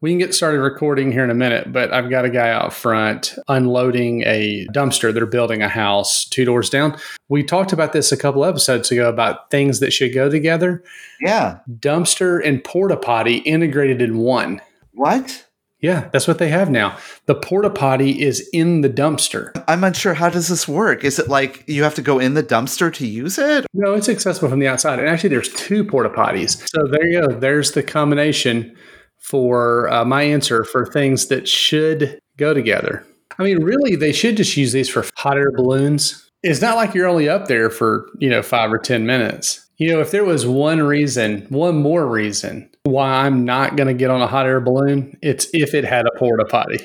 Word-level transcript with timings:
We 0.00 0.12
can 0.12 0.18
get 0.18 0.32
started 0.32 0.60
recording 0.60 1.10
here 1.10 1.24
in 1.24 1.30
a 1.30 1.34
minute, 1.34 1.72
but 1.72 1.92
I've 1.92 2.08
got 2.08 2.24
a 2.24 2.30
guy 2.30 2.50
out 2.50 2.72
front 2.72 3.34
unloading 3.48 4.22
a 4.26 4.64
dumpster. 4.72 5.12
They're 5.12 5.26
building 5.26 5.60
a 5.60 5.68
house 5.68 6.24
two 6.24 6.44
doors 6.44 6.70
down. 6.70 6.96
We 7.28 7.42
talked 7.42 7.72
about 7.72 7.92
this 7.92 8.12
a 8.12 8.16
couple 8.16 8.44
episodes 8.44 8.92
ago 8.92 9.08
about 9.08 9.50
things 9.50 9.80
that 9.80 9.92
should 9.92 10.14
go 10.14 10.30
together. 10.30 10.84
Yeah. 11.20 11.58
Dumpster 11.68 12.40
and 12.46 12.62
porta 12.62 12.96
potty 12.96 13.38
integrated 13.38 14.00
in 14.00 14.18
one. 14.18 14.60
What? 14.92 15.46
Yeah, 15.80 16.08
that's 16.12 16.28
what 16.28 16.38
they 16.38 16.48
have 16.48 16.70
now. 16.70 16.96
The 17.26 17.34
porta 17.34 17.70
potty 17.70 18.22
is 18.22 18.48
in 18.52 18.82
the 18.82 18.90
dumpster. 18.90 19.50
I'm 19.66 19.82
unsure. 19.82 20.14
How 20.14 20.28
does 20.28 20.46
this 20.46 20.68
work? 20.68 21.02
Is 21.02 21.18
it 21.18 21.28
like 21.28 21.64
you 21.66 21.82
have 21.82 21.96
to 21.96 22.02
go 22.02 22.20
in 22.20 22.34
the 22.34 22.42
dumpster 22.44 22.94
to 22.94 23.06
use 23.06 23.36
it? 23.36 23.66
No, 23.74 23.94
it's 23.94 24.08
accessible 24.08 24.48
from 24.48 24.60
the 24.60 24.68
outside. 24.68 25.00
And 25.00 25.08
actually, 25.08 25.30
there's 25.30 25.52
two 25.54 25.84
porta 25.84 26.10
potties. 26.10 26.64
So 26.68 26.86
there 26.88 27.04
you 27.08 27.20
go. 27.20 27.34
There's 27.34 27.72
the 27.72 27.82
combination 27.82 28.76
for 29.18 29.88
uh, 29.90 30.04
my 30.04 30.22
answer 30.22 30.64
for 30.64 30.86
things 30.86 31.26
that 31.26 31.48
should 31.48 32.18
go 32.36 32.54
together. 32.54 33.04
I 33.38 33.44
mean, 33.44 33.62
really, 33.62 33.94
they 33.94 34.12
should 34.12 34.36
just 34.36 34.56
use 34.56 34.72
these 34.72 34.88
for 34.88 35.04
hot 35.16 35.36
air 35.36 35.52
balloons. 35.52 36.28
It's 36.42 36.60
not 36.60 36.76
like 36.76 36.94
you're 36.94 37.06
only 37.06 37.28
up 37.28 37.46
there 37.46 37.70
for, 37.70 38.08
you 38.18 38.30
know, 38.30 38.42
five 38.42 38.72
or 38.72 38.78
10 38.78 39.06
minutes. 39.06 39.66
You 39.76 39.92
know, 39.92 40.00
if 40.00 40.10
there 40.10 40.24
was 40.24 40.46
one 40.46 40.82
reason, 40.82 41.46
one 41.48 41.76
more 41.76 42.06
reason 42.06 42.68
why 42.84 43.24
I'm 43.24 43.44
not 43.44 43.76
going 43.76 43.86
to 43.86 43.94
get 43.94 44.10
on 44.10 44.20
a 44.20 44.26
hot 44.26 44.46
air 44.46 44.60
balloon, 44.60 45.16
it's 45.22 45.46
if 45.52 45.74
it 45.74 45.84
had 45.84 46.06
a 46.06 46.18
porta 46.18 46.44
potty. 46.44 46.78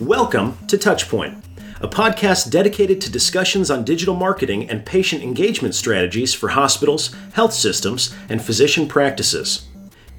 Welcome 0.00 0.56
to 0.68 0.76
Touchpoint, 0.76 1.42
a 1.80 1.86
podcast 1.86 2.50
dedicated 2.50 3.00
to 3.00 3.10
discussions 3.10 3.70
on 3.70 3.84
digital 3.84 4.16
marketing 4.16 4.68
and 4.68 4.84
patient 4.84 5.22
engagement 5.22 5.74
strategies 5.74 6.34
for 6.34 6.48
hospitals, 6.48 7.14
health 7.34 7.52
systems, 7.52 8.14
and 8.28 8.42
physician 8.42 8.88
practices. 8.88 9.68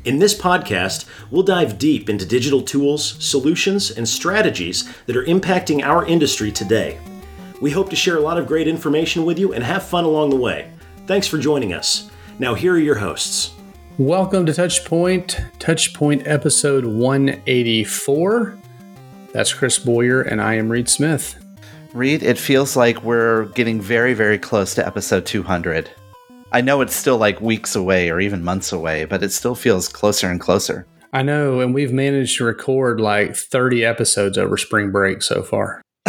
In 0.05 0.19
this 0.19 0.33
podcast, 0.33 1.05
we'll 1.29 1.43
dive 1.43 1.77
deep 1.77 2.09
into 2.09 2.25
digital 2.25 2.61
tools, 2.61 3.17
solutions, 3.23 3.91
and 3.91 4.07
strategies 4.07 4.89
that 5.05 5.17
are 5.17 5.25
impacting 5.25 5.83
our 5.83 6.05
industry 6.05 6.51
today. 6.51 6.97
We 7.59 7.71
hope 7.71 7.89
to 7.89 7.95
share 7.97 8.15
a 8.15 8.21
lot 8.21 8.37
of 8.37 8.47
great 8.47 8.67
information 8.67 9.25
with 9.25 9.37
you 9.37 9.53
and 9.53 9.61
have 9.61 9.83
fun 9.83 10.05
along 10.05 10.29
the 10.29 10.37
way. 10.37 10.71
Thanks 11.07 11.27
for 11.27 11.37
joining 11.37 11.73
us. 11.73 12.09
Now, 12.39 12.53
here 12.53 12.75
are 12.75 12.79
your 12.79 12.95
hosts. 12.95 13.51
Welcome 13.97 14.45
to 14.45 14.53
Touchpoint, 14.53 15.59
Touchpoint 15.59 16.25
episode 16.25 16.85
184. 16.85 18.57
That's 19.33 19.53
Chris 19.53 19.77
Boyer, 19.77 20.21
and 20.21 20.41
I 20.41 20.53
am 20.53 20.71
Reed 20.71 20.87
Smith. 20.87 21.35
Reed, 21.93 22.21
it 22.21 22.37
feels 22.37 22.75
like 22.75 23.01
we're 23.01 23.45
getting 23.45 23.81
very, 23.81 24.13
very 24.13 24.37
close 24.37 24.75
to 24.75 24.85
episode 24.85 25.25
200. 25.25 25.89
I 26.51 26.61
know 26.61 26.81
it's 26.81 26.95
still 26.95 27.17
like 27.17 27.41
weeks 27.41 27.75
away 27.75 28.11
or 28.11 28.19
even 28.19 28.43
months 28.43 28.71
away, 28.71 29.05
but 29.05 29.23
it 29.23 29.31
still 29.31 29.55
feels 29.55 29.87
closer 29.87 30.29
and 30.29 30.39
closer. 30.39 30.85
I 31.13 31.23
know, 31.23 31.61
and 31.61 31.73
we've 31.73 31.91
managed 31.91 32.37
to 32.37 32.43
record 32.43 33.01
like 33.01 33.35
30 33.35 33.83
episodes 33.83 34.37
over 34.37 34.55
spring 34.55 34.91
break 34.91 35.23
so 35.23 35.41
far. 35.41 35.81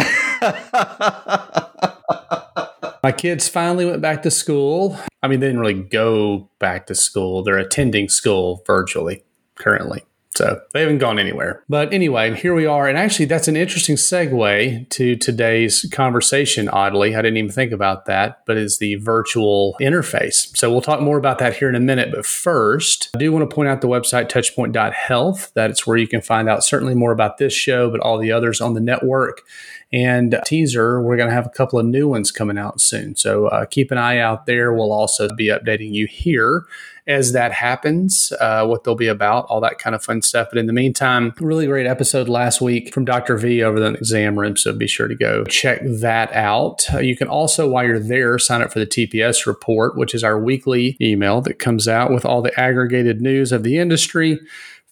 My 3.03 3.11
kids 3.11 3.49
finally 3.49 3.85
went 3.85 4.03
back 4.03 4.21
to 4.21 4.29
school. 4.29 4.99
I 5.23 5.27
mean, 5.27 5.39
they 5.39 5.47
didn't 5.47 5.61
really 5.61 5.81
go 5.81 6.51
back 6.59 6.85
to 6.87 6.95
school, 6.95 7.41
they're 7.43 7.57
attending 7.57 8.07
school 8.07 8.61
virtually 8.67 9.23
currently. 9.55 10.03
So 10.35 10.61
they 10.73 10.81
haven't 10.81 10.99
gone 10.99 11.19
anywhere. 11.19 11.63
But 11.67 11.93
anyway, 11.93 12.33
here 12.35 12.53
we 12.53 12.65
are. 12.65 12.87
And 12.87 12.97
actually, 12.97 13.25
that's 13.25 13.49
an 13.49 13.57
interesting 13.57 13.97
segue 13.97 14.87
to 14.89 15.15
today's 15.17 15.85
conversation, 15.91 16.69
oddly. 16.69 17.15
I 17.15 17.21
didn't 17.21 17.37
even 17.37 17.51
think 17.51 17.73
about 17.73 18.05
that, 18.05 18.41
but 18.45 18.55
is 18.55 18.77
the 18.77 18.95
virtual 18.95 19.75
interface. 19.81 20.55
So 20.55 20.71
we'll 20.71 20.81
talk 20.81 21.01
more 21.01 21.17
about 21.17 21.39
that 21.39 21.57
here 21.57 21.67
in 21.67 21.75
a 21.75 21.81
minute. 21.81 22.11
But 22.13 22.25
first, 22.25 23.09
I 23.13 23.19
do 23.19 23.31
want 23.33 23.49
to 23.49 23.53
point 23.53 23.67
out 23.67 23.81
the 23.81 23.89
website 23.89 24.29
touchpoint.health. 24.29 25.51
That's 25.53 25.85
where 25.85 25.97
you 25.97 26.07
can 26.07 26.21
find 26.21 26.47
out 26.47 26.63
certainly 26.63 26.95
more 26.95 27.11
about 27.11 27.37
this 27.37 27.53
show, 27.53 27.91
but 27.91 27.99
all 27.99 28.17
the 28.17 28.31
others 28.31 28.61
on 28.61 28.73
the 28.73 28.79
network. 28.79 29.41
And 29.91 30.39
teaser, 30.45 31.01
we're 31.01 31.17
going 31.17 31.27
to 31.27 31.35
have 31.35 31.45
a 31.45 31.49
couple 31.49 31.77
of 31.77 31.85
new 31.85 32.07
ones 32.07 32.31
coming 32.31 32.57
out 32.57 32.79
soon. 32.79 33.17
So 33.17 33.47
uh, 33.47 33.65
keep 33.65 33.91
an 33.91 33.97
eye 33.97 34.19
out 34.19 34.45
there. 34.45 34.71
We'll 34.71 34.93
also 34.93 35.27
be 35.35 35.47
updating 35.47 35.93
you 35.93 36.07
here 36.07 36.63
as 37.07 37.33
that 37.33 37.51
happens, 37.51 38.31
uh, 38.39 38.65
what 38.65 38.83
they'll 38.83 38.95
be 38.95 39.07
about, 39.07 39.45
all 39.45 39.61
that 39.61 39.79
kind 39.79 39.95
of 39.95 40.03
fun 40.03 40.21
stuff. 40.21 40.49
But 40.51 40.59
in 40.59 40.67
the 40.67 40.73
meantime, 40.73 41.33
really 41.39 41.65
great 41.65 41.87
episode 41.87 42.29
last 42.29 42.61
week 42.61 42.93
from 42.93 43.05
Dr. 43.05 43.37
V 43.37 43.63
over 43.63 43.79
the 43.79 43.93
exam 43.93 44.39
room. 44.39 44.55
So 44.55 44.73
be 44.73 44.87
sure 44.87 45.07
to 45.07 45.15
go 45.15 45.43
check 45.45 45.81
that 45.83 46.31
out. 46.33 46.85
Uh, 46.93 46.99
you 46.99 47.17
can 47.17 47.27
also, 47.27 47.67
while 47.67 47.85
you're 47.85 47.99
there, 47.99 48.37
sign 48.37 48.61
up 48.61 48.71
for 48.71 48.79
the 48.79 48.85
TPS 48.85 49.45
report, 49.45 49.97
which 49.97 50.13
is 50.13 50.23
our 50.23 50.39
weekly 50.39 50.97
email 51.01 51.41
that 51.41 51.59
comes 51.59 51.87
out 51.87 52.11
with 52.11 52.25
all 52.25 52.41
the 52.41 52.57
aggregated 52.59 53.21
news 53.21 53.51
of 53.51 53.63
the 53.63 53.77
industry 53.77 54.39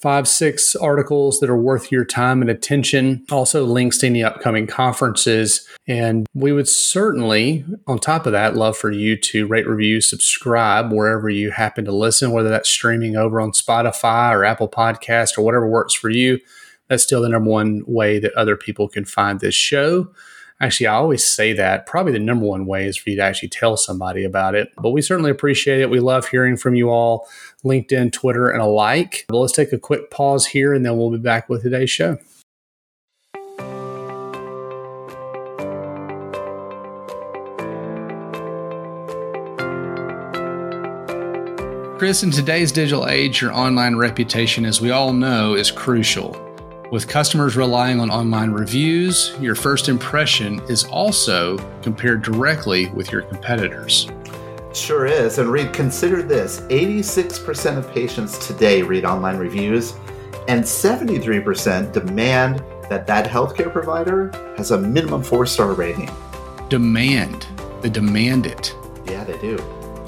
five, 0.01 0.27
six 0.27 0.75
articles 0.75 1.39
that 1.39 1.49
are 1.49 1.59
worth 1.59 1.91
your 1.91 2.05
time 2.05 2.41
and 2.41 2.49
attention. 2.49 3.25
Also, 3.29 3.65
links 3.65 3.97
to 3.97 4.07
any 4.07 4.23
upcoming 4.23 4.65
conferences. 4.65 5.67
And 5.87 6.25
we 6.33 6.51
would 6.51 6.69
certainly, 6.69 7.65
on 7.85 7.99
top 7.99 8.25
of 8.25 8.31
that, 8.31 8.55
love 8.55 8.77
for 8.77 8.91
you 8.91 9.17
to 9.17 9.45
rate, 9.45 9.67
review, 9.67 9.99
subscribe 9.99 10.91
wherever 10.91 11.29
you 11.29 11.51
happen 11.51 11.83
to 11.85 11.91
listen, 11.91 12.31
whether 12.31 12.49
that's 12.49 12.69
streaming 12.69 13.17
over 13.17 13.41
on 13.41 13.51
Spotify 13.51 14.31
or 14.31 14.45
Apple 14.45 14.69
Podcast 14.69 15.37
or 15.37 15.41
whatever 15.41 15.67
works 15.67 15.93
for 15.93 16.09
you. 16.09 16.39
That's 16.87 17.03
still 17.03 17.21
the 17.21 17.29
number 17.29 17.49
one 17.49 17.83
way 17.85 18.19
that 18.19 18.33
other 18.33 18.55
people 18.55 18.87
can 18.87 19.05
find 19.05 19.39
this 19.39 19.55
show. 19.55 20.11
Actually, 20.61 20.87
I 20.87 20.95
always 20.95 21.25
say 21.25 21.53
that 21.53 21.85
probably 21.85 22.11
the 22.11 22.19
number 22.19 22.45
one 22.45 22.65
way 22.65 22.85
is 22.85 22.97
for 22.97 23.09
you 23.09 23.15
to 23.15 23.21
actually 23.21 23.47
tell 23.47 23.77
somebody 23.77 24.25
about 24.25 24.55
it. 24.55 24.71
But 24.75 24.89
we 24.89 25.01
certainly 25.01 25.31
appreciate 25.31 25.79
it. 25.79 25.89
We 25.89 26.01
love 26.01 26.27
hearing 26.27 26.57
from 26.57 26.75
you 26.75 26.89
all, 26.89 27.29
LinkedIn, 27.63 28.11
Twitter, 28.11 28.49
and 28.49 28.61
alike. 28.61 29.25
But 29.27 29.37
let's 29.37 29.53
take 29.53 29.73
a 29.73 29.79
quick 29.79 30.11
pause 30.11 30.47
here 30.47 30.73
and 30.73 30.85
then 30.85 30.97
we'll 30.97 31.11
be 31.11 31.17
back 31.17 31.49
with 31.49 31.63
today's 31.63 31.89
show. 31.89 32.17
Chris, 41.99 42.23
in 42.23 42.31
today's 42.31 42.71
digital 42.71 43.09
age, 43.09 43.41
your 43.41 43.51
online 43.51 43.97
reputation, 43.97 44.65
as 44.65 44.79
we 44.79 44.89
all 44.89 45.11
know, 45.11 45.55
is 45.55 45.69
crucial. 45.69 46.31
With 46.93 47.09
customers 47.09 47.57
relying 47.57 47.99
on 47.99 48.09
online 48.09 48.51
reviews, 48.51 49.35
your 49.41 49.53
first 49.53 49.89
impression 49.89 50.61
is 50.69 50.85
also 50.85 51.57
compared 51.81 52.21
directly 52.21 52.87
with 52.91 53.11
your 53.11 53.23
competitors. 53.23 54.09
Sure 54.73 55.05
is. 55.05 55.39
And 55.39 55.51
Reed, 55.51 55.73
consider 55.73 56.21
this 56.21 56.61
86% 56.61 57.77
of 57.77 57.91
patients 57.91 58.45
today 58.45 58.81
read 58.81 59.03
online 59.05 59.37
reviews, 59.37 59.93
and 60.47 60.63
73% 60.63 61.91
demand 61.91 62.63
that 62.89 63.05
that 63.07 63.27
healthcare 63.27 63.71
provider 63.71 64.31
has 64.57 64.71
a 64.71 64.77
minimum 64.77 65.23
four 65.23 65.45
star 65.45 65.73
rating. 65.73 66.09
Demand. 66.69 67.47
They 67.81 67.89
demand 67.89 68.45
it. 68.45 68.75
Yeah, 69.05 69.23
they 69.23 69.37
do. 69.39 69.57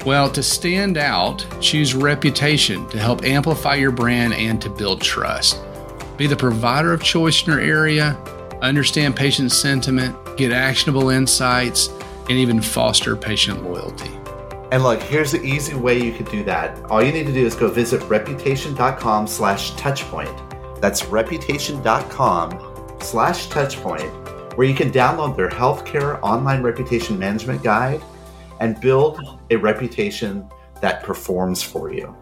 Well, 0.04 0.30
to 0.30 0.42
stand 0.42 0.98
out, 0.98 1.46
choose 1.60 1.94
reputation 1.94 2.88
to 2.88 2.98
help 2.98 3.24
amplify 3.24 3.76
your 3.76 3.92
brand 3.92 4.34
and 4.34 4.60
to 4.60 4.68
build 4.68 5.00
trust. 5.00 5.60
Be 6.16 6.26
the 6.26 6.36
provider 6.36 6.92
of 6.92 7.02
choice 7.02 7.46
in 7.46 7.52
your 7.52 7.60
area, 7.60 8.16
understand 8.60 9.16
patient 9.16 9.52
sentiment, 9.52 10.16
get 10.36 10.52
actionable 10.52 11.10
insights, 11.10 11.88
and 12.28 12.32
even 12.32 12.60
foster 12.60 13.16
patient 13.16 13.62
loyalty. 13.62 14.10
And 14.72 14.82
look, 14.82 15.02
here's 15.02 15.32
the 15.32 15.42
easy 15.44 15.74
way 15.74 16.02
you 16.02 16.14
could 16.14 16.30
do 16.30 16.42
that. 16.44 16.82
All 16.90 17.02
you 17.02 17.12
need 17.12 17.26
to 17.26 17.32
do 17.32 17.44
is 17.44 17.54
go 17.54 17.68
visit 17.68 18.02
reputation.com 18.04 19.26
slash 19.26 19.72
touchpoint. 19.72 20.80
That's 20.80 21.04
reputation.com 21.04 22.96
slash 22.98 23.48
touchpoint, 23.48 24.56
where 24.56 24.66
you 24.66 24.74
can 24.74 24.90
download 24.90 25.36
their 25.36 25.50
healthcare 25.50 26.18
online 26.22 26.62
reputation 26.62 27.18
management 27.18 27.62
guide 27.62 28.02
and 28.60 28.80
build 28.80 29.20
a 29.50 29.56
reputation 29.56 30.48
that 30.80 31.02
performs 31.02 31.62
for 31.62 31.92
you. 31.92 32.16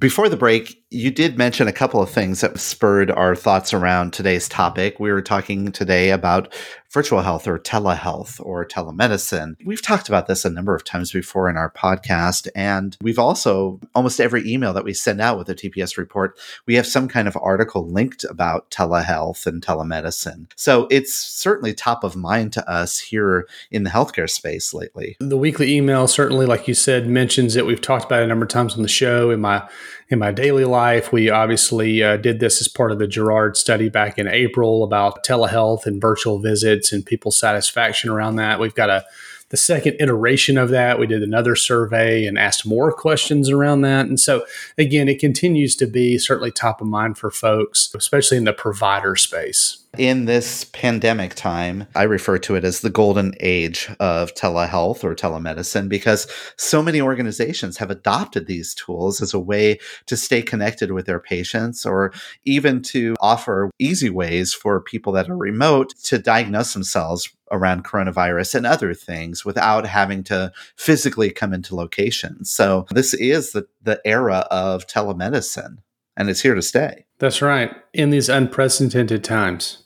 Before 0.00 0.30
the 0.30 0.36
break, 0.36 0.82
you 0.88 1.10
did 1.10 1.36
mention 1.36 1.68
a 1.68 1.74
couple 1.74 2.00
of 2.00 2.08
things 2.08 2.40
that 2.40 2.58
spurred 2.58 3.10
our 3.10 3.36
thoughts 3.36 3.74
around 3.74 4.14
today's 4.14 4.48
topic. 4.48 4.98
We 4.98 5.12
were 5.12 5.20
talking 5.20 5.72
today 5.72 6.08
about 6.08 6.54
virtual 6.90 7.22
health 7.22 7.46
or 7.46 7.58
telehealth 7.58 8.40
or 8.44 8.64
telemedicine. 8.66 9.54
We've 9.64 9.82
talked 9.82 10.08
about 10.08 10.26
this 10.26 10.44
a 10.44 10.50
number 10.50 10.74
of 10.74 10.84
times 10.84 11.12
before 11.12 11.48
in 11.48 11.56
our 11.56 11.70
podcast. 11.70 12.48
And 12.54 12.96
we've 13.00 13.18
also, 13.18 13.80
almost 13.94 14.20
every 14.20 14.48
email 14.50 14.72
that 14.72 14.84
we 14.84 14.92
send 14.92 15.20
out 15.20 15.38
with 15.38 15.48
a 15.48 15.54
TPS 15.54 15.96
report, 15.96 16.38
we 16.66 16.74
have 16.74 16.86
some 16.86 17.08
kind 17.08 17.28
of 17.28 17.38
article 17.40 17.86
linked 17.86 18.24
about 18.24 18.70
telehealth 18.70 19.46
and 19.46 19.62
telemedicine. 19.62 20.50
So 20.56 20.88
it's 20.90 21.14
certainly 21.14 21.74
top 21.74 22.04
of 22.04 22.16
mind 22.16 22.52
to 22.54 22.68
us 22.68 22.98
here 22.98 23.46
in 23.70 23.84
the 23.84 23.90
healthcare 23.90 24.28
space 24.28 24.74
lately. 24.74 25.16
The 25.20 25.38
weekly 25.38 25.74
email, 25.74 26.06
certainly, 26.06 26.46
like 26.46 26.66
you 26.66 26.74
said, 26.74 27.06
mentions 27.06 27.56
it. 27.56 27.66
We've 27.66 27.80
talked 27.80 28.04
about 28.04 28.22
it 28.22 28.24
a 28.24 28.26
number 28.26 28.44
of 28.44 28.50
times 28.50 28.74
on 28.74 28.82
the 28.82 28.88
show. 28.88 29.30
In 29.30 29.40
my 29.40 29.68
in 30.10 30.18
my 30.18 30.32
daily 30.32 30.64
life. 30.64 31.12
We 31.12 31.30
obviously 31.30 32.02
uh, 32.02 32.16
did 32.16 32.40
this 32.40 32.60
as 32.60 32.68
part 32.68 32.92
of 32.92 32.98
the 32.98 33.06
Jarrard 33.06 33.56
study 33.56 33.88
back 33.88 34.18
in 34.18 34.26
April 34.26 34.82
about 34.84 35.24
telehealth 35.24 35.86
and 35.86 36.00
virtual 36.00 36.40
visits 36.40 36.92
and 36.92 37.06
people's 37.06 37.38
satisfaction 37.38 38.10
around 38.10 38.36
that. 38.36 38.58
We've 38.60 38.74
got 38.74 38.90
a 38.90 39.04
the 39.50 39.56
second 39.56 39.96
iteration 39.98 40.56
of 40.56 40.70
that, 40.70 41.00
we 41.00 41.08
did 41.08 41.24
another 41.24 41.56
survey 41.56 42.24
and 42.24 42.38
asked 42.38 42.64
more 42.64 42.92
questions 42.92 43.50
around 43.50 43.80
that. 43.80 44.06
And 44.06 44.18
so, 44.18 44.44
again, 44.78 45.08
it 45.08 45.18
continues 45.18 45.74
to 45.76 45.86
be 45.86 46.18
certainly 46.18 46.52
top 46.52 46.80
of 46.80 46.86
mind 46.86 47.18
for 47.18 47.32
folks, 47.32 47.92
especially 47.92 48.36
in 48.36 48.44
the 48.44 48.52
provider 48.52 49.16
space. 49.16 49.78
In 50.00 50.24
this 50.24 50.64
pandemic 50.64 51.34
time, 51.34 51.86
I 51.94 52.04
refer 52.04 52.38
to 52.38 52.54
it 52.54 52.64
as 52.64 52.80
the 52.80 52.88
golden 52.88 53.34
age 53.38 53.90
of 54.00 54.32
telehealth 54.34 55.04
or 55.04 55.14
telemedicine 55.14 55.90
because 55.90 56.26
so 56.56 56.82
many 56.82 57.02
organizations 57.02 57.76
have 57.76 57.90
adopted 57.90 58.46
these 58.46 58.72
tools 58.72 59.20
as 59.20 59.34
a 59.34 59.38
way 59.38 59.78
to 60.06 60.16
stay 60.16 60.40
connected 60.40 60.92
with 60.92 61.04
their 61.04 61.20
patients 61.20 61.84
or 61.84 62.14
even 62.46 62.80
to 62.84 63.14
offer 63.20 63.70
easy 63.78 64.08
ways 64.08 64.54
for 64.54 64.80
people 64.80 65.12
that 65.12 65.28
are 65.28 65.36
remote 65.36 65.94
to 66.04 66.18
diagnose 66.18 66.72
themselves 66.72 67.28
around 67.52 67.84
coronavirus 67.84 68.54
and 68.54 68.66
other 68.66 68.94
things 68.94 69.44
without 69.44 69.84
having 69.84 70.24
to 70.24 70.50
physically 70.76 71.30
come 71.30 71.52
into 71.52 71.76
locations. 71.76 72.50
So 72.50 72.86
this 72.90 73.12
is 73.12 73.52
the, 73.52 73.66
the 73.82 74.00
era 74.06 74.46
of 74.50 74.86
telemedicine 74.86 75.76
and 76.16 76.30
it's 76.30 76.40
here 76.40 76.54
to 76.54 76.62
stay. 76.62 77.04
That's 77.18 77.42
right. 77.42 77.70
In 77.92 78.08
these 78.08 78.30
unprecedented 78.30 79.22
times. 79.22 79.84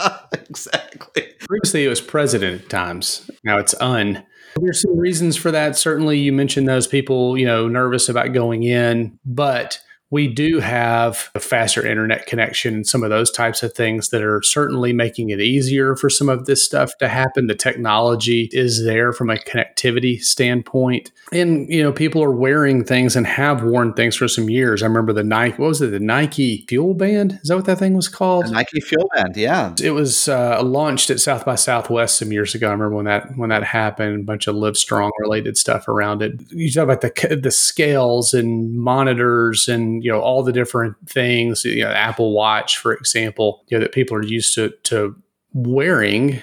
exactly. 0.32 1.26
Previously, 1.40 1.84
it 1.84 1.88
was 1.88 2.00
president 2.00 2.62
at 2.62 2.70
times. 2.70 3.30
Now 3.44 3.58
it's 3.58 3.74
un. 3.80 4.24
There's 4.56 4.82
some 4.82 4.98
reasons 4.98 5.36
for 5.36 5.50
that. 5.50 5.76
Certainly, 5.76 6.18
you 6.18 6.32
mentioned 6.32 6.68
those 6.68 6.86
people, 6.86 7.38
you 7.38 7.46
know, 7.46 7.68
nervous 7.68 8.08
about 8.08 8.32
going 8.32 8.64
in, 8.64 9.18
but 9.24 9.80
we 10.10 10.26
do 10.26 10.58
have 10.58 11.30
a 11.34 11.40
faster 11.40 11.86
internet 11.86 12.26
connection 12.26 12.74
and 12.74 12.86
some 12.86 13.04
of 13.04 13.10
those 13.10 13.30
types 13.30 13.62
of 13.62 13.72
things 13.72 14.08
that 14.08 14.22
are 14.22 14.42
certainly 14.42 14.92
making 14.92 15.30
it 15.30 15.40
easier 15.40 15.94
for 15.94 16.10
some 16.10 16.28
of 16.28 16.46
this 16.46 16.64
stuff 16.64 16.90
to 16.98 17.08
happen. 17.08 17.46
The 17.46 17.54
technology 17.54 18.48
is 18.52 18.84
there 18.84 19.12
from 19.12 19.30
a 19.30 19.36
connectivity 19.36 20.20
standpoint. 20.20 21.12
And, 21.32 21.68
you 21.68 21.82
know, 21.82 21.92
people 21.92 22.22
are 22.24 22.32
wearing 22.32 22.84
things 22.84 23.14
and 23.14 23.26
have 23.26 23.62
worn 23.62 23.94
things 23.94 24.16
for 24.16 24.26
some 24.26 24.50
years. 24.50 24.82
I 24.82 24.86
remember 24.86 25.12
the 25.12 25.22
Nike, 25.22 25.56
what 25.56 25.68
was 25.68 25.80
it, 25.80 25.92
the 25.92 26.00
Nike 26.00 26.64
Fuel 26.68 26.94
Band? 26.94 27.38
Is 27.42 27.48
that 27.48 27.56
what 27.56 27.66
that 27.66 27.78
thing 27.78 27.94
was 27.94 28.08
called? 28.08 28.46
The 28.46 28.50
Nike 28.50 28.80
Fuel 28.80 29.08
Band, 29.14 29.36
yeah. 29.36 29.74
It 29.80 29.92
was 29.92 30.28
uh, 30.28 30.60
launched 30.62 31.10
at 31.10 31.20
South 31.20 31.44
by 31.44 31.54
Southwest 31.54 32.18
some 32.18 32.32
years 32.32 32.54
ago. 32.54 32.68
I 32.68 32.72
remember 32.72 32.96
when 32.96 33.04
that 33.04 33.36
when 33.36 33.50
that 33.50 33.62
happened, 33.62 34.20
a 34.20 34.24
bunch 34.24 34.48
of 34.48 34.56
Live 34.56 34.76
Strong 34.76 35.12
related 35.18 35.56
stuff 35.56 35.86
around 35.86 36.22
it. 36.22 36.32
You 36.50 36.70
talk 36.70 36.84
about 36.84 37.00
the 37.00 37.40
the 37.40 37.50
scales 37.50 38.34
and 38.34 38.76
monitors 38.76 39.68
and 39.68 39.99
you 40.02 40.10
know 40.10 40.20
all 40.20 40.42
the 40.42 40.52
different 40.52 40.96
things 41.08 41.64
you 41.64 41.82
know 41.82 41.90
apple 41.90 42.32
watch 42.32 42.78
for 42.78 42.92
example 42.92 43.64
you 43.68 43.78
know 43.78 43.82
that 43.82 43.92
people 43.92 44.16
are 44.16 44.24
used 44.24 44.54
to 44.54 44.70
to 44.82 45.14
wearing 45.52 46.42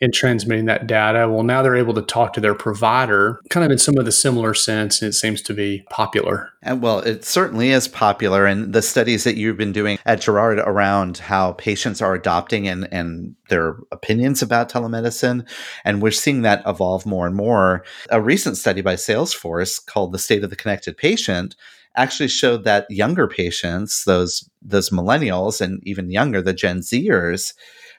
and 0.00 0.14
transmitting 0.14 0.64
that 0.64 0.86
data. 0.86 1.28
Well 1.28 1.42
now 1.42 1.62
they're 1.62 1.76
able 1.76 1.94
to 1.94 2.02
talk 2.02 2.32
to 2.32 2.40
their 2.40 2.54
provider 2.54 3.40
kind 3.50 3.64
of 3.64 3.70
in 3.70 3.78
some 3.78 3.98
of 3.98 4.04
the 4.04 4.12
similar 4.12 4.54
sense 4.54 5.02
and 5.02 5.10
it 5.10 5.12
seems 5.12 5.42
to 5.42 5.54
be 5.54 5.84
popular. 5.90 6.50
And 6.62 6.82
well 6.82 7.00
it 7.00 7.24
certainly 7.24 7.70
is 7.70 7.86
popular. 7.86 8.46
And 8.46 8.72
the 8.72 8.82
studies 8.82 9.24
that 9.24 9.36
you've 9.36 9.58
been 9.58 9.72
doing 9.72 9.98
at 10.06 10.20
jarrard 10.20 10.64
around 10.66 11.18
how 11.18 11.52
patients 11.52 12.00
are 12.00 12.14
adopting 12.14 12.66
and 12.66 12.88
and 12.92 13.34
their 13.48 13.76
opinions 13.92 14.42
about 14.42 14.70
telemedicine 14.70 15.46
and 15.84 16.00
we're 16.00 16.10
seeing 16.10 16.42
that 16.42 16.62
evolve 16.66 17.04
more 17.04 17.26
and 17.26 17.36
more. 17.36 17.84
A 18.10 18.20
recent 18.20 18.56
study 18.56 18.80
by 18.80 18.94
salesforce 18.94 19.84
called 19.84 20.12
the 20.12 20.18
state 20.18 20.44
of 20.44 20.50
the 20.50 20.56
connected 20.56 20.96
patient 20.96 21.56
actually 21.96 22.28
showed 22.28 22.64
that 22.64 22.90
younger 22.90 23.26
patients, 23.26 24.04
those 24.04 24.48
those 24.62 24.90
millennials 24.90 25.60
and 25.60 25.82
even 25.86 26.10
younger, 26.10 26.40
the 26.42 26.52
Gen 26.52 26.80
Zers, 26.80 27.54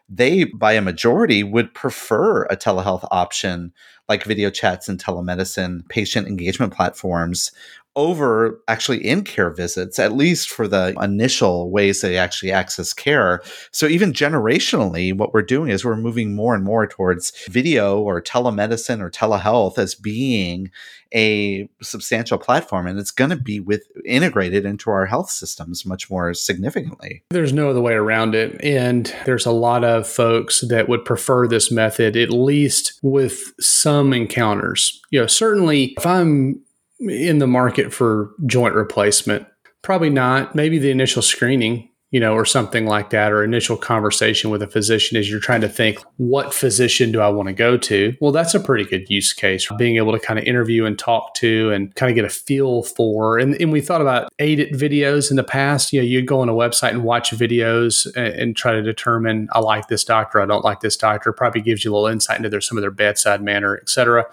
they 0.09 0.43
by 0.45 0.73
a 0.73 0.81
majority 0.81 1.43
would 1.43 1.73
prefer 1.73 2.43
a 2.43 2.57
telehealth 2.57 3.07
option 3.11 3.73
like 4.09 4.23
video 4.25 4.49
chats 4.49 4.89
and 4.89 5.01
telemedicine 5.01 5.88
patient 5.88 6.27
engagement 6.27 6.73
platforms 6.73 7.51
over 7.95 8.61
actually 8.67 9.05
in 9.05 9.23
care 9.23 9.49
visits, 9.49 9.99
at 9.99 10.13
least 10.13 10.49
for 10.49 10.67
the 10.67 10.95
initial 11.01 11.69
ways 11.71 12.01
they 12.01 12.17
actually 12.17 12.51
access 12.51 12.93
care. 12.93 13.41
So, 13.71 13.88
even 13.88 14.13
generationally, 14.13 15.15
what 15.15 15.33
we're 15.33 15.41
doing 15.41 15.71
is 15.71 15.83
we're 15.83 15.95
moving 15.95 16.35
more 16.35 16.55
and 16.55 16.63
more 16.63 16.88
towards 16.88 17.31
video 17.47 17.99
or 17.99 18.21
telemedicine 18.21 19.01
or 19.01 19.09
telehealth 19.09 19.77
as 19.77 19.95
being 19.95 20.71
a 21.13 21.69
substantial 21.81 22.38
platform 22.38 22.88
and 22.88 22.97
it's 22.97 23.11
going 23.11 23.29
to 23.29 23.35
be 23.35 23.59
with 23.59 23.83
integrated 24.05 24.65
into 24.65 24.89
our 24.89 25.05
health 25.05 25.29
systems 25.29 25.85
much 25.85 26.09
more 26.09 26.33
significantly. 26.33 27.23
There's 27.31 27.53
no 27.53 27.69
other 27.69 27.81
way 27.81 27.93
around 27.93 28.33
it 28.33 28.63
and 28.63 29.13
there's 29.25 29.45
a 29.45 29.51
lot 29.51 29.83
of 29.83 30.07
folks 30.07 30.61
that 30.69 30.88
would 30.88 31.03
prefer 31.03 31.47
this 31.47 31.71
method 31.71 32.15
at 32.15 32.29
least 32.29 32.99
with 33.01 33.53
some 33.59 34.13
encounters. 34.13 35.01
You 35.09 35.21
know, 35.21 35.27
certainly 35.27 35.93
if 35.97 36.05
I'm 36.05 36.61
in 37.01 37.39
the 37.39 37.48
market 37.48 37.94
for 37.94 38.31
joint 38.45 38.75
replacement? 38.75 39.48
Probably 39.81 40.09
not. 40.09 40.56
Maybe 40.56 40.77
the 40.77 40.92
initial 40.92 41.24
screening, 41.24 41.89
you 42.12 42.19
know, 42.19 42.33
or 42.33 42.45
something 42.45 42.86
like 42.86 43.09
that, 43.12 43.31
or 43.31 43.44
initial 43.44 43.77
conversation 43.77 44.51
with 44.51 44.62
a 44.62 44.68
physician 44.68 45.18
as 45.18 45.27
you're 45.27 45.39
trying 45.39 45.62
to 45.62 45.69
think, 45.69 45.98
what 46.18 46.53
physician 46.53 47.12
do 47.12 47.21
I 47.21 47.30
want 47.30 47.48
to 47.48 47.53
go 47.53 47.77
to? 47.77 48.13
Well, 48.21 48.31
that's 48.31 48.53
a 48.53 48.59
pretty 48.59 48.83
good 48.83 49.09
use 49.09 49.33
case. 49.33 49.68
Being 49.77 49.95
able 49.95 50.12
to 50.12 50.19
kind 50.19 50.38
of 50.38 50.45
interview 50.45 50.86
and 50.86 51.00
talk 51.00 51.33
to 51.36 51.71
and 51.71 51.95
kind 51.95 52.12
of 52.12 52.15
get 52.15 52.25
a 52.25 52.30
feel 52.30 52.83
for. 52.83 53.39
And, 53.39 53.56
and 53.59 53.71
we 53.71 53.81
thought 53.81 54.01
about 54.01 54.30
aided 54.38 54.74
videos 54.74 55.31
in 55.31 55.38
the 55.38 55.44
past. 55.44 55.92
You 55.92 56.01
know, 56.01 56.06
you'd 56.06 56.27
go 56.27 56.42
on 56.42 56.50
a 56.50 56.53
website 56.53 56.92
and 56.92 57.03
watch 57.03 57.31
videos 57.31 58.06
and, 58.15 58.27
and 58.27 58.56
try 58.56 58.74
to 58.74 58.83
determine, 58.83 59.48
I 59.53 59.59
like 59.59 59.88
this 59.88 60.03
doctor, 60.03 60.39
I 60.42 60.45
don't 60.45 60.65
like 60.65 60.81
this 60.81 60.98
doctor. 60.98 61.33
Probably 61.33 61.62
gives 61.62 61.83
you 61.83 61.92
a 61.92 61.94
little 61.95 62.07
insight 62.07 62.38
into 62.38 62.50
their 62.50 62.62
some 62.62 62.77
of 62.77 62.81
their 62.81 62.92
bedside 62.92 63.42
manner, 63.42 63.80
et 63.81 63.89
cetera. 63.89 64.25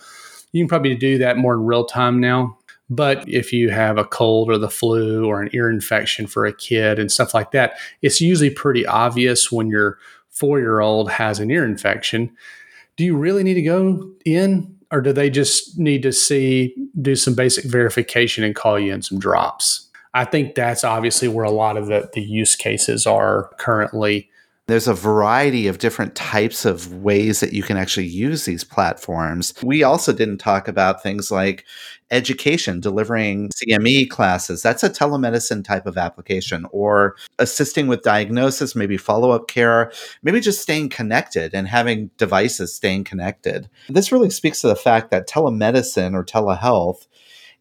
You 0.52 0.62
can 0.62 0.68
probably 0.68 0.94
do 0.94 1.16
that 1.18 1.38
more 1.38 1.54
in 1.54 1.64
real 1.64 1.84
time 1.84 2.20
now 2.20 2.57
but 2.90 3.28
if 3.28 3.52
you 3.52 3.70
have 3.70 3.98
a 3.98 4.04
cold 4.04 4.50
or 4.50 4.58
the 4.58 4.70
flu 4.70 5.26
or 5.26 5.42
an 5.42 5.50
ear 5.52 5.68
infection 5.68 6.26
for 6.26 6.46
a 6.46 6.52
kid 6.52 6.98
and 6.98 7.12
stuff 7.12 7.34
like 7.34 7.50
that, 7.50 7.74
it's 8.00 8.20
usually 8.20 8.50
pretty 8.50 8.86
obvious 8.86 9.52
when 9.52 9.68
your 9.68 9.98
four 10.30 10.58
year 10.58 10.80
old 10.80 11.10
has 11.10 11.38
an 11.40 11.50
ear 11.50 11.64
infection. 11.64 12.34
Do 12.96 13.04
you 13.04 13.16
really 13.16 13.42
need 13.42 13.54
to 13.54 13.62
go 13.62 14.10
in? 14.24 14.74
Or 14.90 15.02
do 15.02 15.12
they 15.12 15.28
just 15.28 15.78
need 15.78 16.02
to 16.04 16.12
see, 16.12 16.74
do 17.02 17.14
some 17.14 17.34
basic 17.34 17.66
verification 17.66 18.42
and 18.42 18.54
call 18.54 18.78
you 18.78 18.94
in 18.94 19.02
some 19.02 19.18
drops? 19.18 19.86
I 20.14 20.24
think 20.24 20.54
that's 20.54 20.82
obviously 20.82 21.28
where 21.28 21.44
a 21.44 21.50
lot 21.50 21.76
of 21.76 21.88
the, 21.88 22.08
the 22.14 22.22
use 22.22 22.56
cases 22.56 23.06
are 23.06 23.50
currently 23.58 24.30
there's 24.68 24.86
a 24.86 24.94
variety 24.94 25.66
of 25.66 25.78
different 25.78 26.14
types 26.14 26.66
of 26.66 26.92
ways 26.92 27.40
that 27.40 27.54
you 27.54 27.62
can 27.62 27.78
actually 27.78 28.06
use 28.06 28.44
these 28.44 28.64
platforms. 28.64 29.54
We 29.62 29.82
also 29.82 30.12
didn't 30.12 30.38
talk 30.38 30.68
about 30.68 31.02
things 31.02 31.30
like 31.30 31.64
education, 32.10 32.78
delivering 32.78 33.48
CME 33.48 34.10
classes. 34.10 34.62
That's 34.62 34.84
a 34.84 34.90
telemedicine 34.90 35.64
type 35.64 35.86
of 35.86 35.96
application, 35.96 36.66
or 36.70 37.16
assisting 37.38 37.86
with 37.86 38.02
diagnosis, 38.02 38.76
maybe 38.76 38.98
follow 38.98 39.30
up 39.30 39.48
care, 39.48 39.90
maybe 40.22 40.38
just 40.38 40.60
staying 40.60 40.90
connected 40.90 41.54
and 41.54 41.66
having 41.66 42.10
devices 42.18 42.74
staying 42.74 43.04
connected. 43.04 43.70
This 43.88 44.12
really 44.12 44.30
speaks 44.30 44.60
to 44.60 44.68
the 44.68 44.76
fact 44.76 45.10
that 45.10 45.28
telemedicine 45.28 46.14
or 46.14 46.24
telehealth 46.24 47.06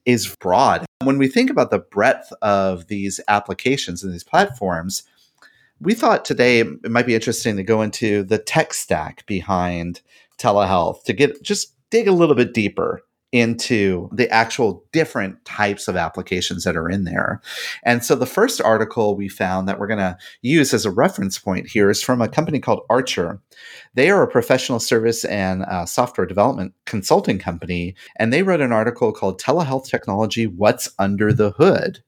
is 0.06 0.36
broad. 0.42 0.86
When 1.04 1.18
we 1.18 1.30
think 1.30 1.50
about 1.50 1.72
the 1.72 1.80
breadth 1.80 2.34
of 2.42 2.88
these 2.88 3.22
applications 3.30 4.04
and 4.04 4.14
these 4.14 4.26
platforms, 4.26 5.04
we 5.80 5.94
thought 5.94 6.26
today 6.26 6.60
it 6.60 6.92
might 6.92 7.06
be 7.06 7.16
interesting 7.16 7.58
to 7.58 7.64
go 7.64 7.82
into 7.82 8.24
the 8.24 8.38
tech 8.38 8.74
stack 8.74 9.26
behind 9.26 10.02
telehealth 10.38 11.04
to 11.04 11.14
get 11.14 11.42
just 11.44 11.74
dig 11.90 12.08
a 12.08 12.14
little 12.14 12.36
bit 12.36 12.54
deeper 12.54 13.02
into 13.34 14.10
the 14.14 14.30
actual 14.30 14.86
different 14.94 15.44
types 15.44 15.88
of 15.88 15.98
applications 15.98 16.64
that 16.64 16.78
are 16.78 16.90
in 16.90 17.04
there. 17.04 17.42
And 17.84 18.04
so 18.04 18.16
the 18.16 18.26
first 18.26 18.62
article 18.62 19.16
we 19.16 19.28
found 19.28 19.68
that 19.68 19.80
we're 19.80 19.88
going 19.88 20.00
to 20.00 20.18
use 20.42 20.74
as 20.74 20.86
a 20.86 20.92
reference 20.92 21.38
point 21.38 21.68
here 21.68 21.90
is 21.90 22.02
from 22.02 22.22
a 22.22 22.30
company 22.30 22.60
called 22.60 22.86
Archer. 22.90 23.42
They 23.96 24.10
are 24.10 24.24
a 24.24 24.32
professional 24.32 24.80
service 24.80 25.26
and 25.26 25.64
uh, 25.64 25.86
software 25.86 26.26
development 26.26 26.74
consulting 26.86 27.38
company, 27.38 27.96
and 28.16 28.32
they 28.32 28.44
wrote 28.44 28.62
an 28.62 28.72
article 28.72 29.12
called 29.12 29.42
Telehealth 29.42 29.90
Technology 29.90 30.48
What's 30.48 30.90
Under 30.98 31.34
the 31.34 31.52
Hood. 31.52 32.02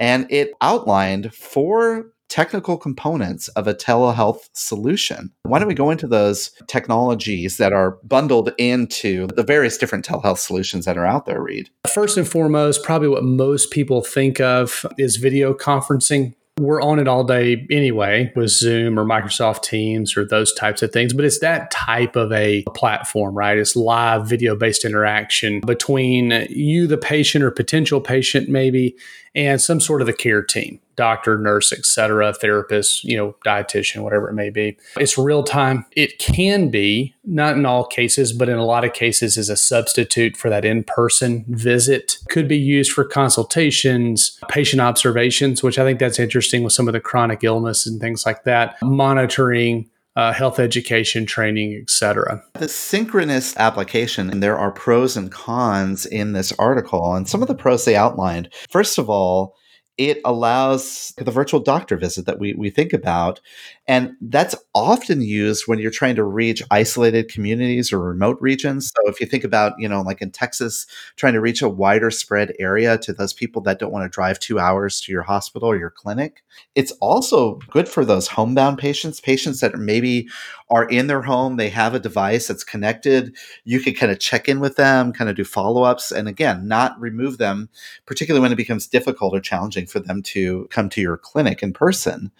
And 0.00 0.26
it 0.30 0.52
outlined 0.62 1.32
four 1.32 2.10
technical 2.30 2.78
components 2.78 3.48
of 3.48 3.66
a 3.66 3.74
telehealth 3.74 4.48
solution. 4.54 5.32
Why 5.42 5.58
don't 5.58 5.68
we 5.68 5.74
go 5.74 5.90
into 5.90 6.06
those 6.06 6.50
technologies 6.68 7.58
that 7.58 7.72
are 7.72 7.98
bundled 8.04 8.52
into 8.56 9.26
the 9.26 9.42
various 9.42 9.76
different 9.76 10.06
telehealth 10.06 10.38
solutions 10.38 10.86
that 10.86 10.96
are 10.96 11.06
out 11.06 11.26
there, 11.26 11.42
Reed? 11.42 11.68
First 11.92 12.16
and 12.16 12.26
foremost, 12.26 12.82
probably 12.84 13.08
what 13.08 13.24
most 13.24 13.70
people 13.70 14.02
think 14.02 14.40
of 14.40 14.86
is 14.96 15.16
video 15.16 15.52
conferencing 15.52 16.34
we're 16.60 16.82
on 16.82 16.98
it 16.98 17.08
all 17.08 17.24
day 17.24 17.66
anyway 17.70 18.30
with 18.36 18.50
Zoom 18.50 18.98
or 18.98 19.04
Microsoft 19.04 19.62
Teams 19.62 20.16
or 20.16 20.26
those 20.26 20.52
types 20.52 20.82
of 20.82 20.92
things. 20.92 21.14
But 21.14 21.24
it's 21.24 21.38
that 21.38 21.70
type 21.70 22.16
of 22.16 22.30
a 22.32 22.64
platform, 22.74 23.34
right? 23.34 23.56
It's 23.56 23.74
live 23.74 24.28
video 24.28 24.54
based 24.54 24.84
interaction 24.84 25.60
between 25.60 26.46
you, 26.50 26.86
the 26.86 26.98
patient 26.98 27.42
or 27.42 27.50
potential 27.50 28.00
patient, 28.00 28.48
maybe, 28.48 28.96
and 29.34 29.60
some 29.60 29.80
sort 29.80 30.00
of 30.00 30.06
the 30.06 30.12
care 30.12 30.42
team 30.42 30.80
doctor 30.96 31.38
nurse 31.38 31.72
etc 31.72 32.32
therapist 32.34 33.04
you 33.04 33.16
know 33.16 33.34
dietitian 33.46 34.02
whatever 34.02 34.28
it 34.28 34.34
may 34.34 34.50
be. 34.50 34.76
It's 34.96 35.16
real 35.16 35.42
time. 35.42 35.86
It 35.92 36.18
can 36.18 36.68
be 36.68 37.14
not 37.24 37.56
in 37.56 37.64
all 37.64 37.86
cases 37.86 38.32
but 38.32 38.48
in 38.48 38.58
a 38.58 38.64
lot 38.64 38.84
of 38.84 38.92
cases 38.92 39.36
is 39.36 39.48
a 39.48 39.56
substitute 39.56 40.36
for 40.36 40.50
that 40.50 40.64
in-person 40.64 41.46
visit. 41.48 42.18
Could 42.28 42.48
be 42.48 42.58
used 42.58 42.92
for 42.92 43.04
consultations 43.04 44.38
patient 44.48 44.80
observations 44.80 45.62
which 45.62 45.78
i 45.78 45.84
think 45.84 45.98
that's 45.98 46.18
interesting 46.18 46.62
with 46.62 46.72
some 46.72 46.88
of 46.88 46.92
the 46.92 47.00
chronic 47.00 47.44
illness 47.44 47.86
and 47.86 48.00
things 48.00 48.26
like 48.26 48.44
that. 48.44 48.76
Monitoring 48.82 49.88
uh, 50.20 50.34
health 50.34 50.58
education 50.58 51.24
training, 51.24 51.80
etc. 51.80 52.42
The 52.52 52.68
synchronous 52.68 53.56
application, 53.56 54.28
and 54.28 54.42
there 54.42 54.58
are 54.58 54.70
pros 54.70 55.16
and 55.16 55.32
cons 55.32 56.04
in 56.04 56.34
this 56.34 56.52
article. 56.58 57.14
And 57.14 57.26
some 57.26 57.40
of 57.40 57.48
the 57.48 57.54
pros 57.54 57.86
they 57.86 57.96
outlined. 57.96 58.52
First 58.68 58.98
of 58.98 59.08
all, 59.08 59.56
it 59.96 60.20
allows 60.24 61.12
the 61.18 61.30
virtual 61.30 61.60
doctor 61.60 61.96
visit 61.96 62.24
that 62.26 62.38
we, 62.38 62.54
we 62.54 62.70
think 62.70 62.92
about. 62.92 63.40
And 63.86 64.12
that's 64.20 64.54
often 64.74 65.20
used 65.20 65.64
when 65.66 65.78
you're 65.78 65.90
trying 65.90 66.16
to 66.16 66.24
reach 66.24 66.62
isolated 66.70 67.28
communities 67.28 67.92
or 67.92 68.00
remote 68.00 68.38
regions. 68.40 68.92
So 68.96 69.10
if 69.10 69.20
you 69.20 69.26
think 69.26 69.44
about, 69.44 69.74
you 69.78 69.88
know, 69.88 70.00
like 70.00 70.22
in 70.22 70.30
Texas, 70.30 70.86
trying 71.16 71.34
to 71.34 71.40
reach 71.40 71.60
a 71.60 71.68
wider 71.68 72.10
spread 72.10 72.54
area 72.58 72.96
to 72.98 73.12
those 73.12 73.34
people 73.34 73.60
that 73.62 73.78
don't 73.78 73.92
want 73.92 74.04
to 74.04 74.14
drive 74.14 74.38
two 74.38 74.58
hours 74.58 75.00
to 75.02 75.12
your 75.12 75.22
hospital 75.22 75.68
or 75.68 75.76
your 75.76 75.90
clinic, 75.90 76.44
it's 76.74 76.92
also 77.00 77.56
good 77.70 77.88
for 77.88 78.04
those 78.04 78.28
homebound 78.28 78.78
patients, 78.78 79.20
patients 79.20 79.60
that 79.60 79.74
maybe 79.74 80.28
are 80.70 80.88
in 80.88 81.08
their 81.08 81.22
home, 81.22 81.56
they 81.56 81.68
have 81.68 81.94
a 81.94 82.00
device 82.00 82.46
that's 82.46 82.62
connected. 82.62 83.36
You 83.64 83.80
can 83.80 83.94
kind 83.94 84.12
of 84.12 84.20
check 84.20 84.48
in 84.48 84.60
with 84.60 84.76
them, 84.76 85.12
kind 85.12 85.28
of 85.28 85.36
do 85.36 85.44
follow 85.44 85.82
ups, 85.82 86.12
and 86.12 86.28
again, 86.28 86.68
not 86.68 86.98
remove 87.00 87.38
them, 87.38 87.68
particularly 88.06 88.40
when 88.40 88.52
it 88.52 88.56
becomes 88.56 88.86
difficult 88.86 89.34
or 89.34 89.40
challenging 89.40 89.79
for 89.88 90.00
them 90.00 90.22
to 90.22 90.66
come 90.70 90.88
to 90.90 91.00
your 91.00 91.16
clinic 91.16 91.62
in 91.62 91.72
person. 91.72 92.30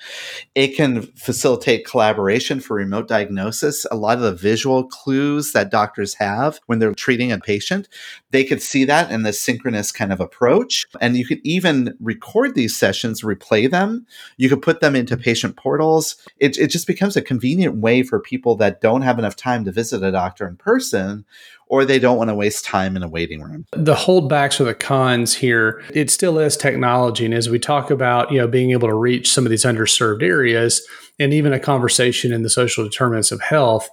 It 0.54 0.76
can 0.76 1.02
facilitate 1.02 1.86
collaboration 1.86 2.60
for 2.60 2.74
remote 2.74 3.08
diagnosis. 3.08 3.86
A 3.90 3.96
lot 3.96 4.16
of 4.16 4.22
the 4.22 4.34
visual 4.34 4.84
clues 4.84 5.52
that 5.52 5.70
doctors 5.70 6.14
have 6.14 6.60
when 6.66 6.78
they're 6.78 6.94
treating 6.94 7.32
a 7.32 7.38
patient, 7.38 7.88
they 8.30 8.44
could 8.44 8.60
see 8.60 8.84
that 8.84 9.10
in 9.10 9.22
the 9.22 9.32
synchronous 9.32 9.92
kind 9.92 10.12
of 10.12 10.20
approach. 10.20 10.86
And 11.00 11.16
you 11.16 11.26
could 11.26 11.40
even 11.44 11.96
record 12.00 12.54
these 12.54 12.76
sessions, 12.76 13.22
replay 13.22 13.70
them. 13.70 14.06
You 14.36 14.48
could 14.48 14.62
put 14.62 14.80
them 14.80 14.96
into 14.96 15.16
patient 15.16 15.56
portals. 15.56 16.16
It, 16.38 16.58
it 16.58 16.68
just 16.68 16.86
becomes 16.86 17.16
a 17.16 17.22
convenient 17.22 17.76
way 17.76 18.02
for 18.02 18.20
people 18.20 18.56
that 18.56 18.80
don't 18.80 19.02
have 19.02 19.18
enough 19.18 19.36
time 19.36 19.64
to 19.64 19.72
visit 19.72 20.02
a 20.02 20.12
doctor 20.12 20.46
in 20.46 20.56
person 20.56 21.24
or 21.70 21.84
they 21.84 22.00
don't 22.00 22.18
want 22.18 22.28
to 22.28 22.34
waste 22.34 22.64
time 22.64 22.96
in 22.96 23.02
a 23.04 23.08
waiting 23.08 23.40
room. 23.40 23.64
The 23.72 23.94
holdbacks 23.94 24.60
or 24.60 24.64
the 24.64 24.74
cons 24.74 25.34
here, 25.36 25.82
it 25.94 26.10
still 26.10 26.36
is 26.38 26.56
technology. 26.56 27.24
And 27.24 27.32
as 27.32 27.48
we 27.48 27.60
talk 27.60 27.92
about, 27.92 28.30
you 28.32 28.38
know, 28.38 28.48
being 28.48 28.72
able 28.72 28.88
to 28.88 28.94
reach 28.94 29.32
some 29.32 29.46
of 29.46 29.50
these 29.50 29.64
underserved 29.64 30.22
areas 30.22 30.84
and 31.20 31.32
even 31.32 31.52
a 31.52 31.60
conversation 31.60 32.32
in 32.32 32.42
the 32.42 32.50
social 32.50 32.82
determinants 32.82 33.30
of 33.30 33.40
health, 33.40 33.88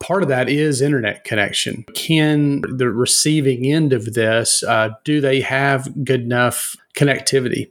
part 0.00 0.24
of 0.24 0.28
that 0.30 0.48
is 0.48 0.82
internet 0.82 1.22
connection. 1.22 1.84
Can 1.94 2.62
the 2.62 2.90
receiving 2.90 3.66
end 3.66 3.92
of 3.92 4.14
this, 4.14 4.64
uh, 4.64 4.90
do 5.04 5.20
they 5.20 5.40
have 5.42 6.04
good 6.04 6.22
enough 6.22 6.76
connectivity? 6.96 7.70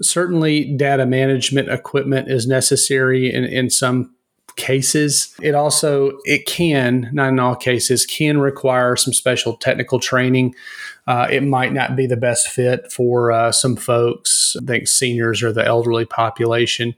Certainly, 0.00 0.76
data 0.76 1.06
management 1.06 1.68
equipment 1.68 2.30
is 2.30 2.46
necessary 2.46 3.34
in, 3.34 3.42
in 3.44 3.68
some 3.68 4.14
cases. 4.56 5.34
It 5.40 5.54
also 5.54 6.18
it 6.24 6.46
can, 6.46 7.10
not 7.12 7.30
in 7.30 7.38
all 7.38 7.56
cases, 7.56 8.06
can 8.06 8.38
require 8.38 8.96
some 8.96 9.12
special 9.12 9.56
technical 9.56 9.98
training. 9.98 10.54
Uh, 11.06 11.26
it 11.30 11.42
might 11.42 11.72
not 11.72 11.96
be 11.96 12.06
the 12.06 12.16
best 12.16 12.48
fit 12.48 12.92
for 12.92 13.32
uh, 13.32 13.52
some 13.52 13.76
folks. 13.76 14.56
I 14.60 14.64
think 14.64 14.88
seniors 14.88 15.42
or 15.42 15.52
the 15.52 15.66
elderly 15.66 16.04
population. 16.04 16.94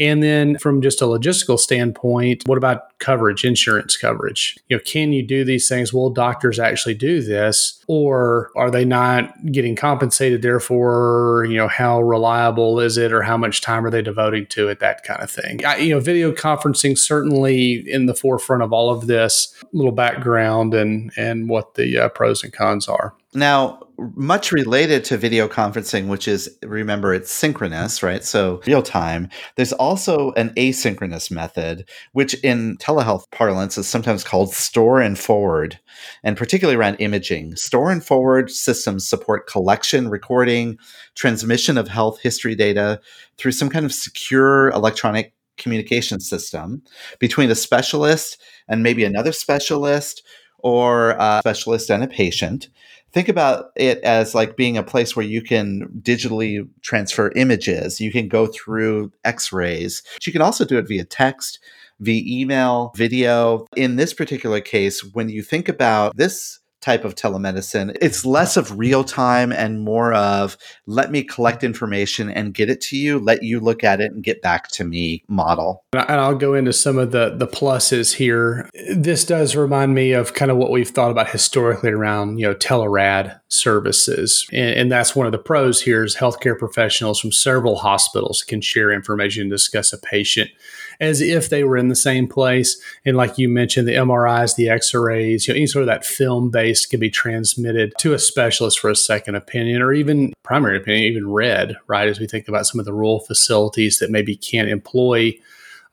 And 0.00 0.22
then 0.22 0.58
from 0.58 0.80
just 0.80 1.02
a 1.02 1.04
logistical 1.04 1.58
standpoint, 1.58 2.42
what 2.46 2.56
about 2.56 2.98
coverage, 2.98 3.44
insurance 3.44 3.98
coverage? 3.98 4.56
You 4.68 4.76
know, 4.76 4.82
can 4.84 5.12
you 5.12 5.22
do 5.22 5.44
these 5.44 5.68
things? 5.68 5.92
Will 5.92 6.08
doctors 6.08 6.58
actually 6.58 6.94
do 6.94 7.22
this? 7.22 7.84
Or 7.86 8.50
are 8.56 8.70
they 8.70 8.86
not 8.86 9.52
getting 9.52 9.76
compensated? 9.76 10.40
Therefore, 10.40 11.46
you 11.48 11.56
know, 11.56 11.68
how 11.68 12.00
reliable 12.00 12.80
is 12.80 12.96
it 12.96 13.12
or 13.12 13.22
how 13.22 13.36
much 13.36 13.60
time 13.60 13.84
are 13.84 13.90
they 13.90 14.02
devoting 14.02 14.46
to 14.46 14.68
it? 14.68 14.80
That 14.80 15.04
kind 15.04 15.22
of 15.22 15.30
thing. 15.30 15.64
I, 15.66 15.76
you 15.76 15.94
know, 15.94 16.00
video 16.00 16.32
conferencing 16.32 16.96
certainly 16.96 17.84
in 17.86 18.06
the 18.06 18.14
forefront 18.14 18.62
of 18.62 18.72
all 18.72 18.90
of 18.90 19.06
this, 19.06 19.54
little 19.72 19.92
background 19.92 20.72
and, 20.72 21.12
and 21.16 21.48
what 21.48 21.74
the 21.74 21.98
uh, 21.98 22.08
pros 22.08 22.42
and 22.42 22.52
cons 22.52 22.88
are. 22.88 23.14
Now, 23.32 23.78
much 24.16 24.50
related 24.50 25.04
to 25.04 25.16
video 25.16 25.46
conferencing, 25.46 26.08
which 26.08 26.26
is 26.26 26.50
remember 26.64 27.14
it's 27.14 27.30
synchronous, 27.30 28.02
right? 28.02 28.24
So 28.24 28.60
real 28.66 28.82
time. 28.82 29.28
There's 29.54 29.72
also 29.72 30.32
an 30.32 30.50
asynchronous 30.50 31.30
method, 31.30 31.88
which 32.12 32.34
in 32.42 32.76
telehealth 32.78 33.30
parlance 33.30 33.78
is 33.78 33.86
sometimes 33.86 34.24
called 34.24 34.52
store 34.52 35.00
and 35.00 35.16
forward, 35.16 35.78
and 36.24 36.36
particularly 36.36 36.76
around 36.76 36.96
imaging. 36.96 37.54
Store 37.54 37.92
and 37.92 38.04
forward 38.04 38.50
systems 38.50 39.06
support 39.06 39.46
collection, 39.46 40.08
recording, 40.08 40.76
transmission 41.14 41.78
of 41.78 41.86
health 41.86 42.20
history 42.20 42.56
data 42.56 43.00
through 43.38 43.52
some 43.52 43.68
kind 43.68 43.86
of 43.86 43.92
secure 43.92 44.70
electronic 44.70 45.34
communication 45.56 46.18
system 46.18 46.82
between 47.20 47.50
a 47.50 47.54
specialist 47.54 48.40
and 48.66 48.82
maybe 48.82 49.04
another 49.04 49.30
specialist 49.30 50.24
or 50.62 51.10
a 51.10 51.38
specialist 51.42 51.90
and 51.90 52.02
a 52.02 52.08
patient 52.08 52.68
think 53.12 53.28
about 53.28 53.72
it 53.76 53.98
as 53.98 54.34
like 54.34 54.56
being 54.56 54.76
a 54.76 54.82
place 54.82 55.16
where 55.16 55.26
you 55.26 55.42
can 55.42 55.88
digitally 56.02 56.68
transfer 56.82 57.32
images. 57.36 58.00
You 58.00 58.12
can 58.12 58.28
go 58.28 58.46
through 58.46 59.12
x-rays. 59.24 60.02
You 60.24 60.32
can 60.32 60.42
also 60.42 60.64
do 60.64 60.78
it 60.78 60.88
via 60.88 61.04
text, 61.04 61.58
via 61.98 62.22
email, 62.24 62.92
video. 62.96 63.66
In 63.76 63.96
this 63.96 64.14
particular 64.14 64.60
case, 64.60 65.02
when 65.04 65.28
you 65.28 65.42
think 65.42 65.68
about 65.68 66.16
this 66.16 66.59
type 66.80 67.04
of 67.04 67.14
telemedicine. 67.14 67.96
It's 68.00 68.24
less 68.24 68.56
of 68.56 68.78
real 68.78 69.04
time 69.04 69.52
and 69.52 69.84
more 69.84 70.12
of 70.14 70.56
let 70.86 71.10
me 71.10 71.22
collect 71.22 71.62
information 71.62 72.30
and 72.30 72.54
get 72.54 72.70
it 72.70 72.80
to 72.82 72.96
you, 72.96 73.18
let 73.18 73.42
you 73.42 73.60
look 73.60 73.84
at 73.84 74.00
it 74.00 74.12
and 74.12 74.22
get 74.22 74.42
back 74.42 74.68
to 74.68 74.84
me 74.84 75.22
model. 75.28 75.84
And 75.92 76.20
I'll 76.20 76.34
go 76.34 76.54
into 76.54 76.72
some 76.72 76.98
of 76.98 77.12
the 77.12 77.34
the 77.36 77.46
pluses 77.46 78.14
here. 78.14 78.68
This 78.94 79.24
does 79.24 79.56
remind 79.56 79.94
me 79.94 80.12
of 80.12 80.34
kind 80.34 80.50
of 80.50 80.56
what 80.56 80.70
we've 80.70 80.88
thought 80.88 81.10
about 81.10 81.30
historically 81.30 81.90
around, 81.90 82.38
you 82.38 82.46
know, 82.46 82.54
telerad 82.54 83.40
services. 83.48 84.46
And, 84.52 84.70
and 84.70 84.92
that's 84.92 85.14
one 85.14 85.26
of 85.26 85.32
the 85.32 85.38
pros 85.38 85.82
here 85.82 86.04
is 86.04 86.16
healthcare 86.16 86.58
professionals 86.58 87.20
from 87.20 87.32
several 87.32 87.76
hospitals 87.76 88.42
can 88.42 88.60
share 88.60 88.90
information 88.90 89.42
and 89.42 89.50
discuss 89.50 89.92
a 89.92 89.98
patient 89.98 90.50
as 91.00 91.20
if 91.20 91.48
they 91.48 91.64
were 91.64 91.76
in 91.76 91.88
the 91.88 91.96
same 91.96 92.28
place. 92.28 92.80
And 93.04 93.16
like 93.16 93.38
you 93.38 93.48
mentioned, 93.48 93.88
the 93.88 93.94
MRIs, 93.94 94.56
the 94.56 94.68
X-rays, 94.68 95.48
you 95.48 95.54
know, 95.54 95.56
any 95.56 95.66
sort 95.66 95.82
of 95.82 95.86
that 95.86 96.04
film 96.04 96.50
based 96.50 96.90
can 96.90 97.00
be 97.00 97.10
transmitted 97.10 97.94
to 97.98 98.12
a 98.12 98.18
specialist 98.18 98.78
for 98.78 98.90
a 98.90 98.96
second 98.96 99.34
opinion 99.34 99.80
or 99.80 99.92
even 99.92 100.32
primary 100.42 100.76
opinion, 100.76 101.04
even 101.04 101.30
read, 101.30 101.76
right? 101.86 102.08
As 102.08 102.20
we 102.20 102.26
think 102.26 102.48
about 102.48 102.66
some 102.66 102.78
of 102.78 102.86
the 102.86 102.92
rural 102.92 103.20
facilities 103.20 103.98
that 103.98 104.10
maybe 104.10 104.36
can't 104.36 104.68
employ 104.68 105.32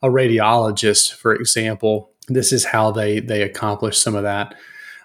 a 0.02 0.08
radiologist, 0.08 1.14
for 1.14 1.34
example, 1.34 2.10
this 2.28 2.52
is 2.52 2.66
how 2.66 2.90
they 2.90 3.20
they 3.20 3.42
accomplish 3.42 3.98
some 3.98 4.14
of 4.14 4.22
that. 4.22 4.54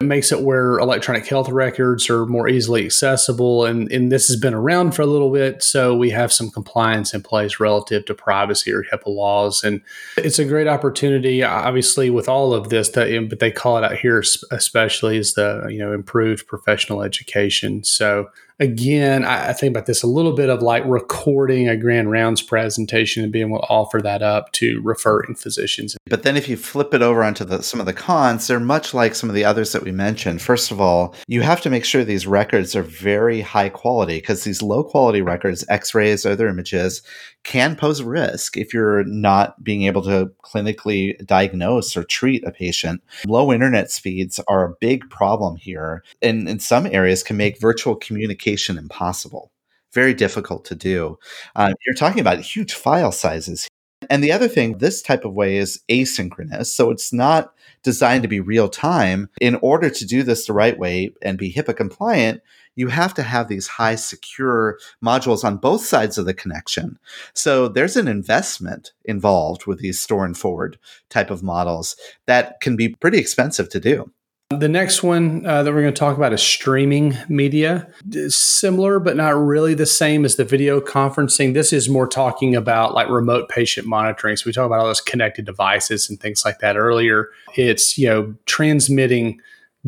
Makes 0.03 0.31
it 0.31 0.41
where 0.41 0.77
electronic 0.77 1.25
health 1.25 1.49
records 1.49 2.09
are 2.09 2.25
more 2.25 2.47
easily 2.47 2.85
accessible. 2.85 3.65
And, 3.65 3.91
and 3.91 4.11
this 4.11 4.27
has 4.27 4.37
been 4.37 4.53
around 4.53 4.93
for 4.93 5.01
a 5.01 5.07
little 5.07 5.31
bit. 5.31 5.63
So 5.63 5.95
we 5.95 6.09
have 6.11 6.31
some 6.31 6.49
compliance 6.49 7.13
in 7.13 7.23
place 7.23 7.59
relative 7.59 8.05
to 8.05 8.13
privacy 8.13 8.71
or 8.71 8.83
HIPAA 8.83 9.07
laws. 9.07 9.63
And 9.63 9.81
it's 10.17 10.39
a 10.39 10.45
great 10.45 10.67
opportunity, 10.67 11.43
obviously, 11.43 12.09
with 12.09 12.29
all 12.29 12.53
of 12.53 12.69
this, 12.69 12.89
that, 12.89 13.27
but 13.29 13.39
they 13.39 13.51
call 13.51 13.77
it 13.77 13.83
out 13.83 13.97
here 13.97 14.23
especially 14.51 15.17
is 15.17 15.33
the, 15.33 15.67
you 15.69 15.79
know, 15.79 15.93
improved 15.93 16.47
professional 16.47 17.01
education. 17.01 17.83
So 17.83 18.29
again, 18.63 19.25
I, 19.25 19.49
I, 19.49 19.53
think 19.53 19.71
about 19.71 19.87
this 19.87 20.03
a 20.03 20.07
little 20.07 20.31
bit 20.31 20.49
of 20.49 20.61
like 20.61 20.83
recording 20.85 21.67
a 21.67 21.75
grand 21.75 22.09
rounds 22.09 22.41
presentation 22.41 23.21
and 23.21 23.31
being 23.31 23.49
able 23.49 23.59
to 23.59 23.67
offer 23.67 24.01
that 24.01 24.21
up 24.21 24.51
to 24.53 24.81
referring 24.81 25.35
physicians. 25.35 25.97
But 26.07 26.23
then 26.23 26.37
if 26.37 26.47
you 26.47 26.55
flip 26.55 26.93
it 26.93 27.01
over 27.01 27.23
onto 27.23 27.43
the, 27.43 27.61
some 27.61 27.81
of 27.81 27.85
the 27.85 27.93
cons, 27.93 28.47
they're 28.47 28.61
much 28.61 28.93
like 28.93 29.15
some 29.15 29.29
of 29.29 29.35
the 29.35 29.43
others 29.43 29.73
that 29.73 29.83
we 29.83 29.91
mentioned. 29.91 30.41
First 30.41 30.71
of 30.71 30.79
all, 30.79 31.13
you 31.27 31.41
have 31.41 31.59
to 31.61 31.69
make 31.69 31.83
sure 31.83 32.05
these 32.05 32.25
records 32.25 32.73
are 32.73 32.83
very 32.83 33.41
high 33.41 33.69
quality 33.69 34.17
because 34.17 34.45
these 34.45 34.61
low 34.61 34.83
quality 34.83 35.21
records, 35.21 35.65
x-rays, 35.67 36.25
other 36.25 36.47
images, 36.47 37.01
can 37.43 37.75
pose 37.75 37.99
a 37.99 38.05
risk 38.05 38.57
if 38.57 38.73
you're 38.73 39.03
not 39.03 39.63
being 39.63 39.83
able 39.83 40.01
to 40.03 40.31
clinically 40.43 41.17
diagnose 41.25 41.95
or 41.97 42.03
treat 42.03 42.45
a 42.45 42.51
patient. 42.51 43.03
Low 43.25 43.51
internet 43.51 43.91
speeds 43.91 44.39
are 44.47 44.65
a 44.65 44.75
big 44.79 45.09
problem 45.09 45.57
here 45.57 46.03
and 46.21 46.47
in 46.47 46.59
some 46.59 46.85
areas 46.85 47.23
can 47.23 47.37
make 47.37 47.59
virtual 47.59 47.95
communication 47.95 48.77
impossible. 48.77 49.51
very 49.93 50.13
difficult 50.13 50.65
to 50.65 50.75
do. 50.75 51.17
Uh, 51.55 51.71
you're 51.85 51.95
talking 51.95 52.19
about 52.19 52.39
huge 52.39 52.73
file 52.73 53.11
sizes. 53.11 53.67
And 54.09 54.23
the 54.23 54.31
other 54.31 54.47
thing, 54.47 54.79
this 54.79 55.01
type 55.01 55.23
of 55.23 55.33
way 55.33 55.57
is 55.57 55.81
asynchronous. 55.89 56.67
So 56.67 56.89
it's 56.91 57.13
not 57.13 57.53
designed 57.83 58.23
to 58.23 58.27
be 58.27 58.39
real 58.39 58.67
time. 58.67 59.29
In 59.39 59.55
order 59.61 59.89
to 59.89 60.05
do 60.05 60.23
this 60.23 60.47
the 60.47 60.53
right 60.53 60.77
way 60.77 61.13
and 61.21 61.37
be 61.37 61.53
HIPAA 61.53 61.77
compliant, 61.77 62.41
you 62.75 62.87
have 62.87 63.13
to 63.15 63.23
have 63.23 63.47
these 63.47 63.67
high 63.67 63.95
secure 63.95 64.77
modules 65.03 65.43
on 65.43 65.57
both 65.57 65.85
sides 65.85 66.17
of 66.17 66.25
the 66.25 66.33
connection. 66.33 66.97
So 67.33 67.67
there's 67.67 67.95
an 67.95 68.07
investment 68.07 68.91
involved 69.05 69.65
with 69.65 69.79
these 69.79 69.99
store 69.99 70.25
and 70.25 70.37
forward 70.37 70.77
type 71.09 71.29
of 71.29 71.43
models 71.43 71.95
that 72.25 72.59
can 72.61 72.75
be 72.75 72.89
pretty 72.89 73.17
expensive 73.17 73.69
to 73.69 73.79
do. 73.79 74.11
The 74.59 74.69
next 74.69 75.01
one 75.01 75.45
uh, 75.45 75.63
that 75.63 75.73
we're 75.73 75.81
going 75.81 75.93
to 75.93 75.99
talk 75.99 76.15
about 76.15 76.33
is 76.33 76.41
streaming 76.41 77.17
media. 77.27 77.87
It's 78.11 78.35
similar, 78.35 78.99
but 78.99 79.15
not 79.15 79.31
really 79.31 79.73
the 79.73 79.85
same 79.85 80.25
as 80.25 80.35
the 80.35 80.45
video 80.45 80.79
conferencing. 80.79 81.53
This 81.53 81.73
is 81.73 81.89
more 81.89 82.07
talking 82.07 82.55
about 82.55 82.93
like 82.93 83.09
remote 83.09 83.49
patient 83.49 83.87
monitoring. 83.87 84.37
So 84.37 84.43
we 84.45 84.53
talked 84.53 84.67
about 84.67 84.79
all 84.79 84.85
those 84.85 85.01
connected 85.01 85.45
devices 85.45 86.09
and 86.09 86.19
things 86.19 86.45
like 86.45 86.59
that 86.59 86.77
earlier. 86.77 87.29
It's 87.55 87.97
you 87.97 88.07
know 88.07 88.35
transmitting 88.45 89.41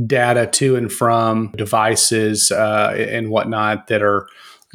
data 0.06 0.48
to 0.48 0.76
and 0.76 0.92
from 0.92 1.52
devices 1.56 2.52
uh, 2.52 2.94
and 2.98 3.30
whatnot 3.30 3.88
that 3.88 4.02
are 4.02 4.28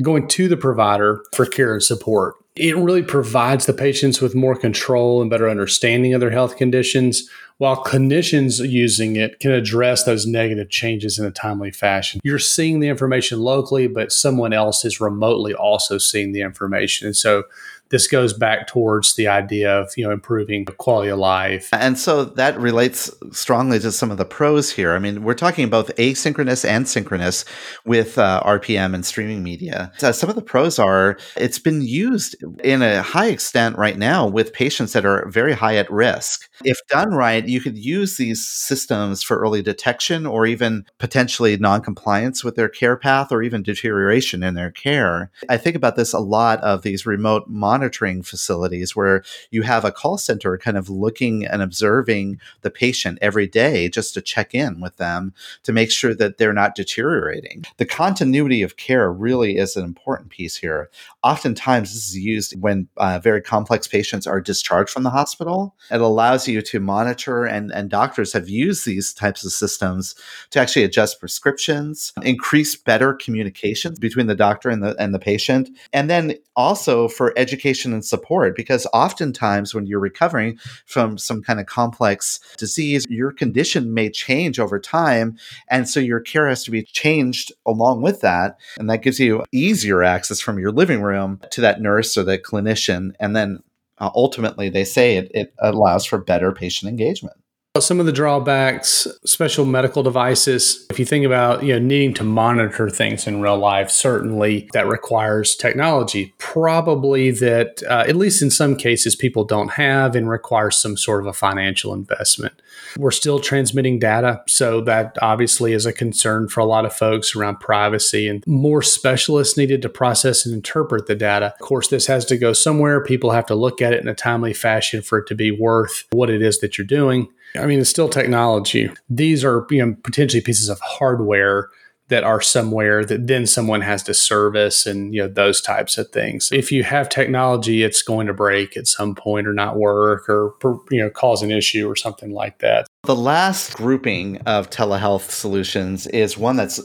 going 0.03 0.27
to 0.29 0.49
the 0.49 0.57
provider 0.57 1.23
for 1.35 1.45
care 1.45 1.75
and 1.75 1.83
support. 1.83 2.37
It 2.57 2.77
really 2.77 3.03
provides 3.03 3.67
the 3.67 3.73
patients 3.73 4.21
with 4.21 4.35
more 4.35 4.57
control 4.57 5.21
and 5.21 5.31
better 5.31 5.49
understanding 5.49 6.15
of 6.15 6.21
their 6.21 6.31
health 6.31 6.57
conditions, 6.57 7.29
while 7.59 7.85
clinicians 7.85 8.67
using 8.69 9.17
it 9.17 9.39
can 9.39 9.53
address 9.53 10.05
those 10.05 10.27
negative 10.27 10.69
changes 10.71 11.19
in 11.19 11.27
a 11.27 11.31
timely 11.31 11.71
fashion. 11.71 12.21
You're 12.25 12.39
seeing 12.39 12.81
the 12.81 12.89
information 12.89 13.41
locally, 13.41 13.87
but 13.87 14.13
someone 14.13 14.53
else 14.53 14.85
is 14.85 15.01
remotely 15.01 15.55
also 15.55 15.99
seeing 15.99 16.33
the 16.33 16.41
information. 16.41 17.07
And 17.07 17.17
so 17.17 17.45
this 17.91 18.07
goes 18.07 18.33
back 18.33 18.67
towards 18.67 19.15
the 19.17 19.29
idea 19.29 19.79
of 19.79 19.93
you 19.97 20.05
know 20.05 20.13
improving 20.13 20.65
quality 20.65 21.11
of 21.11 21.19
life. 21.19 21.69
And 21.73 21.99
so 21.99 22.25
that 22.25 22.59
relates 22.59 23.11
strongly 23.33 23.79
to 23.81 23.93
some 23.93 24.11
of 24.11 24.17
the 24.17 24.25
pros 24.25 24.71
here. 24.71 24.93
I 24.93 24.99
mean 24.99 25.23
we're 25.23 25.35
talking 25.35 25.69
both 25.69 25.95
asynchronous 25.97 26.65
and 26.65 26.89
synchronous 26.89 27.45
with 27.85 28.19
uh, 28.19 28.43
rpm 28.45 28.95
and 28.95 29.05
streaming 29.05 29.43
media. 29.43 29.93
Uh, 30.03 30.13
some 30.13 30.31
of 30.31 30.37
the 30.37 30.43
pros 30.43 30.79
are 30.79 31.19
it's 31.37 31.59
been 31.59 31.83
used 31.83 32.37
in 32.65 32.83
a 32.83 33.03
high 33.03 33.29
extent 33.29 33.77
right 33.77 33.99
now 33.99 34.27
with 34.27 34.53
patients 34.53 34.93
that 34.93 35.05
are 35.05 35.29
very 35.29 35.53
high 35.53 35.77
at 35.77 35.91
risk. 35.91 36.49
If 36.65 36.79
done 36.89 37.11
right 37.11 37.47
you 37.47 37.61
could 37.61 37.77
use 37.77 38.17
these 38.17 38.47
systems 38.47 39.23
for 39.23 39.39
early 39.39 39.63
detection 39.63 40.27
or 40.27 40.47
even 40.47 40.85
potentially 40.99 41.57
non-compliance 41.57 42.45
with 42.45 42.55
their 42.55 42.69
care 42.69 42.97
path 42.97 43.33
or 43.33 43.43
even 43.43 43.63
deterioration 43.63 44.43
in 44.43 44.55
their 44.55 44.71
care. 44.71 45.31
I 45.49 45.57
think 45.57 45.77
about 45.77 45.97
this 45.97 46.13
a 46.13 46.19
lot 46.19 46.61
of 46.61 46.83
these 46.83 47.07
remote 47.07 47.49
monitoring 47.49 47.80
monitoring 47.81 48.23
facilities 48.23 48.95
where 48.95 49.25
you 49.51 49.63
have 49.63 49.87
a 49.87 49.93
call 49.93 50.19
center 50.19 50.59
kind 50.59 50.77
of 50.77 50.91
looking 50.91 51.47
and 51.47 51.63
observing 51.63 52.39
the 52.61 52.71
patient 52.71 53.19
every 53.23 53.47
day 53.47 53.89
just 53.89 54.13
to 54.13 54.21
check 54.21 54.55
in 54.55 54.81
with 54.81 54.99
them 54.99 55.33
to 55.63 55.73
make 55.73 55.91
sure 55.91 56.15
that 56.15 56.37
they're 56.37 56.53
not 56.53 56.75
deteriorating. 56.75 57.65
The 57.79 57.87
continuity 57.87 58.61
of 58.61 58.77
care 58.77 59.11
really 59.11 59.57
is 59.57 59.77
an 59.77 59.85
important 59.85 60.29
piece 60.29 60.57
here. 60.57 60.91
Oftentimes, 61.23 61.95
this 61.95 62.09
is 62.09 62.19
used 62.19 62.61
when 62.61 62.87
uh, 62.99 63.19
very 63.19 63.41
complex 63.41 63.89
patients 63.89 64.27
are 64.27 64.43
discharged 64.43 64.91
from 64.91 65.05
the 65.05 65.11
hospital. 65.11 65.75
It 65.91 66.03
allows 66.03 66.47
you 66.47 66.61
to 66.61 66.81
monitor, 66.81 67.47
and, 67.47 67.73
and 67.73 67.89
doctors 67.89 68.35
have 68.35 68.51
used 68.51 68.85
these 68.85 69.15
types 69.15 69.43
of 69.43 69.53
systems 69.53 70.15
to 70.51 70.61
actually 70.61 70.85
adjust 70.85 71.19
prescriptions, 71.19 72.13
increase 72.23 72.77
better 72.77 73.15
communication 73.15 73.95
between 73.99 74.27
the 74.27 74.35
doctor 74.35 74.69
and 74.69 74.83
the, 74.83 74.95
and 74.99 75.15
the 75.15 75.19
patient, 75.19 75.71
and 75.95 76.11
then 76.11 76.35
also 76.57 77.09
for 77.09 77.33
education 77.39 77.70
education 77.71 77.93
and 77.93 78.05
support 78.05 78.57
because 78.57 78.87
oftentimes 78.93 79.75
when 79.75 79.87
you're 79.87 80.01
recovering 80.01 80.59
from 80.87 81.17
some 81.17 81.43
kind 81.43 81.61
of 81.61 81.67
complex 81.67 82.41
disease, 82.59 83.07
your 83.09 83.33
condition 83.33 83.95
may 83.95 84.11
change 84.11 84.59
over 84.59 84.81
time. 84.81 85.37
And 85.69 85.89
so 85.89 86.01
your 86.01 86.21
care 86.21 86.49
has 86.49 86.65
to 86.65 86.71
be 86.71 86.83
changed 86.83 87.53
along 87.65 88.03
with 88.03 88.21
that. 88.23 88.59
And 88.79 88.91
that 88.91 89.03
gives 89.03 89.21
you 89.21 89.45
easier 89.53 90.03
access 90.03 90.41
from 90.41 90.59
your 90.59 90.73
living 90.73 91.03
room 91.03 91.41
to 91.51 91.61
that 91.61 91.81
nurse 91.81 92.17
or 92.19 92.25
that 92.25 92.43
clinician. 92.43 93.13
And 93.21 93.37
then 93.37 93.63
uh, 93.99 94.11
ultimately, 94.15 94.71
they 94.71 94.85
say 94.85 95.17
it, 95.17 95.31
it 95.35 95.55
allows 95.59 96.05
for 96.07 96.19
better 96.19 96.53
patient 96.53 96.89
engagement. 96.89 97.37
Some 97.79 98.01
of 98.01 98.07
the 98.07 98.13
drawbacks, 98.13 99.07
special 99.25 99.65
medical 99.65 100.03
devices. 100.03 100.85
If 100.91 100.99
you 100.99 101.05
think 101.05 101.25
about 101.25 101.63
you 101.63 101.73
know 101.73 101.79
needing 101.79 102.13
to 102.15 102.25
monitor 102.25 102.91
things 102.91 103.29
in 103.29 103.41
real 103.41 103.57
life, 103.57 103.93
certainly 103.93 104.69
that 104.73 104.89
requires 104.89 105.55
technology. 105.55 106.35
Probably 106.39 107.31
that, 107.31 107.81
uh, 107.89 108.07
at 108.09 108.17
least 108.17 108.43
in 108.43 108.51
some 108.51 108.75
cases, 108.75 109.15
people 109.15 109.45
don't 109.45 109.75
have 109.75 110.17
and 110.17 110.29
requires 110.29 110.79
some 110.79 110.97
sort 110.97 111.21
of 111.21 111.29
a 111.29 111.33
financial 111.33 111.95
investment. 111.95 112.61
We're 112.99 113.13
still 113.13 113.39
transmitting 113.39 114.01
data, 114.01 114.43
so 114.49 114.81
that 114.81 115.17
obviously 115.23 115.73
is 115.73 115.87
a 115.87 115.93
concern 115.93 116.49
for 116.49 116.59
a 116.59 116.65
lot 116.65 116.85
of 116.85 116.93
folks 116.93 117.37
around 117.37 117.61
privacy 117.61 118.27
and 118.27 118.45
more 118.49 118.83
specialists 118.83 119.57
needed 119.57 119.81
to 119.83 119.89
process 119.89 120.45
and 120.45 120.53
interpret 120.53 121.07
the 121.07 121.15
data. 121.15 121.55
Of 121.61 121.67
course, 121.67 121.87
this 121.87 122.09
has 122.09 122.25
to 122.25 122.37
go 122.37 122.53
somewhere. 122.53 123.01
People 123.01 123.31
have 123.31 123.47
to 123.47 123.55
look 123.55 123.81
at 123.81 123.93
it 123.93 124.03
in 124.03 124.09
a 124.09 124.15
timely 124.15 124.55
fashion 124.55 125.03
for 125.03 125.19
it 125.19 125.29
to 125.29 125.37
be 125.37 125.53
worth 125.53 126.09
what 126.11 126.31
it 126.31 126.43
is 126.43 126.59
that 126.59 126.77
you're 126.77 126.85
doing. 126.85 127.29
I 127.57 127.67
mean, 127.67 127.81
it's 127.81 127.91
still 127.91 128.09
technology. 128.09 128.91
These 129.09 129.45
are 129.45 129.67
you 129.71 129.85
know, 129.85 129.97
potentially 130.03 130.41
pieces 130.41 130.69
of 130.69 130.81
hardware 130.81 131.71
that 132.11 132.25
are 132.25 132.41
somewhere 132.41 133.05
that 133.05 133.29
then 133.29 133.47
someone 133.47 133.81
has 133.81 134.03
to 134.03 134.13
service 134.13 134.85
and 134.85 135.15
you 135.15 135.23
know 135.23 135.29
those 135.29 135.61
types 135.61 135.97
of 135.97 136.11
things. 136.11 136.51
If 136.53 136.71
you 136.71 136.83
have 136.85 137.09
technology, 137.09 137.83
it's 137.83 138.03
going 138.03 138.27
to 138.27 138.35
break 138.35 138.77
at 138.77 138.87
some 138.87 139.15
point 139.15 139.47
or 139.47 139.53
not 139.53 139.77
work 139.77 140.29
or 140.29 140.55
you 140.91 141.01
know 141.03 141.09
cause 141.09 141.43
an 141.43 141.51
issue 141.51 141.89
or 141.89 141.97
something 141.97 142.33
like 142.33 142.59
that. 142.59 142.87
The 143.05 143.17
last 143.17 143.75
grouping 143.75 144.39
of 144.39 144.69
telehealth 144.71 145.31
solutions 145.31 146.07
is 146.09 146.37
one 146.37 146.57
that's 146.57 146.81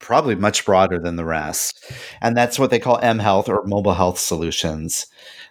probably 0.00 0.34
much 0.34 0.64
broader 0.64 0.98
than 0.98 1.16
the 1.16 1.26
rest, 1.26 1.92
and 2.20 2.36
that's 2.36 2.58
what 2.58 2.70
they 2.70 2.78
call 2.78 2.98
M 3.02 3.18
Health 3.18 3.48
or 3.48 3.62
mobile 3.66 3.94
health 3.94 4.18
solutions. 4.18 5.06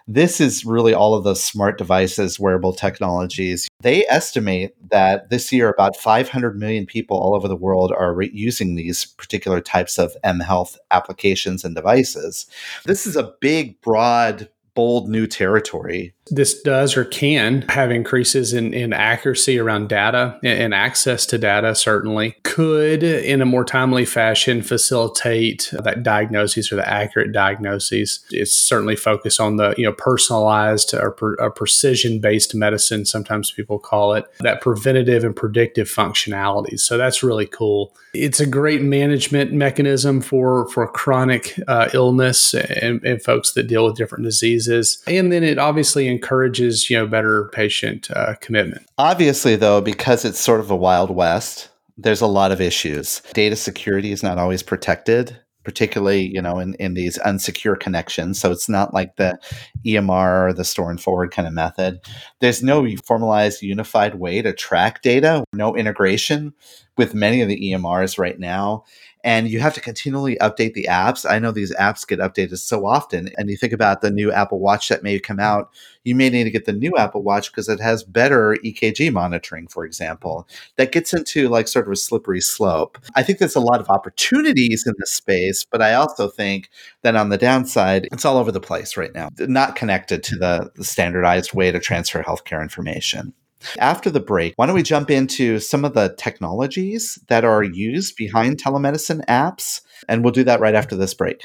This 0.06 0.40
is 0.40 0.64
really 0.64 0.94
all 0.94 1.14
of 1.14 1.24
those 1.24 1.42
smart 1.42 1.78
devices, 1.78 2.40
wearable 2.40 2.72
technologies. 2.72 3.68
They 3.80 4.06
estimate 4.06 4.74
that 4.90 5.30
this 5.30 5.52
year 5.52 5.68
about 5.68 5.96
500 5.96 6.58
million 6.58 6.86
people 6.86 7.16
all 7.16 7.34
over 7.34 7.48
the 7.48 7.56
world 7.56 7.92
are 7.92 8.14
re- 8.14 8.30
using 8.32 8.74
these 8.74 9.04
particular 9.04 9.60
types 9.60 9.98
of 9.98 10.16
M 10.24 10.40
Health 10.40 10.78
applications 10.90 11.64
and 11.64 11.74
devices. 11.74 12.46
This 12.84 13.06
is 13.06 13.16
a 13.16 13.34
big, 13.40 13.80
broad 13.80 14.48
bold 14.74 15.08
new 15.08 15.26
territory. 15.26 16.14
This 16.30 16.60
does 16.62 16.96
or 16.96 17.04
can 17.04 17.62
have 17.68 17.90
increases 17.90 18.52
in, 18.52 18.72
in 18.72 18.92
accuracy 18.92 19.58
around 19.58 19.88
data 19.88 20.38
and 20.42 20.72
access 20.72 21.26
to 21.26 21.38
data, 21.38 21.74
certainly. 21.74 22.36
Could, 22.42 23.02
in 23.02 23.42
a 23.42 23.46
more 23.46 23.64
timely 23.64 24.04
fashion, 24.04 24.62
facilitate 24.62 25.70
that 25.72 26.02
diagnosis 26.02 26.72
or 26.72 26.76
the 26.76 26.88
accurate 26.88 27.32
diagnoses. 27.32 28.20
It's 28.30 28.52
certainly 28.52 28.96
focused 28.96 29.40
on 29.40 29.56
the 29.56 29.74
you 29.76 29.84
know 29.84 29.92
personalized 29.92 30.94
or, 30.94 31.10
per, 31.10 31.34
or 31.36 31.50
precision 31.50 32.20
based 32.20 32.54
medicine, 32.54 33.04
sometimes 33.04 33.50
people 33.50 33.78
call 33.78 34.14
it, 34.14 34.24
that 34.40 34.60
preventative 34.60 35.24
and 35.24 35.34
predictive 35.34 35.88
functionalities. 35.88 36.80
So 36.80 36.96
that's 36.96 37.22
really 37.22 37.46
cool. 37.46 37.94
It's 38.12 38.40
a 38.40 38.46
great 38.46 38.82
management 38.82 39.52
mechanism 39.52 40.20
for, 40.20 40.68
for 40.70 40.86
chronic 40.88 41.58
uh, 41.68 41.88
illness 41.94 42.54
and, 42.54 43.04
and 43.04 43.22
folks 43.22 43.52
that 43.52 43.68
deal 43.68 43.84
with 43.84 43.96
different 43.96 44.24
diseases. 44.24 45.02
And 45.06 45.30
then 45.30 45.44
it 45.44 45.58
obviously 45.58 46.08
encourages, 46.20 46.90
you 46.90 46.98
know, 46.98 47.06
better 47.06 47.48
patient 47.52 48.10
uh, 48.10 48.34
commitment. 48.40 48.86
Obviously, 48.98 49.56
though, 49.56 49.80
because 49.80 50.24
it's 50.24 50.38
sort 50.38 50.60
of 50.60 50.70
a 50.70 50.76
wild 50.76 51.10
west, 51.10 51.70
there's 51.96 52.20
a 52.20 52.26
lot 52.26 52.52
of 52.52 52.60
issues. 52.60 53.22
Data 53.32 53.56
security 53.56 54.12
is 54.12 54.22
not 54.22 54.38
always 54.38 54.62
protected 54.62 55.38
particularly 55.62 56.22
you 56.22 56.40
know 56.40 56.58
in, 56.58 56.74
in 56.74 56.94
these 56.94 57.18
unsecure 57.18 57.78
connections 57.78 58.40
so 58.40 58.50
it's 58.50 58.68
not 58.68 58.94
like 58.94 59.16
the 59.16 59.38
emr 59.86 60.48
or 60.48 60.52
the 60.54 60.64
store 60.64 60.90
and 60.90 61.02
forward 61.02 61.30
kind 61.30 61.46
of 61.46 61.52
method 61.52 62.00
there's 62.40 62.62
no 62.62 62.86
formalized 63.04 63.60
unified 63.62 64.14
way 64.14 64.40
to 64.40 64.54
track 64.54 65.02
data 65.02 65.44
no 65.52 65.76
integration 65.76 66.54
with 66.96 67.14
many 67.14 67.42
of 67.42 67.48
the 67.48 67.72
emrs 67.72 68.18
right 68.18 68.38
now 68.38 68.82
and 69.24 69.48
you 69.48 69.60
have 69.60 69.74
to 69.74 69.80
continually 69.80 70.36
update 70.36 70.74
the 70.74 70.86
apps. 70.88 71.28
I 71.28 71.38
know 71.38 71.52
these 71.52 71.74
apps 71.76 72.06
get 72.06 72.20
updated 72.20 72.58
so 72.58 72.86
often. 72.86 73.30
And 73.36 73.50
you 73.50 73.56
think 73.56 73.72
about 73.72 74.00
the 74.00 74.10
new 74.10 74.32
Apple 74.32 74.58
Watch 74.58 74.88
that 74.88 75.02
may 75.02 75.18
come 75.18 75.38
out, 75.38 75.70
you 76.04 76.14
may 76.14 76.30
need 76.30 76.44
to 76.44 76.50
get 76.50 76.64
the 76.64 76.72
new 76.72 76.96
Apple 76.96 77.22
Watch 77.22 77.50
because 77.50 77.68
it 77.68 77.80
has 77.80 78.02
better 78.02 78.56
EKG 78.64 79.12
monitoring, 79.12 79.66
for 79.68 79.84
example. 79.84 80.48
That 80.76 80.92
gets 80.92 81.12
into 81.12 81.48
like 81.48 81.68
sort 81.68 81.86
of 81.86 81.92
a 81.92 81.96
slippery 81.96 82.40
slope. 82.40 82.98
I 83.14 83.22
think 83.22 83.38
there's 83.38 83.56
a 83.56 83.60
lot 83.60 83.80
of 83.80 83.90
opportunities 83.90 84.86
in 84.86 84.94
this 84.98 85.12
space, 85.12 85.64
but 85.70 85.82
I 85.82 85.94
also 85.94 86.28
think 86.28 86.70
that 87.02 87.16
on 87.16 87.28
the 87.28 87.38
downside, 87.38 88.08
it's 88.12 88.24
all 88.24 88.38
over 88.38 88.52
the 88.52 88.60
place 88.60 88.96
right 88.96 89.14
now, 89.14 89.28
not 89.38 89.76
connected 89.76 90.22
to 90.24 90.36
the, 90.36 90.70
the 90.76 90.84
standardized 90.84 91.52
way 91.52 91.70
to 91.70 91.78
transfer 91.78 92.22
healthcare 92.22 92.62
information. 92.62 93.34
After 93.78 94.10
the 94.10 94.20
break, 94.20 94.54
why 94.56 94.66
don't 94.66 94.74
we 94.74 94.82
jump 94.82 95.10
into 95.10 95.58
some 95.58 95.84
of 95.84 95.94
the 95.94 96.14
technologies 96.18 97.18
that 97.28 97.44
are 97.44 97.62
used 97.62 98.16
behind 98.16 98.62
telemedicine 98.62 99.24
apps? 99.26 99.82
And 100.08 100.24
we'll 100.24 100.32
do 100.32 100.44
that 100.44 100.60
right 100.60 100.74
after 100.74 100.96
this 100.96 101.14
break. 101.14 101.44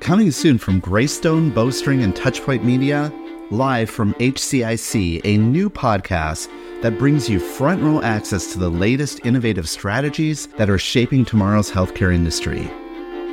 Coming 0.00 0.30
soon 0.30 0.56
from 0.56 0.80
Greystone, 0.80 1.50
Bowstring, 1.50 2.02
and 2.02 2.14
Touchpoint 2.14 2.64
Media, 2.64 3.12
live 3.50 3.90
from 3.90 4.14
HCIC, 4.14 5.20
a 5.24 5.36
new 5.36 5.68
podcast 5.68 6.48
that 6.82 6.98
brings 6.98 7.28
you 7.28 7.38
front 7.38 7.82
row 7.82 8.00
access 8.00 8.52
to 8.52 8.58
the 8.58 8.70
latest 8.70 9.20
innovative 9.24 9.68
strategies 9.68 10.46
that 10.56 10.70
are 10.70 10.78
shaping 10.78 11.24
tomorrow's 11.24 11.70
healthcare 11.70 12.14
industry. 12.14 12.70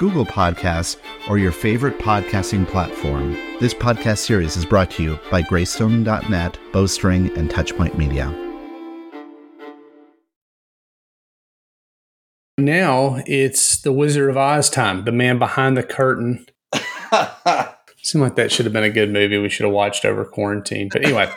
Google 0.00 0.24
Podcasts, 0.24 0.96
or 1.28 1.36
your 1.36 1.52
favorite 1.52 1.98
podcasting 1.98 2.66
platform. 2.66 3.32
This 3.60 3.74
podcast 3.74 4.16
series 4.20 4.56
is 4.56 4.64
brought 4.64 4.90
to 4.92 5.02
you 5.02 5.20
by 5.30 5.42
Greystone.net, 5.42 6.58
Bowstring, 6.72 7.36
and 7.36 7.50
Touchpoint 7.50 7.98
Media. 7.98 8.34
Now 12.56 13.22
it's 13.26 13.82
the 13.82 13.92
Wizard 13.92 14.30
of 14.30 14.38
Oz 14.38 14.70
time, 14.70 15.04
the 15.04 15.12
man 15.12 15.38
behind 15.38 15.76
the 15.76 15.82
curtain. 15.82 16.46
Seemed 18.02 18.22
like 18.22 18.36
that 18.36 18.50
should 18.50 18.64
have 18.64 18.72
been 18.72 18.82
a 18.82 18.88
good 18.88 19.10
movie 19.10 19.36
we 19.36 19.50
should 19.50 19.66
have 19.66 19.74
watched 19.74 20.06
over 20.06 20.24
quarantine. 20.24 20.88
But 20.90 21.04
anyway, 21.04 21.30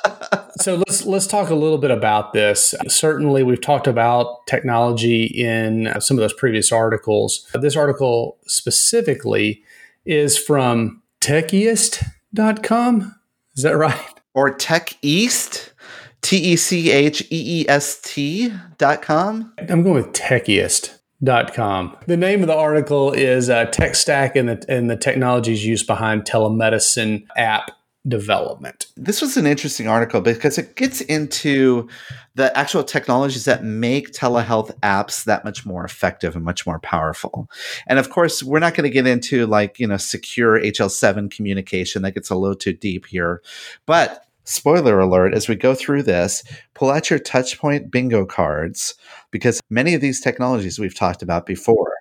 so 0.60 0.82
let's 1.00 1.06
let's 1.10 1.26
talk 1.26 1.50
a 1.50 1.54
little 1.54 1.78
bit 1.78 1.90
about 1.90 2.32
this. 2.32 2.74
Certainly, 2.88 3.42
we've 3.42 3.60
talked 3.60 3.86
about 3.86 4.46
technology 4.46 5.24
in 5.24 5.92
some 6.00 6.16
of 6.16 6.20
those 6.20 6.32
previous 6.32 6.72
articles. 6.72 7.46
This 7.54 7.76
article 7.76 8.38
specifically 8.46 9.62
is 10.04 10.38
from 10.38 11.02
techeast.com. 11.20 13.14
Is 13.56 13.62
that 13.62 13.76
right? 13.76 14.20
Or 14.34 14.54
Tech 14.54 14.96
East? 15.02 15.72
T 16.22 16.36
E 16.36 16.56
C 16.56 16.90
H 16.90 17.22
E 17.30 17.62
E 17.62 17.66
S 17.68 18.00
T 18.02 18.52
dot 18.76 19.00
com? 19.00 19.52
I'm 19.58 19.82
going 19.82 19.94
with 19.94 20.12
Techiest. 20.12 20.98
Dot 21.22 21.52
com. 21.52 21.96
The 22.06 22.16
name 22.16 22.40
of 22.40 22.46
the 22.46 22.56
article 22.56 23.12
is 23.12 23.50
uh, 23.50 23.66
Tech 23.66 23.94
Stack 23.94 24.36
and 24.36 24.48
the, 24.48 24.64
and 24.70 24.88
the 24.88 24.96
technologies 24.96 25.66
used 25.66 25.86
behind 25.86 26.24
telemedicine 26.24 27.26
app 27.36 27.72
development. 28.08 28.86
This 28.96 29.20
was 29.20 29.36
an 29.36 29.46
interesting 29.46 29.86
article 29.86 30.20
because 30.20 30.56
it 30.56 30.74
gets 30.76 31.00
into 31.02 31.88
the 32.34 32.56
actual 32.56 32.82
technologies 32.82 33.44
that 33.44 33.62
make 33.62 34.12
telehealth 34.12 34.74
apps 34.80 35.24
that 35.24 35.44
much 35.44 35.66
more 35.66 35.84
effective 35.84 36.34
and 36.34 36.44
much 36.44 36.66
more 36.66 36.78
powerful. 36.78 37.50
And 37.86 37.98
of 37.98 38.10
course, 38.10 38.42
we're 38.42 38.58
not 38.58 38.74
going 38.74 38.88
to 38.88 38.94
get 38.94 39.06
into 39.06 39.46
like, 39.46 39.78
you 39.78 39.86
know, 39.86 39.98
secure 39.98 40.58
HL7 40.58 41.30
communication 41.30 42.02
that 42.02 42.12
gets 42.12 42.30
a 42.30 42.36
little 42.36 42.56
too 42.56 42.72
deep 42.72 43.06
here. 43.06 43.42
But 43.84 44.24
spoiler 44.44 44.98
alert, 44.98 45.34
as 45.34 45.48
we 45.48 45.54
go 45.54 45.74
through 45.74 46.04
this, 46.04 46.42
pull 46.74 46.90
out 46.90 47.10
your 47.10 47.18
touchpoint 47.18 47.90
bingo 47.90 48.24
cards 48.24 48.94
because 49.30 49.60
many 49.68 49.94
of 49.94 50.00
these 50.00 50.20
technologies 50.20 50.78
we've 50.78 50.94
talked 50.94 51.22
about 51.22 51.44
before. 51.44 51.92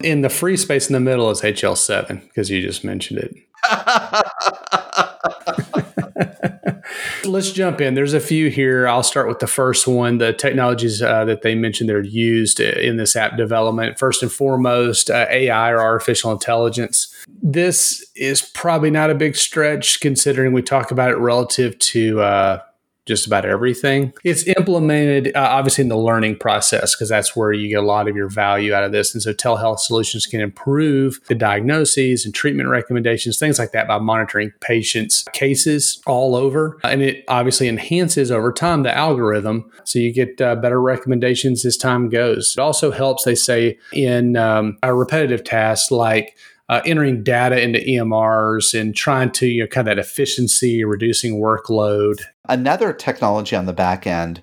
In 0.00 0.20
the 0.20 0.30
free 0.30 0.56
space 0.56 0.88
in 0.88 0.92
the 0.92 1.00
middle 1.00 1.28
is 1.30 1.40
HL7 1.40 2.22
because 2.22 2.48
you 2.48 2.62
just 2.62 2.84
mentioned 2.84 3.18
it. 3.18 3.34
Let's 7.24 7.52
jump 7.52 7.80
in. 7.80 7.94
There's 7.94 8.14
a 8.14 8.20
few 8.20 8.50
here. 8.50 8.88
I'll 8.88 9.02
start 9.02 9.28
with 9.28 9.40
the 9.40 9.46
first 9.46 9.86
one 9.86 10.18
the 10.18 10.32
technologies 10.32 11.02
uh, 11.02 11.24
that 11.26 11.42
they 11.42 11.54
mentioned 11.54 11.88
they're 11.88 12.02
used 12.02 12.60
in 12.60 12.96
this 12.96 13.16
app 13.16 13.36
development. 13.36 13.98
First 13.98 14.22
and 14.22 14.32
foremost, 14.32 15.10
uh, 15.10 15.26
AI 15.28 15.70
or 15.70 15.80
artificial 15.80 16.32
intelligence. 16.32 17.14
This 17.42 18.04
is 18.16 18.42
probably 18.42 18.90
not 18.90 19.10
a 19.10 19.14
big 19.14 19.36
stretch 19.36 20.00
considering 20.00 20.52
we 20.52 20.62
talk 20.62 20.90
about 20.90 21.10
it 21.10 21.16
relative 21.16 21.78
to 21.78 22.20
uh, 22.20 22.62
just 23.08 23.26
about 23.26 23.44
everything. 23.44 24.12
It's 24.22 24.46
implemented 24.46 25.34
uh, 25.34 25.40
obviously 25.40 25.82
in 25.82 25.88
the 25.88 25.96
learning 25.96 26.36
process 26.36 26.94
because 26.94 27.08
that's 27.08 27.34
where 27.34 27.52
you 27.52 27.68
get 27.68 27.82
a 27.82 27.86
lot 27.86 28.06
of 28.08 28.14
your 28.14 28.28
value 28.28 28.74
out 28.74 28.84
of 28.84 28.92
this. 28.92 29.14
And 29.14 29.22
so 29.22 29.32
telehealth 29.32 29.80
solutions 29.80 30.26
can 30.26 30.40
improve 30.40 31.20
the 31.26 31.34
diagnoses 31.34 32.24
and 32.24 32.34
treatment 32.34 32.68
recommendations, 32.68 33.38
things 33.38 33.58
like 33.58 33.72
that 33.72 33.88
by 33.88 33.98
monitoring 33.98 34.52
patients' 34.60 35.24
cases 35.32 36.00
all 36.06 36.36
over. 36.36 36.78
And 36.84 37.02
it 37.02 37.24
obviously 37.28 37.68
enhances 37.68 38.30
over 38.30 38.52
time 38.52 38.82
the 38.82 38.96
algorithm. 38.96 39.70
So 39.84 39.98
you 39.98 40.12
get 40.12 40.40
uh, 40.40 40.56
better 40.56 40.80
recommendations 40.80 41.64
as 41.64 41.76
time 41.76 42.10
goes. 42.10 42.54
It 42.56 42.60
also 42.60 42.90
helps, 42.90 43.24
they 43.24 43.34
say, 43.34 43.78
in 43.92 44.36
um, 44.36 44.76
repetitive 44.84 45.44
tasks 45.44 45.90
like 45.90 46.36
uh, 46.68 46.80
entering 46.84 47.22
data 47.22 47.60
into 47.60 47.78
EMRs 47.78 48.78
and 48.78 48.94
trying 48.94 49.30
to 49.32 49.46
you 49.46 49.62
know 49.62 49.66
kind 49.66 49.88
of 49.88 49.96
that 49.96 50.00
efficiency, 50.00 50.84
reducing 50.84 51.40
workload. 51.40 52.20
Another 52.48 52.92
technology 52.92 53.56
on 53.56 53.66
the 53.66 53.72
back 53.72 54.06
end 54.06 54.42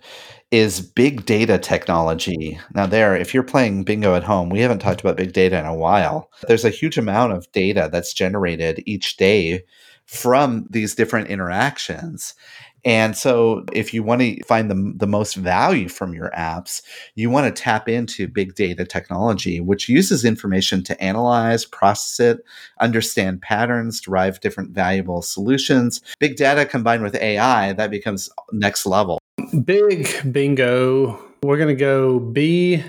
is 0.52 0.80
big 0.80 1.26
data 1.26 1.58
technology. 1.58 2.60
Now, 2.74 2.86
there, 2.86 3.16
if 3.16 3.34
you're 3.34 3.44
playing 3.44 3.84
bingo 3.84 4.16
at 4.16 4.24
home, 4.24 4.50
we 4.50 4.60
haven't 4.60 4.80
talked 4.80 5.02
about 5.02 5.18
big 5.18 5.34
data 5.34 5.60
in 5.60 5.66
a 5.66 5.76
while. 5.76 6.30
There's 6.48 6.66
a 6.66 6.70
huge 6.70 6.98
amount 6.98 7.34
of 7.34 7.52
data 7.52 7.90
that's 7.92 8.14
generated 8.14 8.82
each 8.86 9.18
day 9.18 9.64
from 10.06 10.68
these 10.70 10.96
different 10.96 11.30
interactions. 11.30 12.36
And 12.86 13.18
so, 13.18 13.66
if 13.74 13.94
you 13.94 14.04
want 14.04 14.22
to 14.22 14.42
find 14.44 14.70
the, 14.70 14.94
the 14.96 15.08
most 15.08 15.36
value 15.36 15.90
from 15.90 16.14
your 16.14 16.30
apps, 16.38 16.84
you 17.16 17.32
want 17.32 17.54
to 17.54 17.62
tap 17.62 17.90
into 17.90 18.28
big 18.28 18.54
data 18.54 18.86
technology, 18.86 19.60
which 19.60 19.90
uses 19.90 20.24
information 20.24 20.84
to 20.84 21.04
analyze, 21.04 21.66
process 21.66 22.20
it, 22.20 22.46
understand 22.80 23.42
patterns, 23.42 24.00
derive 24.02 24.40
different 24.40 24.70
valuable 24.70 25.24
solutions. 25.24 26.00
Big 26.20 26.36
data 26.36 26.64
combined 26.64 27.02
with 27.02 27.16
AI, 27.16 27.74
that 27.74 27.90
becomes 27.90 28.30
next 28.52 28.86
level. 28.86 29.18
Big 29.64 30.32
bingo. 30.32 31.20
We're 31.42 31.58
going 31.58 31.76
to 31.76 31.80
go 31.80 32.20
B4 32.20 32.84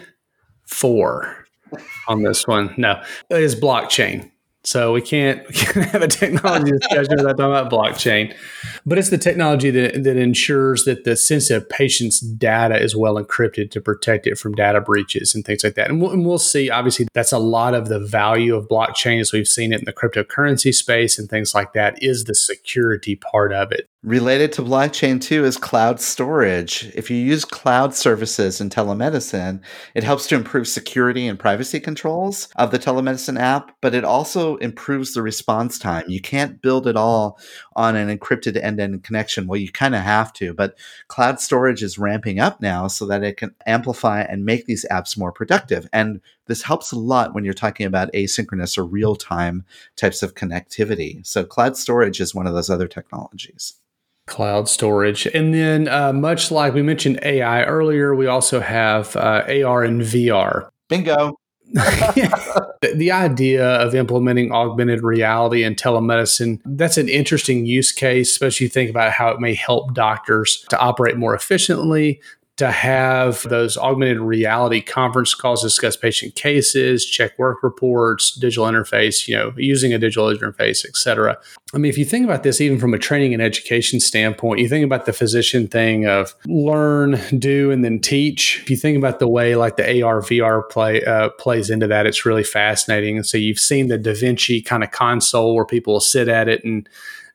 on 2.09 2.23
this 2.23 2.47
one. 2.47 2.75
No, 2.77 3.03
it 3.31 3.43
is 3.43 3.55
blockchain. 3.55 4.31
So 4.67 4.93
we 4.93 5.01
can't, 5.01 5.47
we 5.49 5.55
can't 5.55 5.87
have 5.91 6.03
a 6.03 6.09
technology 6.09 6.73
discussion 6.73 7.17
without 7.17 7.37
talking 7.37 7.45
about 7.45 7.71
blockchain. 7.71 8.37
But 8.85 8.99
it's 8.99 9.11
the 9.11 9.19
technology 9.19 9.71
that, 9.71 10.03
that 10.03 10.17
ensures 10.17 10.85
that 10.85 11.05
the 11.05 11.17
sensitive 11.17 11.69
patient's 11.69 12.21
data 12.21 12.77
is 12.77 12.97
well 12.97 13.15
encrypted 13.15 13.71
to 13.71 13.81
protect 13.81 14.27
it 14.27 14.39
from 14.39 14.55
data 14.55 14.81
breaches 14.81 15.35
and 15.35 15.45
things 15.45 15.63
like 15.63 15.75
that. 15.75 15.89
And 15.89 16.03
we'll, 16.03 16.11
and 16.11 16.27
we'll 16.27 16.39
see, 16.39 16.69
obviously, 16.69 17.07
that's 17.15 17.33
a 17.33 17.39
lot 17.39 17.75
of 17.75 17.89
the 17.89 18.01
value 18.01 18.57
of 18.57 18.69
blockchain 18.69 19.21
as 19.21 19.33
we've 19.33 19.49
seen 19.49 19.73
it 19.73 19.79
in 19.79 19.85
the 19.85 19.93
cryptocurrency 19.93 20.75
space 20.75 21.19
and 21.19 21.29
things 21.29 21.55
like 21.55 21.73
that 21.75 22.03
is 22.03 22.25
the 22.25 22.35
security 22.35 23.17
part 23.17 23.53
of 23.53 23.71
it. 23.71 23.89
Related 24.07 24.53
to 24.53 24.63
blockchain 24.63 25.21
too 25.21 25.45
is 25.45 25.57
cloud 25.57 26.01
storage. 26.01 26.93
If 26.95 27.11
you 27.11 27.17
use 27.17 27.45
cloud 27.45 27.93
services 27.93 28.61
in 28.61 28.71
telemedicine, 28.71 29.61
it 29.97 30.05
helps 30.05 30.29
to 30.29 30.37
improve 30.37 30.69
security 30.69 31.27
and 31.27 31.37
privacy 31.37 31.81
controls 31.81 32.49
of 32.55 32.71
the 32.71 32.79
telemedicine 32.79 33.37
app, 33.37 33.75
but 33.81 33.97
it 33.97 34.05
also 34.05 34.59
improves 34.59 35.13
the 35.13 35.23
response 35.23 35.77
time. 35.77 36.05
You 36.07 36.21
can't 36.21 36.63
build 36.63 36.87
it 36.87 36.97
all 36.97 37.41
on 37.75 37.97
an 37.97 38.17
encrypted 38.17 38.57
end-to-end 38.63 39.03
connection. 39.03 39.49
Well, 39.49 39.59
you 39.59 39.73
kind 39.73 39.97
of 39.97 40.03
have 40.03 40.33
to, 40.35 40.55
but 40.55 40.79
cloud 41.09 41.41
storage 41.41 41.83
is 41.83 41.99
ramping 41.99 42.39
up 42.39 42.61
now 42.61 42.87
so 42.87 43.07
that 43.07 43.25
it 43.25 43.37
can 43.37 43.57
amplify 43.67 44.21
and 44.21 44.45
make 44.45 44.67
these 44.67 44.87
apps 44.89 45.19
more 45.19 45.33
productive. 45.33 45.89
And 45.93 46.21
this 46.47 46.63
helps 46.63 46.93
a 46.93 46.97
lot 46.97 47.35
when 47.35 47.45
you're 47.45 47.55
talking 47.55 47.87
about 47.87 48.13
asynchronous 48.13 48.79
or 48.79 48.85
real-time 48.85 49.65
types 49.97 50.23
of 50.23 50.37
connectivity. 50.37 51.27
So 51.27 51.43
cloud 51.43 51.77
storage 51.77 52.21
is 52.21 52.37
one 52.37 52.47
of 52.47 52.55
those 52.55 52.71
other 52.71 52.87
technologies 52.87 53.81
cloud 54.27 54.69
storage. 54.69 55.27
And 55.27 55.55
then, 55.55 55.89
uh, 55.89 56.13
much 56.13 56.51
like 56.51 56.75
we 56.75 56.83
mentioned 56.83 57.21
AI 57.23 57.65
earlier, 57.65 58.15
we 58.15 58.27
also 58.27 58.61
have 58.61 59.17
uh, 59.17 59.45
AR 59.65 59.85
and 59.85 60.03
VR. 60.03 60.69
Bingo. 60.89 61.39
the, 61.73 62.93
the 62.95 63.11
idea 63.11 63.67
of 63.67 63.93
implementing 63.93 64.53
augmented 64.53 65.03
reality 65.03 65.65
and 65.65 65.77
telemedicine 65.77 66.61
that's 66.65 66.97
an 66.97 67.09
interesting 67.09 67.67
use 67.67 67.91
case 67.91 68.31
especially 68.31 68.67
you 68.67 68.71
think 68.71 68.89
about 68.89 69.11
how 69.11 69.31
it 69.31 69.41
may 69.41 69.53
help 69.53 69.93
doctors 69.93 70.65
to 70.71 70.79
operate 70.79 71.17
more 71.17 71.35
efficiently 71.35 72.21
to 72.57 72.71
have 72.71 73.43
those 73.43 73.77
augmented 73.77 74.19
reality 74.19 74.81
conference 74.81 75.35
calls 75.35 75.63
discuss 75.63 75.95
patient 75.95 76.35
cases, 76.35 77.05
check 77.05 77.39
work 77.39 77.63
reports, 77.63 78.35
digital 78.35 78.65
interface, 78.65 79.29
you 79.29 79.37
know, 79.37 79.53
using 79.59 79.93
a 79.93 79.99
digital 79.99 80.27
interface, 80.35 80.87
et 80.87 80.97
cetera. 80.97 81.37
I 81.75 81.79
mean, 81.79 81.91
if 81.91 81.99
you 81.99 82.07
think 82.07 82.25
about 82.25 82.45
this, 82.45 82.61
even 82.61 82.79
from 82.79 82.95
a 82.95 82.99
training 82.99 83.35
and 83.35 83.43
education 83.43 84.01
standpoint, 84.01 84.61
you 84.61 84.69
think 84.69 84.87
about 84.87 85.05
the 85.05 85.13
physician 85.13 85.69
thing 85.69 86.07
of 86.07 86.35
learn, 86.47 87.21
do, 87.39 87.71
and 87.71 87.85
then 87.85 88.01
teach. 88.01 88.61
If 88.63 88.71
you 88.71 88.77
think 88.77 88.97
about 88.97 89.19
the 89.19 89.29
way 89.29 89.55
like 89.55 89.77
the 89.77 90.03
AR, 90.03 90.23
VR 90.23 90.67
play 90.71 91.05
uh, 91.05 91.31
plays 91.31 91.69
into 91.69 91.87
that, 91.89 92.07
it's 92.07 92.25
really 92.25 92.45
fascinating. 92.45 93.17
And 93.17 93.27
so 93.27 93.37
you've 93.37 93.61
seen 93.61 93.89
the 93.89 93.99
Da 93.99 94.15
Vinci 94.15 94.63
kind 94.63 94.83
of 94.83 94.91
console 94.93 95.55
where 95.55 95.67
people 95.67 95.95
will 95.95 96.01
sit 96.01 96.29
at 96.29 96.49
it 96.49 96.65
and 96.65 96.89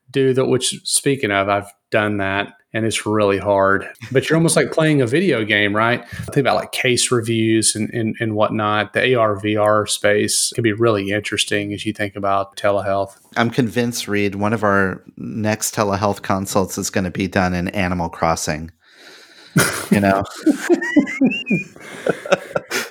do 0.09 0.33
that. 0.33 0.45
Which, 0.45 0.81
speaking 0.83 1.29
of, 1.29 1.47
I've 1.47 1.71
done 1.91 2.17
that 2.17 2.53
and 2.73 2.85
it's 2.85 3.05
really 3.05 3.37
hard. 3.37 3.87
But 4.11 4.29
you're 4.29 4.37
almost 4.37 4.55
like 4.55 4.71
playing 4.71 5.01
a 5.01 5.07
video 5.07 5.43
game, 5.43 5.75
right? 5.75 6.07
Think 6.09 6.37
about 6.37 6.55
like 6.55 6.71
case 6.71 7.11
reviews 7.11 7.75
and, 7.75 7.89
and, 7.89 8.15
and 8.19 8.33
whatnot. 8.35 8.93
The 8.93 9.15
AR 9.15 9.35
VR 9.35 9.89
space 9.89 10.51
can 10.53 10.63
be 10.63 10.73
really 10.73 11.11
interesting 11.11 11.73
as 11.73 11.85
you 11.85 11.93
think 11.93 12.15
about 12.15 12.55
telehealth. 12.55 13.17
I'm 13.35 13.49
convinced, 13.49 14.07
Reed, 14.07 14.35
one 14.35 14.53
of 14.53 14.63
our 14.63 15.03
next 15.17 15.75
telehealth 15.75 16.21
consults 16.21 16.77
is 16.77 16.89
going 16.89 17.03
to 17.03 17.11
be 17.11 17.27
done 17.27 17.53
in 17.53 17.67
Animal 17.69 18.09
Crossing. 18.09 18.71
You 19.91 19.99
know? 19.99 20.23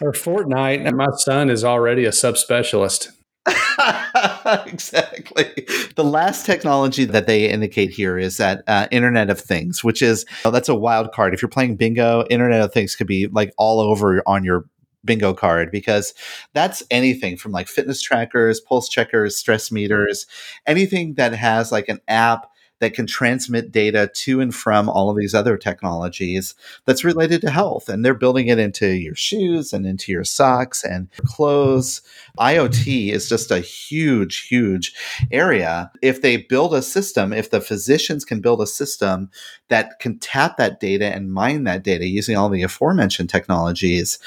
or 0.01 0.13
Fortnite. 0.13 0.93
My 0.95 1.09
son 1.17 1.49
is 1.49 1.65
already 1.65 2.05
a 2.05 2.11
subspecialist. 2.11 3.13
exactly. 4.67 5.67
The 5.97 6.05
last 6.05 6.45
technology 6.45 7.05
that 7.07 7.27
they 7.27 7.49
indicate 7.49 7.91
here 7.91 8.19
is 8.19 8.37
that 8.37 8.63
uh, 8.67 8.87
Internet 8.91 9.31
of 9.31 9.41
Things, 9.41 9.83
which 9.83 10.03
is 10.03 10.27
oh, 10.45 10.51
that's 10.51 10.69
a 10.69 10.75
wild 10.75 11.13
card. 11.13 11.33
If 11.33 11.43
you're 11.43 11.49
playing 11.49 11.77
bingo, 11.77 12.25
Internet 12.29 12.61
of 12.61 12.73
Things 12.73 12.97
could 12.97 13.07
be 13.07 13.29
like 13.29 13.53
all 13.57 13.81
over 13.81 14.23
on 14.27 14.45
your 14.45 14.67
bingo 15.05 15.33
card 15.33 15.71
because 15.71 16.13
that's 16.53 16.83
anything 16.91 17.37
from 17.37 17.53
like 17.53 17.69
fitness 17.69 18.03
trackers, 18.03 18.61
pulse 18.61 18.89
checkers, 18.89 19.37
stress 19.37 19.73
meters, 19.73 20.27
anything 20.67 21.15
that 21.15 21.33
has 21.33 21.73
like 21.73 21.89
an 21.89 22.01
app 22.09 22.50
that 22.81 22.95
can 22.95 23.07
transmit 23.07 23.71
data 23.73 24.11
to 24.15 24.41
and 24.41 24.55
from 24.55 24.89
all 24.89 25.11
of 25.11 25.17
these 25.17 25.35
other 25.35 25.57
technologies 25.57 26.55
that's 26.85 27.05
related 27.05 27.41
to 27.43 27.51
health. 27.51 27.89
And 27.89 28.05
they're 28.05 28.15
building 28.15 28.49
it 28.49 28.59
into 28.59 28.89
your 28.89 29.15
shoes 29.15 29.73
and 29.73 29.87
into 29.87 30.11
your 30.11 30.25
socks 30.25 30.83
and 30.83 31.09
clothes. 31.27 32.03
IoT 32.39 33.13
is 33.13 33.29
just 33.29 33.51
a 33.51 33.61
huge, 33.61 34.49
huge 34.49 34.95
area. 35.31 35.91
If 36.03 36.23
they 36.23 36.39
build 36.39 36.75
a 36.75 36.83
system, 36.83 37.33
if 37.33 37.51
the 37.51 37.61
physicians 37.61 38.25
can 38.25 38.41
build 38.41 38.61
a 38.61 38.67
system 38.67 39.31
that 39.69 40.01
can 40.01 40.19
tap 40.19 40.57
that 40.57 40.81
data 40.81 41.07
and 41.07 41.33
mine 41.33 41.65
that 41.65 41.85
data 41.85 42.07
using 42.07 42.37
all 42.37 42.49
the 42.49 42.63
aforementioned 42.63 43.31
technologies, 43.31 44.19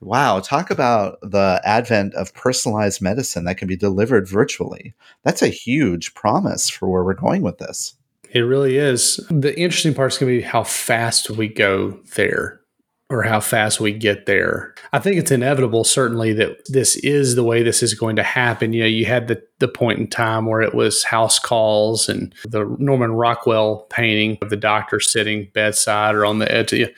Wow, 0.00 0.40
talk 0.40 0.70
about 0.70 1.18
the 1.22 1.60
advent 1.64 2.12
of 2.14 2.34
personalized 2.34 3.00
medicine 3.00 3.44
that 3.44 3.56
can 3.56 3.66
be 3.66 3.76
delivered 3.76 4.28
virtually. 4.28 4.94
That's 5.24 5.40
a 5.40 5.48
huge 5.48 6.12
promise 6.12 6.68
for 6.68 6.88
where 6.90 7.02
we're 7.02 7.14
going 7.14 7.40
with 7.40 7.56
this. 7.56 7.95
It 8.32 8.40
really 8.40 8.76
is. 8.76 9.16
The 9.30 9.58
interesting 9.58 9.94
part 9.94 10.12
is 10.12 10.18
going 10.18 10.32
to 10.32 10.38
be 10.38 10.42
how 10.42 10.64
fast 10.64 11.30
we 11.30 11.48
go 11.48 11.98
there 12.16 12.60
or 13.08 13.22
how 13.22 13.38
fast 13.38 13.80
we 13.80 13.92
get 13.92 14.26
there. 14.26 14.74
I 14.92 14.98
think 14.98 15.16
it's 15.16 15.30
inevitable, 15.30 15.84
certainly, 15.84 16.32
that 16.34 16.58
this 16.68 16.96
is 16.96 17.36
the 17.36 17.44
way 17.44 17.62
this 17.62 17.82
is 17.82 17.94
going 17.94 18.16
to 18.16 18.22
happen. 18.22 18.72
You 18.72 18.82
know, 18.82 18.88
you 18.88 19.04
had 19.06 19.28
the, 19.28 19.40
the 19.60 19.68
point 19.68 20.00
in 20.00 20.08
time 20.08 20.46
where 20.46 20.60
it 20.60 20.74
was 20.74 21.04
house 21.04 21.38
calls 21.38 22.08
and 22.08 22.34
the 22.44 22.64
Norman 22.78 23.12
Rockwell 23.12 23.86
painting 23.90 24.38
of 24.42 24.50
the 24.50 24.56
doctor 24.56 24.98
sitting 24.98 25.48
bedside 25.54 26.14
or 26.16 26.26
on 26.26 26.40
the 26.40 26.52
edge 26.52 26.72
of 26.72 26.80
you. 26.80 26.88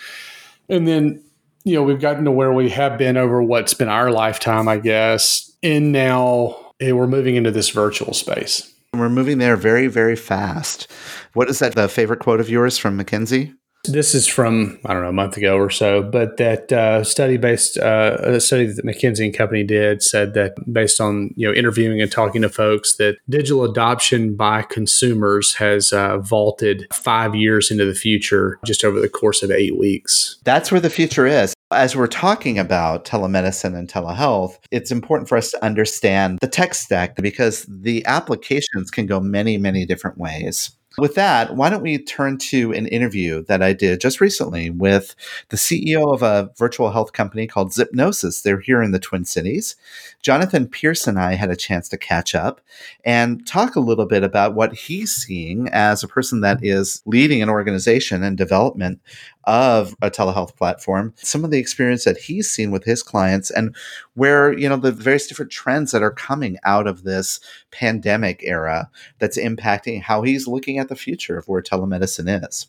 And 0.70 0.88
then 0.88 1.22
you 1.68 1.74
know, 1.74 1.82
we've 1.82 2.00
gotten 2.00 2.24
to 2.24 2.30
where 2.30 2.52
we 2.52 2.70
have 2.70 2.96
been 2.96 3.18
over 3.18 3.42
what's 3.42 3.74
been 3.74 3.88
our 3.88 4.10
lifetime, 4.10 4.68
I 4.68 4.78
guess. 4.78 5.52
And 5.62 5.92
now 5.92 6.72
we're 6.80 7.06
moving 7.06 7.36
into 7.36 7.50
this 7.50 7.68
virtual 7.68 8.14
space. 8.14 8.72
We're 8.98 9.08
moving 9.08 9.38
there 9.38 9.56
very, 9.56 9.86
very 9.86 10.16
fast. 10.16 10.90
What 11.34 11.48
is 11.48 11.58
that, 11.60 11.74
the 11.74 11.88
favorite 11.88 12.20
quote 12.20 12.40
of 12.40 12.50
yours 12.50 12.78
from 12.78 12.98
McKinsey? 12.98 13.54
This 13.84 14.14
is 14.14 14.26
from 14.26 14.78
I 14.84 14.92
don't 14.92 15.02
know 15.02 15.08
a 15.08 15.12
month 15.12 15.36
ago 15.36 15.56
or 15.56 15.70
so, 15.70 16.02
but 16.02 16.36
that 16.36 16.72
uh, 16.72 17.04
study 17.04 17.36
based 17.36 17.78
uh, 17.78 18.18
a 18.22 18.40
study 18.40 18.66
that 18.66 18.84
McKinsey 18.84 19.24
and 19.24 19.34
Company 19.34 19.62
did 19.62 20.02
said 20.02 20.34
that 20.34 20.56
based 20.70 21.00
on 21.00 21.32
you 21.36 21.46
know 21.46 21.54
interviewing 21.54 22.02
and 22.02 22.10
talking 22.10 22.42
to 22.42 22.48
folks 22.48 22.96
that 22.96 23.18
digital 23.30 23.64
adoption 23.64 24.34
by 24.34 24.62
consumers 24.62 25.54
has 25.54 25.92
uh, 25.92 26.18
vaulted 26.18 26.86
five 26.92 27.36
years 27.36 27.70
into 27.70 27.84
the 27.84 27.94
future 27.94 28.58
just 28.66 28.84
over 28.84 29.00
the 29.00 29.08
course 29.08 29.42
of 29.42 29.50
eight 29.50 29.78
weeks. 29.78 30.38
That's 30.44 30.72
where 30.72 30.80
the 30.80 30.90
future 30.90 31.26
is. 31.26 31.54
As 31.70 31.94
we're 31.94 32.06
talking 32.06 32.58
about 32.58 33.04
telemedicine 33.04 33.76
and 33.76 33.86
telehealth, 33.86 34.56
it's 34.70 34.90
important 34.90 35.28
for 35.28 35.36
us 35.36 35.50
to 35.50 35.62
understand 35.62 36.38
the 36.40 36.48
tech 36.48 36.72
stack 36.72 37.16
because 37.16 37.66
the 37.68 38.02
applications 38.06 38.90
can 38.90 39.04
go 39.04 39.20
many, 39.20 39.58
many 39.58 39.84
different 39.84 40.16
ways. 40.16 40.70
With 40.96 41.14
that, 41.16 41.56
why 41.56 41.68
don't 41.68 41.82
we 41.82 41.98
turn 41.98 42.38
to 42.38 42.72
an 42.72 42.86
interview 42.88 43.44
that 43.44 43.62
I 43.62 43.74
did 43.74 44.00
just 44.00 44.18
recently 44.18 44.70
with 44.70 45.14
the 45.50 45.58
CEO 45.58 46.12
of 46.12 46.22
a 46.22 46.50
virtual 46.56 46.90
health 46.90 47.12
company 47.12 47.46
called 47.46 47.70
Zipnosis. 47.70 48.42
They're 48.42 48.60
here 48.60 48.82
in 48.82 48.92
the 48.92 48.98
Twin 48.98 49.26
Cities. 49.26 49.76
Jonathan 50.22 50.66
Pearce 50.68 51.06
and 51.06 51.18
I 51.18 51.34
had 51.34 51.50
a 51.50 51.56
chance 51.56 51.88
to 51.88 51.96
catch 51.96 52.34
up 52.34 52.60
and 53.04 53.46
talk 53.46 53.76
a 53.76 53.80
little 53.80 54.06
bit 54.06 54.24
about 54.24 54.54
what 54.54 54.74
he's 54.74 55.14
seeing 55.14 55.68
as 55.68 56.02
a 56.02 56.08
person 56.08 56.40
that 56.40 56.58
is 56.62 57.02
leading 57.06 57.40
an 57.40 57.48
organization 57.48 58.22
and 58.22 58.36
development 58.36 59.00
of 59.44 59.94
a 60.02 60.10
telehealth 60.10 60.56
platform, 60.56 61.14
some 61.16 61.44
of 61.44 61.50
the 61.50 61.58
experience 61.58 62.04
that 62.04 62.18
he's 62.18 62.50
seen 62.50 62.70
with 62.70 62.84
his 62.84 63.02
clients 63.02 63.50
and 63.50 63.74
where, 64.14 64.52
you 64.52 64.68
know, 64.68 64.76
the 64.76 64.92
various 64.92 65.26
different 65.26 65.52
trends 65.52 65.92
that 65.92 66.02
are 66.02 66.10
coming 66.10 66.58
out 66.64 66.86
of 66.86 67.04
this 67.04 67.40
pandemic 67.70 68.42
era 68.42 68.90
that's 69.18 69.38
impacting 69.38 70.02
how 70.02 70.22
he's 70.22 70.46
looking 70.46 70.78
at 70.78 70.88
the 70.88 70.96
future 70.96 71.38
of 71.38 71.48
where 71.48 71.62
telemedicine 71.62 72.44
is. 72.46 72.66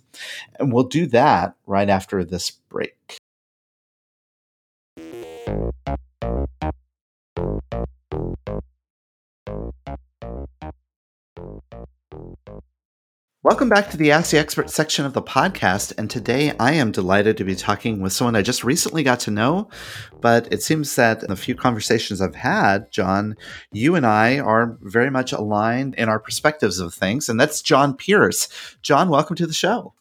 And 0.60 0.72
we'll 0.72 0.84
do 0.84 1.06
that 1.08 1.56
right 1.66 1.90
after 1.90 2.24
this 2.24 2.52
break. 2.52 3.19
Welcome 13.42 13.70
back 13.70 13.90
to 13.92 13.96
the 13.96 14.12
Ask 14.12 14.32
the 14.32 14.38
Expert 14.38 14.70
section 14.70 15.06
of 15.06 15.14
the 15.14 15.22
podcast. 15.22 15.94
And 15.98 16.10
today 16.10 16.52
I 16.60 16.74
am 16.74 16.92
delighted 16.92 17.38
to 17.38 17.46
be 17.46 17.56
talking 17.56 18.02
with 18.02 18.12
someone 18.12 18.36
I 18.36 18.42
just 18.42 18.66
recently 18.66 19.02
got 19.02 19.22
to 19.22 19.32
know. 19.32 19.70
But 20.20 20.52
it 20.52 20.62
seems 20.62 20.94
that 20.98 21.22
in 21.22 21.30
the 21.30 21.38
few 21.38 21.56
conversations 21.56 22.20
I've 22.20 22.36
had, 22.36 22.92
John, 22.92 23.38
you 23.72 23.96
and 23.96 24.06
I 24.06 24.40
are 24.40 24.78
very 24.82 25.10
much 25.10 25.32
aligned 25.32 25.96
in 25.96 26.10
our 26.10 26.20
perspectives 26.20 26.80
of 26.80 26.94
things. 26.94 27.30
And 27.30 27.40
that's 27.40 27.62
John 27.62 27.96
Pearce. 27.96 28.50
John, 28.82 29.08
welcome 29.08 29.38
to 29.38 29.48
the 29.48 29.54
show. 29.54 29.94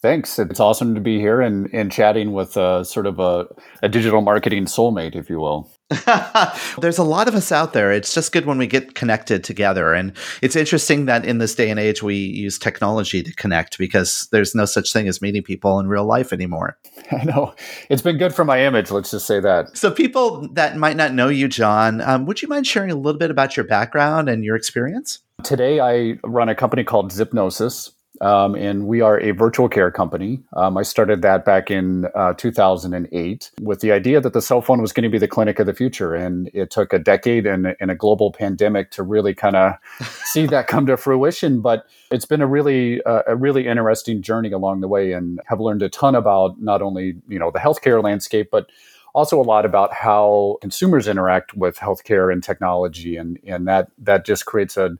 Thanks. 0.00 0.38
It's 0.38 0.60
awesome 0.60 0.94
to 0.94 1.00
be 1.00 1.18
here 1.18 1.40
and, 1.40 1.68
and 1.72 1.90
chatting 1.90 2.34
with 2.34 2.56
a, 2.56 2.84
sort 2.84 3.06
of 3.06 3.18
a, 3.18 3.48
a 3.82 3.88
digital 3.88 4.20
marketing 4.20 4.66
soulmate, 4.66 5.16
if 5.16 5.28
you 5.28 5.40
will. 5.40 5.68
There's 6.80 6.98
a 6.98 7.04
lot 7.04 7.28
of 7.28 7.36
us 7.36 7.52
out 7.52 7.72
there. 7.72 7.92
It's 7.92 8.12
just 8.12 8.32
good 8.32 8.44
when 8.44 8.58
we 8.58 8.66
get 8.66 8.96
connected 8.96 9.44
together. 9.44 9.94
And 9.94 10.12
it's 10.42 10.56
interesting 10.56 11.06
that 11.06 11.24
in 11.24 11.38
this 11.38 11.54
day 11.54 11.70
and 11.70 11.78
age, 11.78 12.02
we 12.02 12.16
use 12.16 12.58
technology 12.58 13.22
to 13.22 13.32
connect 13.34 13.78
because 13.78 14.26
there's 14.32 14.52
no 14.52 14.64
such 14.64 14.92
thing 14.92 15.06
as 15.06 15.22
meeting 15.22 15.44
people 15.44 15.78
in 15.78 15.86
real 15.86 16.04
life 16.04 16.32
anymore. 16.32 16.76
I 17.12 17.22
know. 17.24 17.54
It's 17.88 18.02
been 18.02 18.18
good 18.18 18.34
for 18.34 18.44
my 18.44 18.64
image. 18.64 18.90
Let's 18.90 19.12
just 19.12 19.26
say 19.28 19.38
that. 19.38 19.76
So, 19.76 19.92
people 19.92 20.48
that 20.54 20.76
might 20.76 20.96
not 20.96 21.14
know 21.14 21.28
you, 21.28 21.46
John, 21.46 22.00
um, 22.00 22.26
would 22.26 22.42
you 22.42 22.48
mind 22.48 22.66
sharing 22.66 22.90
a 22.90 22.96
little 22.96 23.18
bit 23.18 23.30
about 23.30 23.56
your 23.56 23.64
background 23.64 24.28
and 24.28 24.44
your 24.44 24.56
experience? 24.56 25.20
Today, 25.44 25.78
I 25.78 26.18
run 26.24 26.48
a 26.48 26.54
company 26.54 26.82
called 26.82 27.12
Zipnosis. 27.12 27.92
Um, 28.20 28.54
and 28.54 28.86
we 28.86 29.00
are 29.00 29.20
a 29.20 29.32
virtual 29.32 29.68
care 29.68 29.90
company. 29.90 30.42
Um, 30.54 30.76
I 30.76 30.82
started 30.82 31.22
that 31.22 31.44
back 31.44 31.70
in 31.70 32.06
uh, 32.14 32.32
2008 32.34 33.50
with 33.60 33.80
the 33.80 33.92
idea 33.92 34.20
that 34.20 34.32
the 34.32 34.42
cell 34.42 34.60
phone 34.60 34.80
was 34.80 34.92
going 34.92 35.04
to 35.04 35.10
be 35.10 35.18
the 35.18 35.28
clinic 35.28 35.58
of 35.58 35.66
the 35.66 35.74
future. 35.74 36.14
And 36.14 36.50
it 36.54 36.70
took 36.70 36.92
a 36.92 36.98
decade 36.98 37.46
and, 37.46 37.76
and 37.80 37.90
a 37.90 37.94
global 37.94 38.32
pandemic 38.32 38.90
to 38.92 39.02
really 39.02 39.34
kind 39.34 39.56
of 39.56 39.74
see 40.24 40.46
that 40.46 40.66
come 40.66 40.86
to 40.86 40.96
fruition. 40.96 41.60
But 41.60 41.86
it's 42.10 42.24
been 42.24 42.40
a 42.40 42.46
really 42.46 43.02
uh, 43.02 43.22
a 43.26 43.36
really 43.36 43.66
interesting 43.66 44.22
journey 44.22 44.52
along 44.52 44.80
the 44.80 44.88
way, 44.88 45.12
and 45.12 45.40
have 45.46 45.60
learned 45.60 45.82
a 45.82 45.88
ton 45.88 46.14
about 46.14 46.60
not 46.60 46.82
only 46.82 47.14
you 47.28 47.38
know 47.38 47.50
the 47.50 47.58
healthcare 47.58 48.02
landscape, 48.02 48.48
but 48.50 48.70
also 49.14 49.40
a 49.40 49.42
lot 49.42 49.64
about 49.64 49.92
how 49.94 50.58
consumers 50.60 51.08
interact 51.08 51.54
with 51.54 51.78
healthcare 51.78 52.32
and 52.32 52.42
technology, 52.42 53.16
and 53.16 53.38
and 53.46 53.66
that 53.66 53.88
that 53.98 54.24
just 54.24 54.46
creates 54.46 54.76
a 54.76 54.96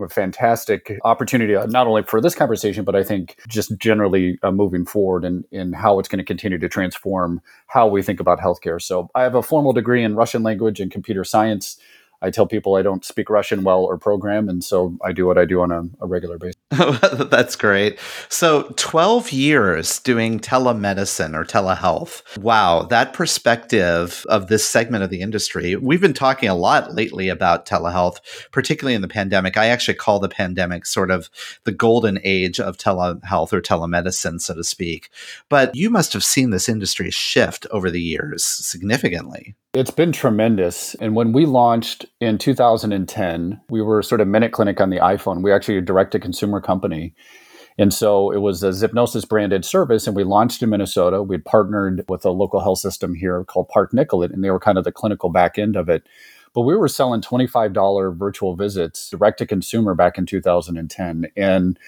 a 0.00 0.08
fantastic 0.08 0.98
opportunity, 1.04 1.54
uh, 1.54 1.66
not 1.66 1.86
only 1.86 2.02
for 2.02 2.20
this 2.20 2.34
conversation, 2.34 2.84
but 2.84 2.94
I 2.94 3.02
think 3.02 3.36
just 3.48 3.76
generally 3.78 4.38
uh, 4.42 4.50
moving 4.50 4.84
forward 4.84 5.24
and 5.24 5.44
in, 5.50 5.60
in 5.60 5.72
how 5.72 5.98
it's 5.98 6.08
going 6.08 6.18
to 6.18 6.24
continue 6.24 6.58
to 6.58 6.68
transform 6.68 7.40
how 7.66 7.86
we 7.86 8.02
think 8.02 8.20
about 8.20 8.38
healthcare. 8.40 8.80
So 8.80 9.10
I 9.14 9.22
have 9.22 9.34
a 9.34 9.42
formal 9.42 9.72
degree 9.72 10.02
in 10.02 10.14
Russian 10.14 10.42
language 10.42 10.80
and 10.80 10.90
computer 10.90 11.24
science. 11.24 11.78
I 12.22 12.30
tell 12.30 12.46
people 12.46 12.74
I 12.74 12.82
don't 12.82 13.04
speak 13.04 13.30
Russian 13.30 13.62
well 13.62 13.82
or 13.84 13.96
program, 13.96 14.48
and 14.48 14.62
so 14.62 14.96
I 15.02 15.12
do 15.12 15.26
what 15.26 15.38
I 15.38 15.44
do 15.44 15.62
on 15.62 15.70
a, 15.70 15.84
a 16.00 16.06
regular 16.06 16.38
basis. 16.38 16.56
That's 16.70 17.56
great. 17.56 17.98
So, 18.28 18.72
12 18.76 19.32
years 19.32 19.98
doing 20.00 20.38
telemedicine 20.38 21.34
or 21.34 21.44
telehealth. 21.44 22.38
Wow, 22.38 22.82
that 22.82 23.12
perspective 23.12 24.24
of 24.28 24.48
this 24.48 24.68
segment 24.68 25.02
of 25.02 25.10
the 25.10 25.20
industry. 25.20 25.76
We've 25.76 26.00
been 26.00 26.14
talking 26.14 26.48
a 26.48 26.54
lot 26.54 26.94
lately 26.94 27.28
about 27.28 27.66
telehealth, 27.66 28.18
particularly 28.52 28.94
in 28.94 29.02
the 29.02 29.08
pandemic. 29.08 29.56
I 29.56 29.66
actually 29.66 29.94
call 29.94 30.20
the 30.20 30.28
pandemic 30.28 30.86
sort 30.86 31.10
of 31.10 31.30
the 31.64 31.72
golden 31.72 32.20
age 32.22 32.60
of 32.60 32.76
telehealth 32.76 33.52
or 33.52 33.62
telemedicine, 33.62 34.40
so 34.40 34.54
to 34.54 34.64
speak. 34.64 35.10
But 35.48 35.74
you 35.74 35.90
must 35.90 36.12
have 36.12 36.24
seen 36.24 36.50
this 36.50 36.68
industry 36.68 37.10
shift 37.10 37.66
over 37.70 37.90
the 37.90 38.00
years 38.00 38.44
significantly. 38.44 39.54
It's 39.72 39.92
been 39.92 40.10
tremendous. 40.10 40.96
And 40.96 41.14
when 41.14 41.32
we 41.32 41.46
launched 41.46 42.04
in 42.20 42.38
2010, 42.38 43.60
we 43.70 43.80
were 43.80 44.02
sort 44.02 44.20
of 44.20 44.26
Minute 44.26 44.50
Clinic 44.50 44.80
on 44.80 44.90
the 44.90 44.96
iPhone. 44.96 45.44
We 45.44 45.52
actually 45.52 45.76
a 45.76 45.80
direct 45.80 46.10
to 46.12 46.18
consumer 46.18 46.60
company. 46.60 47.14
And 47.78 47.94
so 47.94 48.32
it 48.32 48.38
was 48.38 48.64
a 48.64 48.70
Zipnosis 48.70 49.28
branded 49.28 49.64
service, 49.64 50.08
and 50.08 50.16
we 50.16 50.24
launched 50.24 50.60
in 50.60 50.70
Minnesota. 50.70 51.22
We'd 51.22 51.44
partnered 51.44 52.04
with 52.08 52.24
a 52.24 52.30
local 52.30 52.58
health 52.58 52.80
system 52.80 53.14
here 53.14 53.44
called 53.44 53.68
Park 53.68 53.94
Nicollet, 53.94 54.32
and 54.32 54.42
they 54.42 54.50
were 54.50 54.58
kind 54.58 54.76
of 54.76 54.82
the 54.82 54.90
clinical 54.90 55.30
back 55.30 55.56
end 55.56 55.76
of 55.76 55.88
it. 55.88 56.02
But 56.52 56.62
we 56.62 56.76
were 56.76 56.88
selling 56.88 57.20
$25 57.20 58.16
virtual 58.16 58.56
visits 58.56 59.10
direct 59.10 59.38
to 59.38 59.46
consumer 59.46 59.94
back 59.94 60.18
in 60.18 60.26
2010. 60.26 61.28
And 61.36 61.78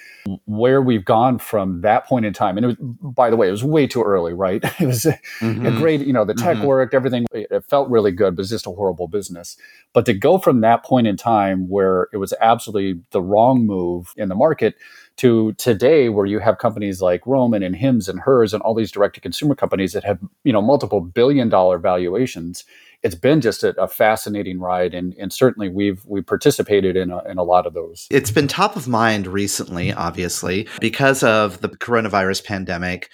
where 0.47 0.81
we've 0.81 1.05
gone 1.05 1.39
from 1.39 1.81
that 1.81 2.07
point 2.07 2.27
in 2.27 2.33
time, 2.33 2.57
and 2.57 2.67
was, 2.67 2.77
by 2.77 3.29
the 3.29 3.37
way, 3.37 3.49
it 3.49 3.53
was 3.53 3.65
way 3.65 3.87
too 3.87 4.03
early, 4.03 4.33
right? 4.33 4.63
It 4.83 4.87
was 4.87 5.07
mm-hmm. 5.41 5.67
a 5.67 5.71
great, 5.73 6.01
you 6.01 6.13
know, 6.13 6.25
the 6.25 6.35
tech 6.35 6.57
mm-hmm. 6.57 6.67
worked, 6.67 6.95
everything, 6.95 7.27
it 7.33 7.65
felt 7.69 7.89
really 7.89 8.11
good, 8.11 8.35
but 8.35 8.43
it's 8.43 8.51
just 8.51 8.67
a 8.67 8.71
horrible 8.71 9.07
business. 9.07 9.57
But 9.93 10.07
to 10.07 10.15
go 10.15 10.39
from 10.39 10.61
that 10.63 10.85
point 10.85 11.07
in 11.07 11.17
time 11.17 11.69
where 11.69 12.09
it 12.13 12.17
was 12.17 12.35
absolutely 12.41 13.01
the 13.11 13.23
wrong 13.23 13.67
move 13.67 14.13
in 14.17 14.29
the 14.29 14.35
market 14.35 14.75
to 15.17 15.53
today 15.55 16.09
where 16.09 16.27
you 16.27 16.39
have 16.39 16.59
companies 16.59 17.01
like 17.01 17.27
Roman 17.27 17.63
and 17.63 17.77
Hims 17.77 18.09
and 18.09 18.21
Hers 18.21 18.55
and 18.55 18.63
all 18.63 18.75
these 18.75 18.91
direct 18.91 19.15
to 19.17 19.21
consumer 19.21 19.55
companies 19.55 19.93
that 19.93 20.05
have, 20.05 20.19
you 20.45 20.53
know, 20.53 20.63
multiple 20.63 21.01
billion 21.01 21.49
dollar 21.49 21.79
valuations 21.79 22.65
it's 23.03 23.15
been 23.15 23.41
just 23.41 23.65
a, 23.65 23.81
a 23.81 23.89
fascinating 23.89 24.61
ride, 24.61 24.95
and, 24.95 25.15
and 25.15 25.33
certainly 25.33 25.69
we've 25.69 26.05
we 26.07 26.23
participated 26.23 26.97
in 26.97 27.11
a, 27.11 27.23
in 27.25 27.39
a 27.39 27.43
lot 27.43 27.67
of 27.67 27.75
those. 27.75 28.07
It's 28.11 28.31
been 28.31 28.49
top 28.49 28.77
of 28.77 28.87
mind 28.89 29.27
recently, 29.27 29.93
obviously, 29.93 30.69
because 30.81 31.23
of 31.23 31.61
the 31.61 31.69
coronavirus 31.69 32.45
pandemic. 32.45 33.11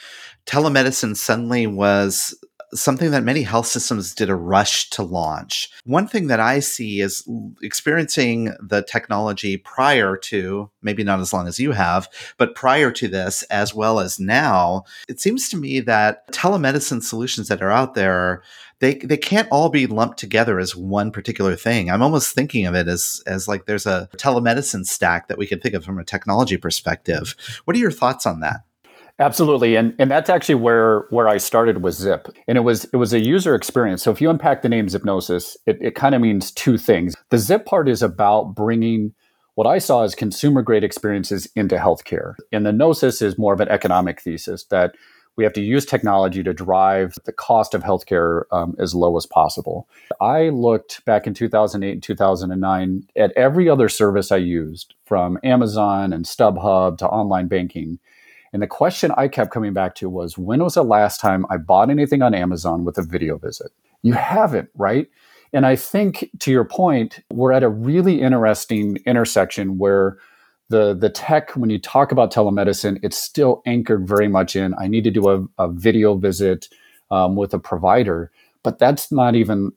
Telemedicine 0.47 1.17
suddenly 1.17 1.67
was 1.67 2.35
something 2.75 3.11
that 3.13 3.25
many 3.25 3.43
health 3.43 3.67
systems 3.67 4.15
did 4.15 4.29
a 4.29 4.35
rush 4.35 4.91
to 4.91 5.03
launch. 5.03 5.71
One 5.85 6.07
thing 6.07 6.27
that 6.27 6.41
I 6.41 6.61
see 6.61 7.01
is 7.01 7.27
experiencing 7.63 8.55
the 8.61 8.83
technology 8.83 9.57
prior 9.57 10.17
to, 10.17 10.71
maybe 10.83 11.03
not 11.03 11.21
as 11.21 11.33
long 11.33 11.49
as 11.49 11.59
you 11.59 11.73
have, 11.73 12.09
but 12.37 12.55
prior 12.55 12.91
to 12.93 13.09
this, 13.09 13.43
as 13.45 13.75
well 13.75 14.01
as 14.01 14.21
now, 14.21 14.85
it 15.09 15.21
seems 15.21 15.49
to 15.49 15.57
me 15.57 15.81
that 15.81 16.31
telemedicine 16.33 17.03
solutions 17.03 17.49
that 17.49 17.63
are 17.63 17.71
out 17.71 17.95
there 17.95 18.43
they 18.81 18.95
they 18.95 19.17
can't 19.17 19.49
all 19.51 19.69
be 19.69 19.87
lumped 19.87 20.19
together 20.19 20.59
as 20.59 20.77
one 20.77 21.11
particular 21.11 21.57
thing. 21.57 21.91
I'm 21.91 22.03
almost 22.03 22.35
thinking 22.35 22.67
of 22.67 22.75
it 22.75 22.89
as 22.89 23.23
as 23.27 23.49
like 23.49 23.67
there's 23.67 23.87
a 23.87 24.09
telemedicine 24.17 24.87
stack 24.87 25.29
that 25.29 25.39
we 25.39 25.47
can 25.47 25.61
think 25.61 25.75
of 25.75 25.85
from 25.85 25.99
a 25.99 26.05
technology 26.05 26.57
perspective. 26.57 27.35
What 27.65 27.77
are 27.77 27.81
your 27.81 27.91
thoughts 27.91 28.27
on 28.27 28.41
that? 28.41 28.61
Absolutely, 29.21 29.75
and 29.75 29.95
and 29.99 30.11
that's 30.11 30.31
actually 30.31 30.55
where 30.55 31.07
where 31.11 31.27
I 31.27 31.39
started 31.39 31.83
with 31.83 31.95
Zip, 31.95 32.29
and 32.47 32.57
it 32.57 32.61
was 32.61 32.85
it 32.85 32.97
was 32.97 33.13
a 33.13 33.19
user 33.19 33.57
experience. 33.57 34.03
So 34.03 34.13
if 34.13 34.21
you 34.21 34.31
unpack 34.31 34.63
the 34.63 34.69
name 34.69 34.87
Zipnosis, 34.87 35.57
it, 35.67 35.77
it 35.81 35.97
kind 35.97 36.15
of 36.15 36.21
means 36.21 36.53
two 36.53 36.79
things. 36.79 37.17
The 37.31 37.39
Zip 37.39 37.67
part 37.67 37.89
is 37.89 38.01
about 38.01 38.55
bringing 38.55 39.13
what 39.57 39.67
I 39.67 39.79
saw 39.79 40.05
as 40.05 40.15
consumer 40.15 40.63
grade 40.63 40.85
experiences 40.85 41.49
into 41.57 41.77
healthcare, 41.77 42.35
and 42.53 42.65
the 42.65 42.73
Gnosis 42.73 43.21
is 43.21 43.37
more 43.37 43.53
of 43.53 43.61
an 43.61 43.69
economic 43.69 44.21
thesis 44.21 44.65
that 44.71 44.95
we 45.39 45.45
have 45.45 45.53
to 45.53 45.63
use 45.63 45.87
technology 45.87 46.43
to 46.43 46.53
drive 46.53 47.15
the 47.25 47.33
cost 47.33 47.73
of 47.73 47.85
healthcare 47.85 48.43
um, 48.51 48.75
as 48.81 48.93
low 48.93 49.17
as 49.17 49.25
possible. 49.25 49.89
I 50.21 50.49
looked 50.49 51.05
back 51.05 51.29
in 51.29 51.33
2008 51.33 51.93
and 51.93 52.03
2009 52.03 53.07
at 53.17 53.33
every 53.37 53.69
other 53.69 53.89
service 53.89 54.33
I 54.33 54.39
used, 54.39 54.95
from 55.05 55.39
Amazon 55.45 56.13
and 56.13 56.25
StubHub 56.25 56.99
to 56.99 57.07
online 57.07 57.47
banking. 57.47 58.01
And 58.53 58.61
the 58.61 58.67
question 58.67 59.13
I 59.17 59.29
kept 59.29 59.53
coming 59.53 59.73
back 59.73 59.95
to 59.97 60.11
was 60.11 60.37
when 60.37 60.63
was 60.63 60.75
the 60.75 60.83
last 60.83 61.21
time 61.21 61.47
I 61.49 61.57
bought 61.57 61.89
anything 61.89 62.21
on 62.21 62.35
Amazon 62.35 62.85
with 62.85 62.99
a 62.99 63.03
video 63.03 63.39
visit? 63.39 63.71
You 64.03 64.15
haven't, 64.15 64.71
right? 64.75 65.07
And 65.53 65.65
I 65.65 65.77
think 65.77 66.31
to 66.41 66.51
your 66.51 66.65
point, 66.65 67.21
we're 67.33 67.53
at 67.53 67.63
a 67.63 67.69
really 67.69 68.21
interesting 68.21 68.99
intersection 69.07 69.79
where 69.79 70.19
the 70.71 70.95
the 70.95 71.09
tech 71.11 71.51
when 71.53 71.71
you 71.71 71.79
talk 71.79 72.13
about 72.13 72.33
telemedicine 72.33 72.99
it's 73.03 73.19
still 73.19 73.63
anchored 73.67 74.07
very 74.07 74.29
much 74.29 74.55
in 74.55 74.75
i 74.79 74.87
need 74.87 75.05
to 75.05 75.11
do 75.11 75.29
a, 75.29 75.45
a 75.59 75.69
video 75.73 76.15
visit 76.15 76.69
um, 77.11 77.37
with 77.37 77.55
a 77.55 77.59
provider. 77.59 78.31
But 78.63 78.79
that's 78.79 79.11
not 79.11 79.35
even 79.35 79.73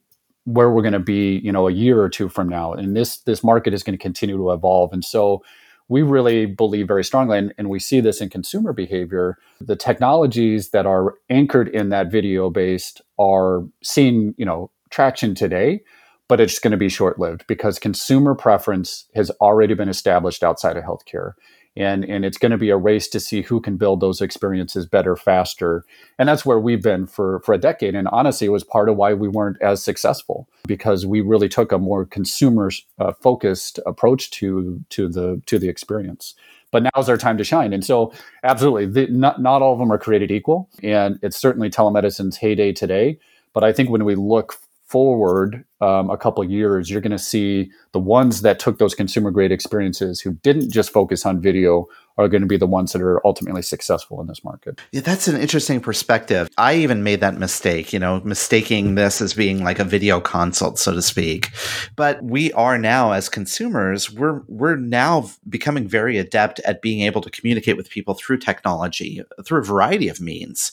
where 0.46 0.72
we're 0.72 0.82
going 0.82 0.94
to 0.94 1.00
be 1.00 1.40
you 1.44 1.52
know 1.52 1.68
a 1.68 1.72
year 1.72 2.02
or 2.02 2.10
two 2.10 2.28
from 2.28 2.50
now 2.50 2.74
and 2.74 2.96
this 2.96 3.18
this 3.20 3.44
market 3.44 3.76
is 3.76 3.84
going 3.84 3.98
to 3.98 4.02
continue 4.02 4.38
to 4.38 4.52
evolve. 4.52 4.92
And 4.92 5.06
so 5.06 5.44
we 5.88 6.02
really 6.02 6.46
believe 6.46 6.88
very 6.88 7.04
strongly 7.04 7.38
and, 7.38 7.54
and 7.58 7.70
we 7.70 7.78
see 7.78 8.00
this 8.00 8.22
in 8.22 8.30
consumer 8.30 8.74
behavior. 8.74 9.38
The 9.60 9.76
technologies 9.76 10.70
that 10.70 10.86
are 10.86 11.16
anchored 11.30 11.68
in 11.68 11.90
that 11.90 12.10
video 12.10 12.50
based 12.50 13.02
are 13.20 13.64
seeing 13.84 14.34
you 14.38 14.46
know 14.46 14.72
traction 14.90 15.36
today 15.36 15.82
but 16.32 16.40
it's 16.40 16.60
going 16.60 16.72
to 16.72 16.78
be 16.78 16.88
short 16.88 17.20
lived 17.20 17.46
because 17.46 17.78
consumer 17.78 18.34
preference 18.34 19.04
has 19.14 19.30
already 19.42 19.74
been 19.74 19.90
established 19.90 20.46
outside 20.46 20.78
of 20.78 20.84
healthcare. 20.86 21.34
And, 21.76 22.06
and 22.06 22.24
it's 22.24 22.38
going 22.38 22.54
to 22.54 22.58
be 22.58 22.70
a 22.70 22.78
race 22.78 23.10
to 23.10 23.20
see 23.20 23.42
who 23.42 23.60
can 23.60 23.76
build 23.76 24.00
those 24.00 24.22
experiences 24.22 24.86
better, 24.86 25.18
faster. 25.18 25.84
And 26.18 26.30
that's 26.30 26.46
where 26.46 26.58
we've 26.58 26.82
been 26.82 27.06
for, 27.06 27.42
for 27.42 27.52
a 27.52 27.58
decade. 27.58 27.96
And 27.96 28.08
honestly, 28.14 28.48
it 28.48 28.52
was 28.52 28.64
part 28.64 28.88
of 28.88 28.96
why 28.96 29.14
we 29.14 29.28
weren't 29.28 29.62
as 29.62 29.84
successful 29.84 30.48
because 30.66 31.06
we 31.06 31.20
really 31.20 31.50
took 31.50 31.74
a 31.74 31.78
more 31.78 32.06
consumer 32.06 32.72
uh, 32.98 33.12
focused 33.12 33.82
approach 33.86 34.32
to, 34.32 34.80
to, 34.88 35.10
the, 35.10 35.42
to 35.48 35.60
the 35.60 35.68
experience 35.68 36.34
but 36.72 36.84
now's 36.96 37.10
our 37.10 37.18
time 37.18 37.38
to 37.38 37.44
shine. 37.44 37.74
And 37.74 37.84
so, 37.84 38.14
absolutely, 38.44 38.86
the, 38.86 39.08
not, 39.12 39.42
not 39.42 39.62
all 39.62 39.74
of 39.74 39.80
them 39.80 39.92
are 39.92 39.98
created 39.98 40.32
equal. 40.32 40.70
And 40.82 41.20
it's 41.22 41.36
certainly 41.36 41.70
telemedicine's 41.70 42.38
heyday 42.38 42.72
today. 42.72 43.20
But 43.52 43.66
I 43.66 43.74
think 43.74 43.90
when 43.90 44.06
we 44.06 44.16
look 44.16 44.58
forward 44.92 45.64
um, 45.80 46.10
a 46.10 46.18
couple 46.18 46.44
years, 46.44 46.90
you're 46.90 47.02
going 47.02 47.12
to 47.12 47.18
see 47.18 47.72
the 47.94 48.00
ones 48.00 48.42
that 48.42 48.60
took 48.60 48.78
those 48.78 48.94
consumer 48.94 49.32
grade 49.32 49.52
experiences 49.52 50.20
who 50.20 50.34
didn't 50.44 50.70
just 50.70 50.92
focus 50.92 51.26
on 51.26 51.42
video 51.42 51.88
are 52.22 52.30
going 52.30 52.42
to 52.42 52.48
be 52.48 52.58
the 52.58 52.68
ones 52.68 52.94
that 52.94 53.02
are 53.02 53.26
ultimately 53.26 53.62
successful 53.62 54.22
in 54.22 54.28
this 54.28 54.44
market. 54.44 54.80
Yeah, 54.92 55.02
that's 55.02 55.28
an 55.28 55.40
interesting 55.40 55.80
perspective. 55.80 56.50
I 56.58 56.76
even 56.76 57.04
made 57.04 57.22
that 57.22 57.38
mistake, 57.38 57.94
you 57.94 58.00
know, 58.00 58.22
mistaking 58.24 58.96
this 58.96 59.22
as 59.22 59.34
being 59.34 59.64
like 59.64 59.80
a 59.80 59.84
video 59.84 60.20
consult, 60.20 60.80
so 60.80 60.94
to 60.94 61.02
speak. 61.02 61.50
But 61.96 62.24
we 62.24 62.52
are 62.54 62.78
now 62.78 63.12
as 63.12 63.30
consumers, 63.30 64.12
we're 64.12 64.42
we're 64.48 64.76
now 64.76 65.30
becoming 65.50 65.88
very 65.88 66.18
adept 66.18 66.60
at 66.62 66.82
being 66.82 67.02
able 67.02 67.22
to 67.22 67.30
communicate 67.30 67.78
with 67.78 67.90
people 67.90 68.14
through 68.14 68.38
technology, 68.38 69.22
through 69.44 69.60
a 69.60 69.64
variety 69.64 70.08
of 70.08 70.22
means. 70.22 70.72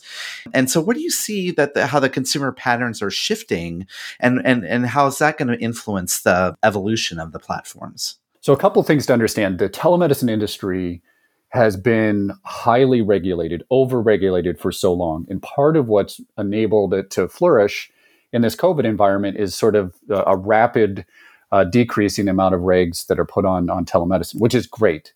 And 0.52 0.70
so 0.70 0.80
what 0.80 0.96
do 0.96 1.02
you 1.02 1.10
see 1.10 1.50
that 1.52 1.74
the, 1.74 1.86
how 1.86 2.00
the 2.00 2.10
consumer 2.10 2.52
patterns 2.52 3.02
are 3.02 3.10
shifting 3.10 3.86
and 4.20 4.40
and 4.44 4.64
and 4.64 4.86
how 4.86 5.06
is 5.06 5.18
that 5.18 5.38
going 5.38 5.48
to 5.48 5.58
influence 5.58 6.22
the 6.22 6.56
evolution 6.62 7.18
of 7.18 7.32
the 7.32 7.38
platforms? 7.38 8.18
So 8.40 8.52
a 8.52 8.56
couple 8.56 8.80
of 8.80 8.86
things 8.86 9.06
to 9.06 9.12
understand. 9.12 9.58
The 9.58 9.68
telemedicine 9.68 10.30
industry 10.30 11.02
has 11.50 11.76
been 11.76 12.32
highly 12.44 13.00
regulated, 13.00 13.62
over-regulated 13.70 14.60
for 14.60 14.70
so 14.70 14.92
long. 14.92 15.26
And 15.30 15.42
part 15.42 15.76
of 15.76 15.88
what's 15.88 16.20
enabled 16.36 16.92
it 16.92 17.10
to 17.12 17.28
flourish 17.28 17.90
in 18.32 18.42
this 18.42 18.56
COVID 18.56 18.84
environment 18.84 19.38
is 19.38 19.56
sort 19.56 19.74
of 19.74 19.94
a, 20.10 20.22
a 20.26 20.36
rapid 20.36 21.06
uh, 21.50 21.64
decreasing 21.64 22.28
amount 22.28 22.54
of 22.54 22.60
regs 22.60 23.06
that 23.06 23.18
are 23.18 23.24
put 23.24 23.46
on 23.46 23.70
on 23.70 23.86
telemedicine, 23.86 24.40
which 24.40 24.54
is 24.54 24.66
great. 24.66 25.14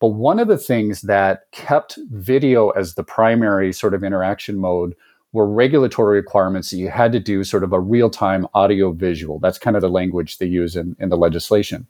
But 0.00 0.08
one 0.08 0.38
of 0.38 0.48
the 0.48 0.58
things 0.58 1.02
that 1.02 1.50
kept 1.50 1.98
video 2.10 2.70
as 2.70 2.94
the 2.94 3.04
primary 3.04 3.72
sort 3.72 3.94
of 3.94 4.04
interaction 4.04 4.58
mode 4.58 4.94
were 5.32 5.46
regulatory 5.46 6.16
requirements 6.16 6.70
that 6.70 6.76
you 6.76 6.90
had 6.90 7.10
to 7.12 7.20
do 7.20 7.42
sort 7.42 7.64
of 7.64 7.72
a 7.72 7.80
real-time 7.80 8.46
audio 8.52 8.92
visual. 8.92 9.38
That's 9.38 9.58
kind 9.58 9.76
of 9.76 9.82
the 9.82 9.88
language 9.88 10.38
they 10.38 10.46
use 10.46 10.76
in, 10.76 10.94
in 11.00 11.08
the 11.08 11.16
legislation. 11.16 11.88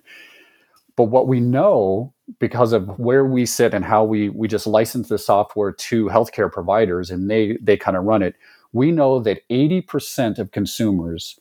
But 0.97 1.05
what 1.05 1.29
we 1.29 1.41
know 1.41 2.13
because 2.39 2.73
of 2.73 2.99
where 2.99 3.25
we 3.25 3.47
sit 3.47 3.75
and 3.75 3.85
how 3.85 4.05
we 4.05 4.29
we 4.29 4.49
just 4.49 4.67
license 4.67 5.09
the 5.09 5.19
software 5.19 5.73
to 5.73 6.07
healthcare 6.07 6.51
providers 6.51 7.11
and 7.11 7.31
they 7.31 7.59
they 7.61 7.77
kind 7.77 7.97
of 7.97 8.05
run 8.05 8.23
it, 8.23 8.37
we 8.73 8.91
know 8.91 9.21
that 9.21 9.47
80% 9.49 10.39
of 10.39 10.51
consumers 10.51 11.39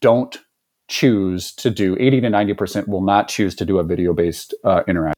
don't 0.00 0.38
choose 0.88 1.52
to 1.52 1.70
do 1.70 1.96
80 1.98 2.22
to 2.22 2.28
90% 2.28 2.88
will 2.88 3.00
not 3.00 3.28
choose 3.28 3.54
to 3.56 3.64
do 3.64 3.78
a 3.78 3.84
video 3.84 4.12
based 4.12 4.54
uh, 4.64 4.82
interaction. 4.86 5.14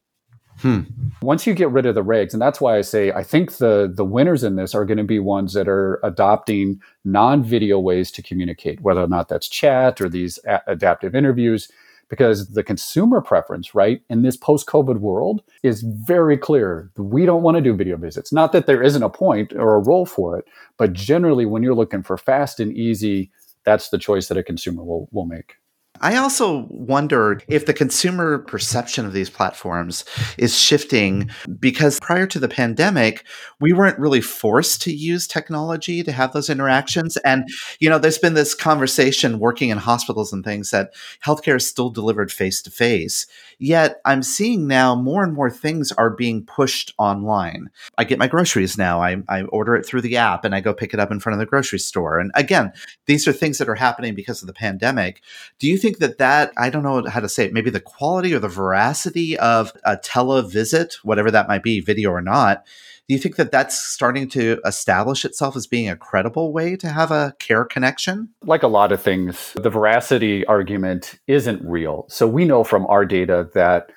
Hmm. 0.59 0.81
Once 1.21 1.45
you 1.45 1.53
get 1.53 1.69
rid 1.69 1.85
of 1.85 1.93
the 1.93 2.03
regs, 2.03 2.33
and 2.33 2.41
that's 2.41 2.59
why 2.59 2.77
I 2.77 2.81
say 2.81 3.11
I 3.11 3.23
think 3.23 3.57
the 3.57 3.91
the 3.93 4.05
winners 4.05 4.43
in 4.43 4.55
this 4.55 4.73
are 4.73 4.85
going 4.85 4.97
to 4.97 5.03
be 5.03 5.19
ones 5.19 5.53
that 5.53 5.67
are 5.67 5.99
adopting 6.03 6.81
non-video 7.05 7.77
ways 7.77 8.11
to 8.13 8.23
communicate, 8.23 8.81
whether 8.81 9.01
or 9.01 9.07
not 9.07 9.29
that's 9.29 9.47
chat 9.47 10.01
or 10.01 10.09
these 10.09 10.39
a- 10.47 10.63
adaptive 10.65 11.13
interviews 11.13 11.69
because 12.09 12.49
the 12.49 12.63
consumer 12.63 13.21
preference, 13.21 13.75
right, 13.75 14.01
in 14.09 14.21
this 14.21 14.37
post 14.37 14.67
COVID 14.67 14.99
world 14.99 15.41
is 15.63 15.81
very 15.81 16.37
clear. 16.37 16.91
We 16.97 17.25
don't 17.25 17.43
want 17.43 17.55
to 17.55 17.61
do 17.61 17.75
video 17.75 17.97
visits. 17.97 18.31
Not 18.31 18.51
that 18.53 18.65
there 18.65 18.81
isn't 18.81 19.03
a 19.03 19.09
point 19.09 19.53
or 19.53 19.75
a 19.75 19.79
role 19.79 20.05
for 20.05 20.37
it, 20.37 20.45
but 20.77 20.93
generally, 20.93 21.45
when 21.45 21.63
you're 21.63 21.75
looking 21.75 22.03
for 22.03 22.17
fast 22.17 22.59
and 22.59 22.75
easy, 22.75 23.31
that's 23.65 23.89
the 23.89 23.97
choice 23.97 24.27
that 24.29 24.37
a 24.37 24.43
consumer 24.43 24.83
will, 24.83 25.09
will 25.11 25.25
make. 25.25 25.55
I 26.01 26.15
also 26.17 26.67
wonder 26.69 27.41
if 27.47 27.65
the 27.65 27.73
consumer 27.73 28.39
perception 28.39 29.05
of 29.05 29.13
these 29.13 29.29
platforms 29.29 30.05
is 30.37 30.57
shifting 30.57 31.29
because 31.59 31.99
prior 31.99 32.27
to 32.27 32.39
the 32.39 32.47
pandemic, 32.47 33.25
we 33.59 33.73
weren't 33.73 33.99
really 33.99 34.21
forced 34.21 34.81
to 34.83 34.93
use 34.93 35.27
technology 35.27 36.03
to 36.03 36.11
have 36.11 36.33
those 36.33 36.49
interactions. 36.49 37.17
And, 37.17 37.47
you 37.79 37.89
know, 37.89 37.99
there's 37.99 38.17
been 38.17 38.33
this 38.33 38.53
conversation 38.53 39.39
working 39.39 39.69
in 39.69 39.77
hospitals 39.77 40.33
and 40.33 40.43
things 40.43 40.71
that 40.71 40.93
healthcare 41.25 41.57
is 41.57 41.67
still 41.67 41.89
delivered 41.89 42.31
face 42.31 42.61
to 42.63 42.71
face. 42.71 43.25
Yet 43.59 44.01
I'm 44.05 44.21
seeing 44.21 44.67
now 44.67 44.95
more 44.95 45.23
and 45.23 45.33
more 45.33 45.49
things 45.49 45.91
are 45.93 46.11
being 46.11 46.45
pushed 46.45 46.93
online. 46.97 47.69
I 47.97 48.03
get 48.03 48.19
my 48.19 48.27
groceries 48.27 48.77
now. 48.77 49.01
I, 49.01 49.17
I 49.27 49.43
order 49.43 49.75
it 49.75 49.85
through 49.85 50.01
the 50.01 50.17
app 50.17 50.45
and 50.45 50.53
I 50.53 50.61
go 50.61 50.73
pick 50.73 50.93
it 50.93 50.99
up 50.99 51.11
in 51.11 51.19
front 51.19 51.33
of 51.33 51.39
the 51.39 51.49
grocery 51.49 51.79
store. 51.79 52.19
And 52.19 52.31
again, 52.35 52.71
these 53.07 53.27
are 53.27 53.33
things 53.33 53.57
that 53.57 53.69
are 53.69 53.75
happening 53.75 54.13
because 54.13 54.41
of 54.41 54.47
the 54.47 54.53
pandemic. 54.53 55.21
Do 55.59 55.67
you 55.67 55.77
think 55.77 55.86
that 55.99 56.17
that, 56.17 56.51
I 56.57 56.69
don't 56.69 56.83
know 56.83 57.05
how 57.07 57.21
to 57.21 57.29
say 57.29 57.45
it, 57.45 57.53
maybe 57.53 57.69
the 57.69 57.79
quality 57.79 58.33
or 58.33 58.39
the 58.39 58.47
veracity 58.47 59.39
of 59.39 59.71
a 59.85 59.95
televisit, 59.95 60.95
whatever 61.03 61.31
that 61.31 61.47
might 61.47 61.63
be, 61.63 61.79
video 61.79 62.11
or 62.11 62.21
not, 62.21 62.65
do 63.07 63.13
you 63.13 63.19
think 63.19 63.37
that 63.37 63.51
that's 63.51 63.81
starting 63.81 64.27
to 64.29 64.59
establish 64.65 65.23
itself 65.23 65.55
as 65.55 65.65
being 65.65 65.87
a 65.87 65.95
credible 65.95 66.51
way 66.51 66.75
to 66.75 66.89
have 66.89 67.09
a 67.09 67.33
care 67.39 67.63
connection? 67.63 68.27
Like 68.43 68.63
a 68.63 68.67
lot 68.67 68.91
of 68.91 69.01
things, 69.01 69.53
the 69.55 69.69
veracity 69.69 70.45
argument 70.45 71.17
isn't 71.25 71.63
real. 71.63 72.05
So 72.09 72.27
we 72.27 72.43
know 72.43 72.65
from 72.65 72.85
our 72.87 73.05
data 73.05 73.49
that 73.53 73.91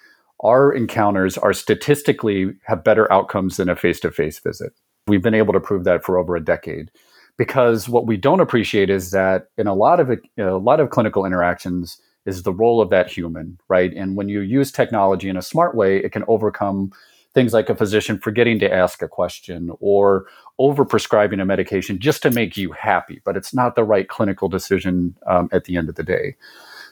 our 0.45 0.72
encounters 0.72 1.36
are 1.36 1.53
statistically 1.53 2.53
have 2.66 2.84
better 2.84 3.12
outcomes 3.12 3.57
than 3.57 3.68
a 3.68 3.74
face-to-face 3.74 4.38
visit. 4.38 4.72
We've 5.09 5.22
been 5.22 5.34
able 5.34 5.55
to 5.55 5.61
prove 5.61 5.84
that 5.84 6.05
for 6.05 6.16
over 6.16 6.36
a 6.36 6.45
decade. 6.45 6.93
Because 7.41 7.88
what 7.88 8.07
we 8.07 8.18
don't 8.18 8.41
appreciate 8.41 8.91
is 8.91 9.12
that 9.12 9.47
in 9.57 9.66
a 9.66 9.72
lot 9.72 9.99
of 9.99 10.11
a 10.36 10.59
lot 10.59 10.78
of 10.78 10.91
clinical 10.91 11.24
interactions 11.24 11.99
is 12.26 12.43
the 12.43 12.53
role 12.53 12.82
of 12.82 12.91
that 12.91 13.11
human, 13.11 13.59
right? 13.66 13.95
And 13.95 14.14
when 14.14 14.28
you 14.28 14.41
use 14.41 14.70
technology 14.70 15.26
in 15.26 15.38
a 15.38 15.43
smart 15.43 15.74
way, 15.74 15.97
it 15.97 16.12
can 16.12 16.22
overcome 16.28 16.93
things 17.32 17.55
like 17.55 17.70
a 17.70 17.74
physician 17.74 18.18
forgetting 18.18 18.59
to 18.59 18.70
ask 18.70 19.01
a 19.01 19.09
question 19.09 19.70
or 19.80 20.26
overprescribing 20.61 21.41
a 21.41 21.47
medication 21.47 21.99
just 21.99 22.20
to 22.24 22.30
make 22.30 22.59
you 22.59 22.72
happy, 22.72 23.22
but 23.24 23.38
it's 23.38 23.55
not 23.55 23.74
the 23.74 23.84
right 23.84 24.09
clinical 24.09 24.51
decision 24.51 25.16
um, 25.26 25.49
at 25.51 25.64
the 25.64 25.78
end 25.78 25.88
of 25.88 25.95
the 25.95 26.03
day. 26.03 26.36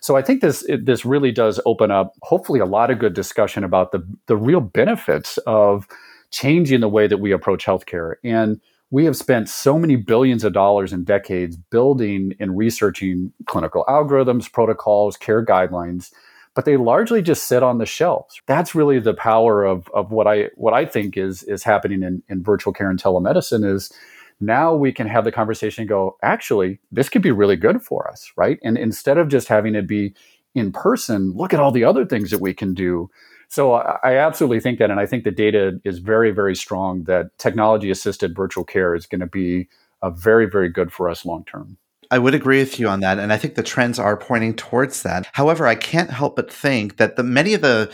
So 0.00 0.16
I 0.16 0.22
think 0.22 0.40
this 0.40 0.62
it, 0.62 0.86
this 0.86 1.04
really 1.04 1.30
does 1.30 1.60
open 1.66 1.90
up, 1.90 2.14
hopefully, 2.22 2.60
a 2.60 2.64
lot 2.64 2.90
of 2.90 2.98
good 2.98 3.12
discussion 3.12 3.64
about 3.64 3.92
the 3.92 4.02
the 4.24 4.36
real 4.38 4.62
benefits 4.62 5.36
of 5.46 5.86
changing 6.30 6.80
the 6.80 6.88
way 6.88 7.06
that 7.06 7.18
we 7.18 7.32
approach 7.32 7.66
healthcare. 7.66 8.14
And 8.24 8.62
we 8.90 9.04
have 9.04 9.16
spent 9.16 9.48
so 9.48 9.78
many 9.78 9.96
billions 9.96 10.44
of 10.44 10.52
dollars 10.52 10.92
in 10.92 11.04
decades 11.04 11.56
building 11.56 12.34
and 12.40 12.56
researching 12.56 13.32
clinical 13.46 13.84
algorithms, 13.88 14.50
protocols, 14.50 15.16
care 15.16 15.44
guidelines 15.44 16.10
but 16.58 16.64
they 16.64 16.76
largely 16.76 17.22
just 17.22 17.44
sit 17.44 17.62
on 17.62 17.78
the 17.78 17.86
shelves. 17.86 18.42
That's 18.46 18.74
really 18.74 18.98
the 18.98 19.14
power 19.14 19.64
of, 19.64 19.88
of 19.94 20.10
what 20.10 20.26
I 20.26 20.48
what 20.56 20.74
I 20.74 20.86
think 20.86 21.16
is 21.16 21.44
is 21.44 21.62
happening 21.62 22.02
in, 22.02 22.20
in 22.28 22.42
virtual 22.42 22.72
care 22.72 22.90
and 22.90 23.00
telemedicine 23.00 23.64
is 23.64 23.92
now 24.40 24.74
we 24.74 24.90
can 24.90 25.06
have 25.06 25.22
the 25.22 25.30
conversation 25.30 25.86
go, 25.86 26.16
actually, 26.20 26.80
this 26.90 27.08
could 27.08 27.22
be 27.22 27.30
really 27.30 27.54
good 27.54 27.80
for 27.80 28.10
us, 28.10 28.32
right? 28.36 28.58
And 28.64 28.76
instead 28.76 29.18
of 29.18 29.28
just 29.28 29.46
having 29.46 29.76
it 29.76 29.86
be 29.86 30.14
in 30.52 30.72
person, 30.72 31.30
look 31.32 31.54
at 31.54 31.60
all 31.60 31.70
the 31.70 31.84
other 31.84 32.04
things 32.04 32.32
that 32.32 32.40
we 32.40 32.54
can 32.54 32.74
do. 32.74 33.08
So 33.48 33.72
uh, 33.72 33.98
I 34.04 34.16
absolutely 34.16 34.60
think 34.60 34.78
that, 34.78 34.90
and 34.90 35.00
I 35.00 35.06
think 35.06 35.24
the 35.24 35.30
data 35.30 35.80
is 35.84 35.98
very, 35.98 36.30
very 36.30 36.54
strong 36.54 37.04
that 37.04 37.36
technology 37.38 37.90
assisted 37.90 38.36
virtual 38.36 38.64
care 38.64 38.94
is 38.94 39.06
going 39.06 39.20
to 39.20 39.26
be 39.26 39.68
a 40.02 40.10
very, 40.10 40.46
very 40.46 40.68
good 40.68 40.92
for 40.92 41.08
us 41.08 41.24
long 41.24 41.44
term. 41.44 41.78
I 42.10 42.18
would 42.18 42.34
agree 42.34 42.60
with 42.60 42.78
you 42.78 42.88
on 42.88 43.00
that, 43.00 43.18
and 43.18 43.32
I 43.32 43.36
think 43.36 43.54
the 43.54 43.62
trends 43.62 43.98
are 43.98 44.16
pointing 44.16 44.54
towards 44.54 45.02
that. 45.02 45.28
However, 45.32 45.66
I 45.66 45.74
can't 45.74 46.10
help 46.10 46.36
but 46.36 46.52
think 46.52 46.96
that 46.96 47.16
the 47.16 47.22
many 47.22 47.54
of 47.54 47.60
the 47.60 47.90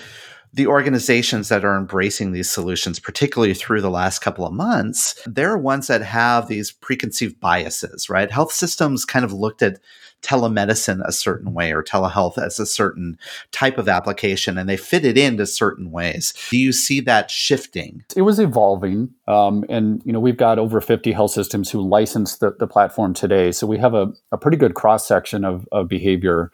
the 0.53 0.67
organizations 0.69 1.49
that 1.49 1.65
are 1.65 1.77
embracing 1.77 2.31
these 2.31 2.49
solutions, 2.49 3.01
particularly 3.01 3.55
through 3.55 3.81
the 3.81 3.91
last 3.91 4.21
couple 4.21 4.47
of 4.47 4.53
months, 4.53 5.21
they're 5.27 5.59
ones 5.59 5.89
that 5.89 6.01
have 6.03 6.47
these 6.47 6.71
preconceived 6.71 7.41
biases, 7.41 8.09
right? 8.09 8.31
Health 8.31 8.53
systems 8.53 9.05
kind 9.05 9.25
of 9.25 9.33
looked 9.33 9.63
at 9.63 9.81
telemedicine 10.25 11.07
a 11.07 11.12
certain 11.12 11.53
way 11.53 11.72
or 11.72 11.83
telehealth 11.83 12.39
as 12.39 12.59
a 12.59 12.66
certain 12.66 13.18
type 13.53 13.79
of 13.79 13.89
application 13.89 14.57
and 14.57 14.68
they 14.68 14.77
fit 14.77 15.05
it 15.05 15.18
into 15.18 15.47
certain 15.47 15.91
ways. 15.91 16.33
Do 16.51 16.59
you 16.59 16.72
see 16.72 17.01
that 17.01 17.31
shifting? 17.31 18.05
It 18.16 18.22
was 18.22 18.41
evolving. 18.41 19.11
Um, 19.29 19.64
and, 19.68 20.03
you 20.05 20.12
know, 20.12 20.20
we've 20.20 20.37
got 20.37 20.59
over 20.59 20.81
50 20.81 21.12
health 21.12 21.33
systems 21.33 21.70
who 21.70 21.81
license 21.81 22.39
the, 22.39 22.55
the 22.59 22.66
platform 22.66 23.14
today. 23.14 23.53
So 23.53 23.66
we 23.66 23.79
have 23.79 23.95
a, 23.95 24.12
a 24.33 24.39
pretty 24.39 24.57
good 24.57 24.75
cross 24.75 25.07
section 25.07 25.45
of, 25.45 25.68
of 25.70 25.89
behavior. 25.89 26.51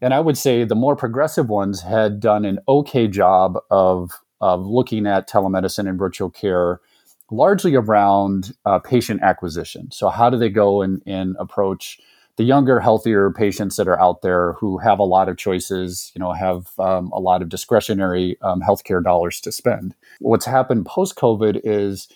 And 0.00 0.12
I 0.12 0.20
would 0.20 0.36
say 0.36 0.64
the 0.64 0.74
more 0.74 0.96
progressive 0.96 1.48
ones 1.48 1.82
had 1.82 2.20
done 2.20 2.44
an 2.44 2.58
okay 2.66 3.06
job 3.06 3.58
of, 3.70 4.10
of 4.40 4.66
looking 4.66 5.06
at 5.06 5.28
telemedicine 5.28 5.88
and 5.88 5.98
virtual 5.98 6.30
care 6.30 6.80
largely 7.30 7.74
around 7.74 8.54
uh, 8.66 8.78
patient 8.78 9.22
acquisition. 9.22 9.90
So, 9.90 10.08
how 10.08 10.30
do 10.30 10.36
they 10.36 10.50
go 10.50 10.82
and, 10.82 11.02
and 11.06 11.36
approach 11.38 11.98
the 12.36 12.44
younger, 12.44 12.80
healthier 12.80 13.30
patients 13.30 13.76
that 13.76 13.88
are 13.88 14.00
out 14.00 14.22
there 14.22 14.54
who 14.54 14.78
have 14.78 14.98
a 14.98 15.04
lot 15.04 15.28
of 15.28 15.36
choices, 15.36 16.10
you 16.14 16.20
know, 16.20 16.32
have 16.32 16.70
um, 16.78 17.10
a 17.12 17.20
lot 17.20 17.42
of 17.42 17.48
discretionary 17.48 18.36
um, 18.42 18.60
healthcare 18.60 19.02
dollars 19.02 19.40
to 19.42 19.52
spend. 19.52 19.94
What's 20.18 20.46
happened 20.46 20.86
post 20.86 21.14
COVID 21.16 21.60
is 21.64 22.08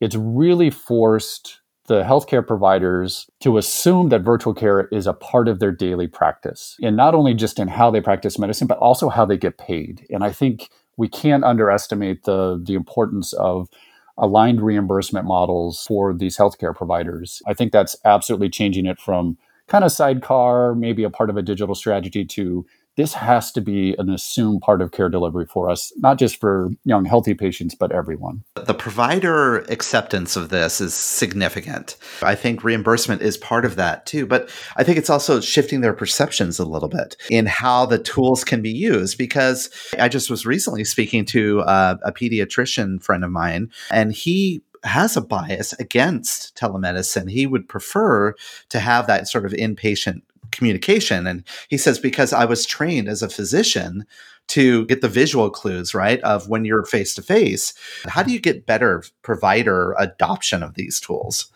it's 0.00 0.16
really 0.16 0.70
forced 0.70 1.60
the 1.86 2.02
healthcare 2.02 2.46
providers 2.46 3.28
to 3.40 3.58
assume 3.58 4.08
that 4.08 4.22
virtual 4.22 4.54
care 4.54 4.88
is 4.88 5.06
a 5.06 5.12
part 5.12 5.48
of 5.48 5.58
their 5.58 5.72
daily 5.72 6.06
practice. 6.06 6.76
And 6.82 6.96
not 6.96 7.14
only 7.14 7.34
just 7.34 7.58
in 7.58 7.68
how 7.68 7.90
they 7.90 8.00
practice 8.00 8.38
medicine, 8.38 8.66
but 8.66 8.78
also 8.78 9.10
how 9.10 9.26
they 9.26 9.36
get 9.36 9.58
paid. 9.58 10.06
And 10.08 10.24
I 10.24 10.32
think 10.32 10.70
we 10.96 11.08
can't 11.08 11.44
underestimate 11.44 12.24
the, 12.24 12.60
the 12.62 12.74
importance 12.74 13.32
of 13.34 13.68
aligned 14.16 14.62
reimbursement 14.62 15.26
models 15.26 15.84
for 15.86 16.14
these 16.14 16.38
healthcare 16.38 16.74
providers. 16.74 17.42
I 17.46 17.52
think 17.52 17.72
that's 17.72 17.96
absolutely 18.04 18.48
changing 18.48 18.86
it 18.86 19.00
from 19.00 19.36
kind 19.74 19.84
of 19.84 19.90
sidecar, 19.90 20.72
maybe 20.76 21.02
a 21.02 21.10
part 21.10 21.28
of 21.28 21.36
a 21.36 21.42
digital 21.42 21.74
strategy 21.74 22.24
to 22.24 22.64
this 22.96 23.12
has 23.12 23.50
to 23.50 23.60
be 23.60 23.96
an 23.98 24.08
assumed 24.08 24.60
part 24.60 24.80
of 24.80 24.92
care 24.92 25.08
delivery 25.08 25.46
for 25.46 25.68
us, 25.68 25.92
not 25.96 26.16
just 26.16 26.38
for 26.38 26.70
young, 26.84 27.04
healthy 27.04 27.34
patients, 27.34 27.74
but 27.74 27.90
everyone. 27.90 28.44
The 28.54 28.72
provider 28.72 29.58
acceptance 29.68 30.36
of 30.36 30.50
this 30.50 30.80
is 30.80 30.94
significant. 30.94 31.96
I 32.22 32.36
think 32.36 32.62
reimbursement 32.62 33.20
is 33.20 33.36
part 33.36 33.64
of 33.64 33.74
that 33.74 34.06
too, 34.06 34.26
but 34.26 34.48
I 34.76 34.84
think 34.84 34.96
it's 34.96 35.10
also 35.10 35.40
shifting 35.40 35.80
their 35.80 35.92
perceptions 35.92 36.60
a 36.60 36.64
little 36.64 36.88
bit 36.88 37.16
in 37.28 37.46
how 37.46 37.84
the 37.84 37.98
tools 37.98 38.44
can 38.44 38.62
be 38.62 38.70
used. 38.70 39.18
Because 39.18 39.70
I 39.98 40.08
just 40.08 40.30
was 40.30 40.46
recently 40.46 40.84
speaking 40.84 41.24
to 41.26 41.64
a, 41.66 41.98
a 42.04 42.12
pediatrician 42.12 43.02
friend 43.02 43.24
of 43.24 43.32
mine, 43.32 43.72
and 43.90 44.12
he 44.12 44.62
has 44.84 45.16
a 45.16 45.20
bias 45.20 45.72
against 45.74 46.56
telemedicine. 46.56 47.30
He 47.30 47.46
would 47.46 47.68
prefer 47.68 48.34
to 48.68 48.78
have 48.80 49.06
that 49.06 49.28
sort 49.28 49.46
of 49.46 49.52
inpatient 49.52 50.22
communication. 50.52 51.26
And 51.26 51.44
he 51.68 51.78
says, 51.78 51.98
because 51.98 52.32
I 52.32 52.44
was 52.44 52.66
trained 52.66 53.08
as 53.08 53.22
a 53.22 53.28
physician 53.28 54.06
to 54.48 54.84
get 54.86 55.00
the 55.00 55.08
visual 55.08 55.50
clues, 55.50 55.94
right, 55.94 56.20
of 56.20 56.48
when 56.48 56.64
you're 56.64 56.84
face 56.84 57.14
to 57.14 57.22
face. 57.22 57.72
How 58.06 58.22
do 58.22 58.32
you 58.32 58.38
get 58.38 58.66
better 58.66 59.02
provider 59.22 59.94
adoption 59.98 60.62
of 60.62 60.74
these 60.74 61.00
tools? 61.00 61.50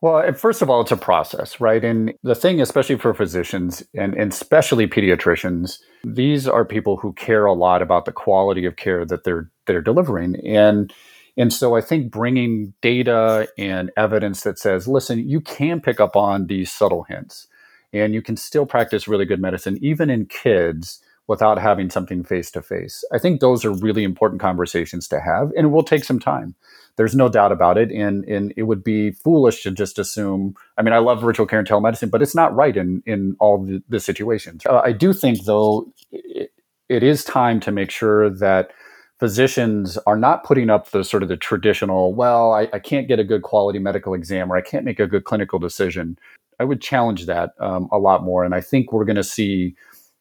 Well, 0.00 0.32
first 0.32 0.62
of 0.62 0.70
all, 0.70 0.80
it's 0.80 0.90
a 0.90 0.96
process, 0.96 1.60
right? 1.60 1.84
And 1.84 2.12
the 2.24 2.34
thing, 2.34 2.60
especially 2.60 2.96
for 2.96 3.14
physicians 3.14 3.84
and, 3.94 4.14
and 4.14 4.32
especially 4.32 4.88
pediatricians, 4.88 5.78
these 6.02 6.48
are 6.48 6.64
people 6.64 6.96
who 6.96 7.12
care 7.12 7.44
a 7.44 7.52
lot 7.52 7.82
about 7.82 8.04
the 8.04 8.12
quality 8.12 8.64
of 8.64 8.74
care 8.76 9.04
that 9.04 9.22
they're 9.22 9.48
they're 9.66 9.80
delivering. 9.80 10.44
And 10.44 10.92
and 11.36 11.52
so 11.52 11.76
I 11.76 11.80
think 11.80 12.10
bringing 12.10 12.74
data 12.82 13.48
and 13.56 13.90
evidence 13.96 14.42
that 14.42 14.58
says, 14.58 14.86
listen, 14.86 15.28
you 15.28 15.40
can 15.40 15.80
pick 15.80 16.00
up 16.00 16.16
on 16.16 16.46
these 16.46 16.70
subtle 16.70 17.04
hints 17.04 17.48
and 17.92 18.14
you 18.14 18.22
can 18.22 18.36
still 18.36 18.66
practice 18.66 19.08
really 19.08 19.24
good 19.24 19.40
medicine, 19.40 19.78
even 19.82 20.10
in 20.10 20.26
kids, 20.26 21.00
without 21.28 21.58
having 21.58 21.88
something 21.88 22.24
face 22.24 22.50
to 22.50 22.60
face. 22.60 23.04
I 23.12 23.18
think 23.18 23.40
those 23.40 23.64
are 23.64 23.72
really 23.72 24.02
important 24.02 24.40
conversations 24.40 25.06
to 25.08 25.20
have, 25.20 25.52
and 25.56 25.66
it 25.66 25.70
will 25.70 25.84
take 25.84 26.04
some 26.04 26.18
time. 26.18 26.54
There's 26.96 27.14
no 27.14 27.28
doubt 27.28 27.52
about 27.52 27.78
it. 27.78 27.90
And, 27.90 28.24
and 28.24 28.52
it 28.56 28.64
would 28.64 28.84
be 28.84 29.12
foolish 29.12 29.62
to 29.62 29.70
just 29.70 29.98
assume. 29.98 30.54
I 30.76 30.82
mean, 30.82 30.92
I 30.92 30.98
love 30.98 31.22
virtual 31.22 31.46
care 31.46 31.58
and 31.58 31.68
telemedicine, 31.68 32.10
but 32.10 32.22
it's 32.22 32.34
not 32.34 32.54
right 32.54 32.76
in, 32.76 33.02
in 33.06 33.36
all 33.40 33.64
the, 33.64 33.82
the 33.88 34.00
situations. 34.00 34.66
Uh, 34.66 34.82
I 34.84 34.92
do 34.92 35.12
think, 35.12 35.44
though, 35.44 35.92
it, 36.10 36.52
it 36.88 37.02
is 37.02 37.24
time 37.24 37.60
to 37.60 37.72
make 37.72 37.90
sure 37.90 38.28
that 38.28 38.72
physicians 39.22 39.96
are 39.98 40.16
not 40.16 40.42
putting 40.42 40.68
up 40.68 40.90
the 40.90 41.04
sort 41.04 41.22
of 41.22 41.28
the 41.28 41.36
traditional, 41.36 42.12
well, 42.12 42.54
I, 42.54 42.68
I, 42.72 42.80
can't 42.80 43.06
get 43.06 43.20
a 43.20 43.24
good 43.24 43.42
quality 43.42 43.78
medical 43.78 44.14
exam 44.14 44.52
or 44.52 44.56
I 44.56 44.62
can't 44.62 44.84
make 44.84 44.98
a 44.98 45.06
good 45.06 45.22
clinical 45.22 45.60
decision. 45.60 46.18
I 46.58 46.64
would 46.64 46.80
challenge 46.80 47.26
that 47.26 47.52
um, 47.60 47.88
a 47.92 47.98
lot 47.98 48.24
more. 48.24 48.42
And 48.42 48.52
I 48.52 48.60
think 48.60 48.92
we're 48.92 49.04
going 49.04 49.14
to 49.14 49.22
see 49.22 49.76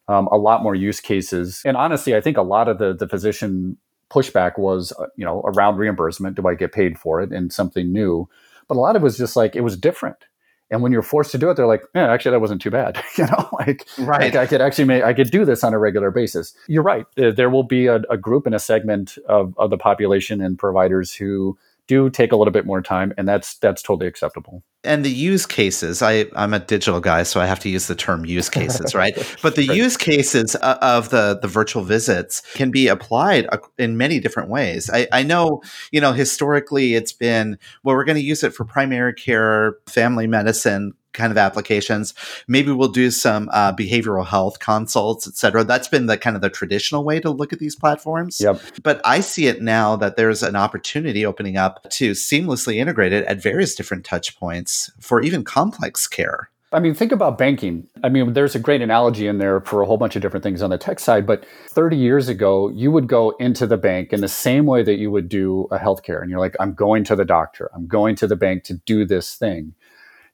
um, 0.08 0.28
a 0.28 0.38
lot 0.38 0.62
more 0.62 0.76
use 0.76 0.99
cases. 0.99 1.64
And 1.66 1.76
honestly, 1.76 2.16
I 2.16 2.22
think 2.22 2.38
a 2.38 2.43
lot 2.43 2.68
of 2.68 2.78
the, 2.78 2.93
the 2.93 3.08
physician 3.08 3.76
pushback 4.12 4.60
was, 4.60 4.91
uh, 4.99 5.08
you 5.16 5.26
know, 5.26 5.41
around 5.45 5.78
reimbursement. 5.78 6.36
Do 6.36 6.47
I 6.47 6.54
get 6.54 6.72
paid 6.72 6.99
for 6.99 7.22
it? 7.22 7.32
And 7.32 7.52
something 7.52 7.91
new. 7.91 8.30
But 8.68 8.78
a 8.78 8.82
lot 8.82 8.95
of 8.95 9.02
it 9.02 9.06
was 9.06 9.18
just 9.18 9.36
like, 9.36 9.56
it 9.56 9.62
was 9.62 9.76
different. 9.76 10.26
And 10.72 10.82
when 10.82 10.91
you're 10.91 11.01
forced 11.01 11.32
to 11.32 11.38
do 11.38 11.49
it, 11.49 11.55
they're 11.55 11.67
like, 11.67 11.84
yeah, 11.93 12.11
actually, 12.11 12.32
that 12.32 12.39
wasn't 12.39 12.61
too 12.61 12.72
bad. 12.72 13.03
you 13.17 13.26
know, 13.26 13.49
like, 13.59 13.86
right. 13.99 14.34
Like 14.34 14.36
I 14.36 14.47
could 14.47 14.61
actually 14.61 14.86
make, 14.86 15.03
I 15.03 15.13
could 15.13 15.30
do 15.30 15.45
this 15.45 15.63
on 15.63 15.74
a 15.74 15.78
regular 15.78 16.11
basis. 16.11 16.53
You're 16.67 16.84
right. 16.84 17.05
There 17.15 17.49
will 17.49 17.63
be 17.63 17.88
a, 17.88 17.95
a 18.09 18.17
group 18.17 18.45
and 18.45 18.55
a 18.55 18.59
segment 18.59 19.17
of, 19.28 19.53
of 19.57 19.69
the 19.69 19.78
population 19.78 20.41
and 20.41 20.57
providers 20.57 21.13
who 21.13 21.57
do 21.88 22.09
take 22.09 22.32
a 22.32 22.36
little 22.36 22.51
bit 22.51 22.65
more 22.65 22.82
time, 22.82 23.13
and 23.17 23.27
that's 23.27 23.57
that's 23.57 23.82
totally 23.82 24.07
acceptable. 24.07 24.63
And 24.84 25.05
the 25.05 25.11
use 25.11 25.45
cases, 25.45 26.01
I, 26.01 26.25
I'm 26.36 26.55
a 26.55 26.59
digital 26.59 26.99
guy, 26.99 27.21
so 27.21 27.39
I 27.39 27.45
have 27.45 27.59
to 27.59 27.69
use 27.69 27.88
the 27.88 27.93
term 27.93 28.25
use 28.25 28.49
cases, 28.49 28.95
right? 28.95 29.15
But 29.43 29.55
the 29.55 29.67
right. 29.67 29.77
use 29.77 29.95
cases 29.95 30.55
uh, 30.55 30.77
of 30.82 31.09
the, 31.09 31.38
the 31.39 31.47
virtual 31.47 31.84
visits 31.84 32.41
can 32.53 32.71
be 32.71 32.88
applied 32.88 33.47
in 33.77 33.97
many 33.97 34.19
different 34.19 34.49
ways. 34.49 34.89
I, 34.91 35.07
I 35.11 35.23
know, 35.23 35.61
you 35.91 36.01
know, 36.01 36.13
historically 36.13 36.95
it's 36.95 37.13
been, 37.13 37.59
well, 37.84 37.95
we're 37.95 38.05
going 38.05 38.17
to 38.17 38.23
use 38.23 38.43
it 38.43 38.53
for 38.53 38.65
primary 38.65 39.13
care, 39.13 39.75
family 39.88 40.27
medicine, 40.27 40.93
kind 41.14 41.32
of 41.32 41.38
applications. 41.38 42.14
Maybe 42.47 42.72
we'll 42.72 42.89
do 42.89 43.12
some 43.12 43.49
uh, 43.51 43.74
behavioral 43.74 44.26
health 44.26 44.59
consults, 44.59 45.28
et 45.28 45.36
cetera. 45.36 45.64
That's 45.64 45.88
been 45.88 46.05
the 46.05 46.18
kind 46.18 46.36
of 46.36 46.41
the 46.41 46.49
traditional 46.49 47.03
way 47.03 47.20
to 47.20 47.30
look 47.30 47.53
at 47.53 47.59
these 47.59 47.76
platforms. 47.76 48.39
Yep. 48.39 48.62
But 48.84 49.01
I 49.05 49.20
see 49.22 49.47
it 49.47 49.62
now 49.62 49.95
that 49.97 50.16
there's 50.16 50.43
an 50.43 50.55
opportunity 50.55 51.26
opening 51.26 51.57
up 51.57 51.89
to 51.91 52.12
seamlessly 52.12 52.76
integrate 52.76 53.14
it 53.14 53.26
at 53.26 53.41
various 53.41 53.76
different 53.76 54.05
touch 54.05 54.39
points 54.39 54.91
for 54.99 55.22
even 55.22 55.43
complex 55.43 56.07
care. 56.07 56.49
I 56.74 56.80
mean, 56.80 56.93
think 56.93 57.12
about 57.12 57.38
banking. 57.38 57.89
I 58.01 58.07
mean, 58.07 58.32
there's 58.32 58.55
a 58.55 58.59
great 58.59 58.82
analogy 58.82 59.28
in 59.28 59.39
there 59.39 59.59
for 59.59 59.82
a 59.82 59.86
whole 59.86 59.97
bunch 59.97 60.16
of 60.16 60.22
different 60.22 60.43
things 60.43 60.62
on 60.62 60.70
the 60.70 60.78
tech 60.78 60.99
side. 60.99 61.28
But 61.28 61.45
30 61.70 61.97
years 61.97 62.30
ago, 62.30 62.70
you 62.70 62.91
would 62.91 63.07
go 63.07 63.32
into 63.32 63.68
the 63.68 63.76
bank 63.76 64.14
in 64.14 64.22
the 64.22 64.30
same 64.30 64.66
way 64.66 64.82
that 64.84 64.95
you 64.97 65.12
would 65.12 65.28
do 65.28 65.68
a 65.70 65.78
healthcare. 65.78 66.22
And 66.22 66.30
you're 66.30 66.39
like, 66.39 66.55
I'm 66.62 66.74
going 66.74 67.03
to 67.05 67.16
the 67.16 67.26
doctor, 67.26 67.70
I'm 67.76 67.88
going 67.88 68.16
to 68.18 68.28
the 68.28 68.38
bank 68.38 68.64
to 68.66 68.76
do 68.76 69.05
this 69.05 69.36
thing 69.36 69.74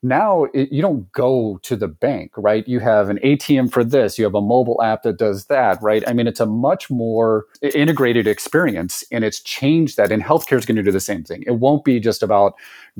now 0.07 0.45
it, 0.53 0.71
you 0.71 0.81
don't 0.81 1.11
go 1.11 1.59
to 1.63 1.75
the 1.75 1.87
bank, 1.87 2.31
right? 2.37 2.67
You 2.67 2.79
have 2.79 3.09
an 3.09 3.19
ATM 3.23 3.71
for 3.71 3.83
this, 3.83 4.17
you 4.17 4.25
have 4.25 4.35
a 4.35 4.41
mobile 4.41 4.81
app 4.81 5.03
that 5.03 5.17
does 5.17 5.45
that, 5.45 5.81
right? 5.81 6.03
I 6.07 6.13
mean, 6.13 6.27
it's 6.27 6.39
a 6.39 6.45
much 6.45 6.89
more 6.89 7.45
integrated 7.61 8.27
experience 8.27 9.03
and 9.11 9.23
it's 9.23 9.39
changed 9.39 9.97
that. 9.97 10.11
And 10.11 10.23
healthcare 10.23 10.57
is 10.57 10.65
going 10.65 10.77
to 10.77 10.83
do 10.83 10.91
the 10.91 10.99
same 10.99 11.23
thing. 11.23 11.43
It 11.45 11.55
won't 11.55 11.83
be 11.83 11.99
just 11.99 12.23
about 12.23 12.55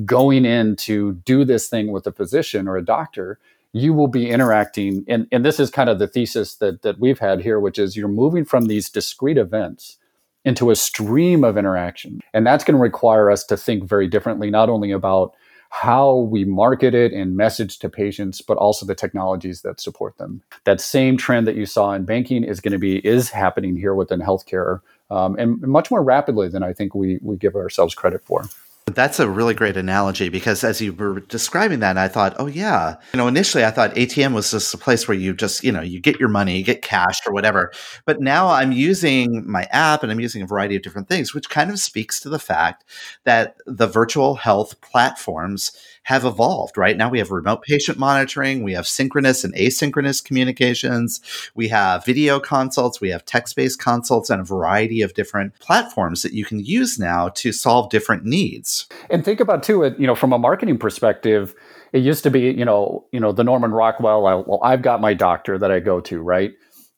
going 0.06 0.46
in 0.46 0.76
to 0.78 1.14
do 1.26 1.46
this 1.46 1.70
thing 1.70 1.92
with 1.92 2.08
a 2.08 2.12
physician 2.12 2.68
or 2.68 2.78
a 2.78 2.86
doctor. 2.86 3.40
You 3.74 3.94
will 3.94 4.08
be 4.08 4.30
interacting, 4.30 5.04
and, 5.08 5.28
and 5.32 5.46
this 5.46 5.60
is 5.60 5.70
kind 5.70 5.90
of 5.90 6.00
the 6.00 6.08
thesis 6.08 6.56
that, 6.56 6.82
that 6.82 7.00
we've 7.00 7.20
had 7.20 7.42
here, 7.42 7.60
which 7.60 7.78
is 7.78 7.98
you're 7.98 8.08
moving 8.08 8.46
from 8.46 8.66
these 8.66 8.90
discrete 8.90 9.38
events 9.38 9.98
into 10.46 10.72
a 10.72 10.76
stream 10.76 11.44
of 11.44 11.58
interaction. 11.58 12.22
And 12.34 12.48
that's 12.48 12.64
going 12.64 12.78
to 12.78 12.82
require 12.82 13.30
us 13.30 13.44
to 13.46 13.58
think 13.58 13.84
very 13.84 14.08
differently, 14.08 14.50
not 14.50 14.70
only 14.70 14.92
about 14.92 15.36
how 15.70 16.16
we 16.16 16.46
market 16.46 16.94
it 16.94 17.14
and 17.14 17.36
message 17.36 17.80
to 17.80 17.90
patients, 17.90 18.42
but 18.42 18.58
also 18.58 18.86
the 18.86 18.96
technologies 18.96 19.62
that 19.62 19.80
support 19.80 20.18
them. 20.18 20.42
That 20.64 20.82
same 20.82 21.18
trend 21.18 21.48
that 21.48 21.56
you 21.56 21.66
saw 21.66 21.94
in 21.94 22.06
banking 22.06 22.44
is 22.44 22.60
going 22.60 22.72
to 22.72 22.80
be 22.80 23.06
is 23.06 23.30
happening 23.30 23.76
here 23.76 23.94
within 23.94 24.20
healthcare, 24.20 24.82
um, 25.10 25.36
and 25.38 25.62
much 25.62 25.92
more 25.92 26.04
rapidly 26.04 26.50
than 26.50 26.64
I 26.64 26.74
think 26.74 26.96
we 26.96 27.20
we 27.22 27.38
give 27.38 27.56
ourselves 27.56 27.96
credit 27.96 28.26
for. 28.26 28.46
That's 28.94 29.20
a 29.20 29.30
really 29.30 29.54
great 29.54 29.76
analogy 29.76 30.30
because 30.30 30.64
as 30.64 30.80
you 30.80 30.94
were 30.94 31.20
describing 31.20 31.82
that, 31.82 31.98
I 31.98 32.08
thought, 32.08 32.36
oh 32.40 32.48
yeah, 32.48 32.96
you 33.14 33.18
know, 33.18 33.28
initially 33.28 33.66
I 33.66 33.70
thought 33.70 33.94
ATM 33.96 34.34
was 34.34 34.50
just 34.50 34.74
a 34.74 34.78
place 34.78 35.08
where 35.08 35.18
you 35.18 35.34
just, 35.34 35.62
you 35.62 35.74
know, 35.74 35.82
you 35.82 36.00
get 36.00 36.22
your 36.22 36.30
money, 36.30 36.58
you 36.58 36.64
get 36.64 36.82
cash 36.82 37.20
or 37.28 37.34
whatever. 37.34 37.74
But 38.06 38.22
now 38.22 38.48
I'm 38.48 38.72
using 38.72 39.44
my 39.46 39.64
app 39.72 40.04
and 40.04 40.12
I'm 40.12 40.22
using 40.22 40.42
a 40.42 40.48
variety 40.48 40.78
of 40.78 40.84
different 40.84 41.10
things, 41.10 41.34
which 41.34 41.50
kind 41.50 41.70
of 41.70 41.80
speaks 41.80 42.22
to 42.22 42.30
the 42.30 42.40
fact 42.40 42.86
that 43.26 43.58
the 43.66 43.88
virtual 43.88 44.36
health 44.36 44.80
platforms 44.80 45.74
have 46.08 46.24
evolved, 46.24 46.78
right? 46.78 46.96
Now 46.96 47.10
we 47.10 47.20
have 47.20 47.32
remote 47.32 47.64
patient 47.64 47.98
monitoring, 47.98 48.64
we 48.64 48.72
have 48.72 48.88
synchronous 48.88 49.44
and 49.44 49.54
asynchronous 49.56 50.24
communications, 50.24 51.20
we 51.54 51.68
have 51.68 52.06
video 52.06 52.40
consults, 52.40 53.02
we 53.02 53.10
have 53.10 53.26
text 53.26 53.58
based 53.58 53.82
consults, 53.82 54.30
and 54.30 54.40
a 54.40 54.46
variety 54.46 55.02
of 55.02 55.14
different 55.14 55.60
platforms 55.60 56.22
that 56.22 56.32
you 56.32 56.46
can 56.46 56.64
use 56.64 56.98
now 56.98 57.28
to 57.36 57.52
solve 57.52 57.90
different 57.90 58.24
needs. 58.24 58.77
And 59.10 59.24
think 59.24 59.40
about 59.40 59.64
too, 59.64 59.84
it 59.84 60.00
you 60.00 60.08
know, 60.08 60.16
from 60.16 60.34
a 60.34 60.38
marketing 60.38 60.78
perspective, 60.78 61.56
it 61.94 62.00
used 62.00 62.24
to 62.24 62.32
be, 62.32 62.42
you 62.52 62.66
know, 62.66 63.06
you 63.12 63.20
know, 63.20 63.32
the 63.32 63.44
Norman 63.44 63.72
Rockwell. 63.72 64.28
I, 64.28 64.36
well, 64.36 64.60
I've 64.64 64.82
got 64.82 65.02
my 65.02 65.14
doctor 65.14 65.58
that 65.58 65.72
I 65.72 65.80
go 65.80 66.00
to, 66.02 66.22
right? 66.22 66.52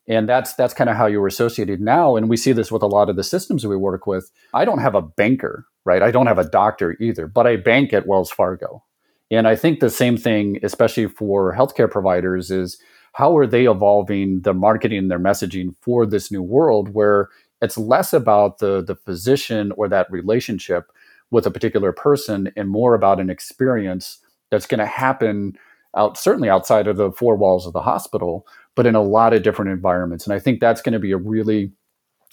and 0.07 0.27
that's 0.27 0.55
that's 0.55 0.73
kind 0.73 0.89
of 0.89 0.95
how 0.95 1.05
you 1.05 1.21
were 1.21 1.27
associated 1.27 1.79
now 1.79 2.15
and 2.15 2.29
we 2.29 2.35
see 2.35 2.51
this 2.51 2.71
with 2.71 2.81
a 2.81 2.87
lot 2.87 3.09
of 3.09 3.15
the 3.15 3.23
systems 3.23 3.67
we 3.67 3.75
work 3.75 4.07
with 4.07 4.31
i 4.55 4.65
don't 4.65 4.79
have 4.79 4.95
a 4.95 5.03
banker 5.03 5.67
right 5.85 6.01
i 6.01 6.09
don't 6.09 6.25
have 6.25 6.39
a 6.39 6.49
doctor 6.49 6.97
either 6.99 7.27
but 7.27 7.45
i 7.45 7.55
bank 7.55 7.93
at 7.93 8.07
wells 8.07 8.31
fargo 8.31 8.83
and 9.31 9.47
I 9.47 9.55
think 9.55 9.79
the 9.79 9.89
same 9.89 10.17
thing, 10.17 10.59
especially 10.63 11.07
for 11.07 11.53
healthcare 11.55 11.89
providers, 11.89 12.49
is 12.49 12.79
how 13.13 13.37
are 13.37 13.47
they 13.47 13.65
evolving 13.65 14.41
the 14.41 14.53
marketing 14.53 14.99
and 14.99 15.11
their 15.11 15.19
messaging 15.19 15.75
for 15.81 16.05
this 16.05 16.31
new 16.31 16.41
world 16.41 16.93
where 16.93 17.29
it's 17.61 17.77
less 17.77 18.13
about 18.13 18.59
the 18.59 18.81
the 18.81 18.95
physician 18.95 19.71
or 19.73 19.87
that 19.89 20.11
relationship 20.11 20.91
with 21.31 21.45
a 21.45 21.51
particular 21.51 21.91
person 21.91 22.51
and 22.55 22.69
more 22.69 22.93
about 22.93 23.19
an 23.19 23.29
experience 23.29 24.19
that's 24.51 24.65
going 24.65 24.79
to 24.79 24.85
happen 24.85 25.57
out 25.95 26.17
certainly 26.17 26.49
outside 26.49 26.87
of 26.87 26.97
the 26.97 27.11
four 27.11 27.35
walls 27.35 27.65
of 27.65 27.73
the 27.73 27.81
hospital 27.81 28.45
but 28.75 28.85
in 28.85 28.95
a 28.95 29.01
lot 29.01 29.33
of 29.33 29.43
different 29.43 29.71
environments. 29.71 30.25
And 30.25 30.33
i 30.33 30.39
think 30.39 30.59
that's 30.59 30.81
going 30.81 30.93
to 30.93 30.99
be 30.99 31.11
a 31.11 31.17
really 31.17 31.71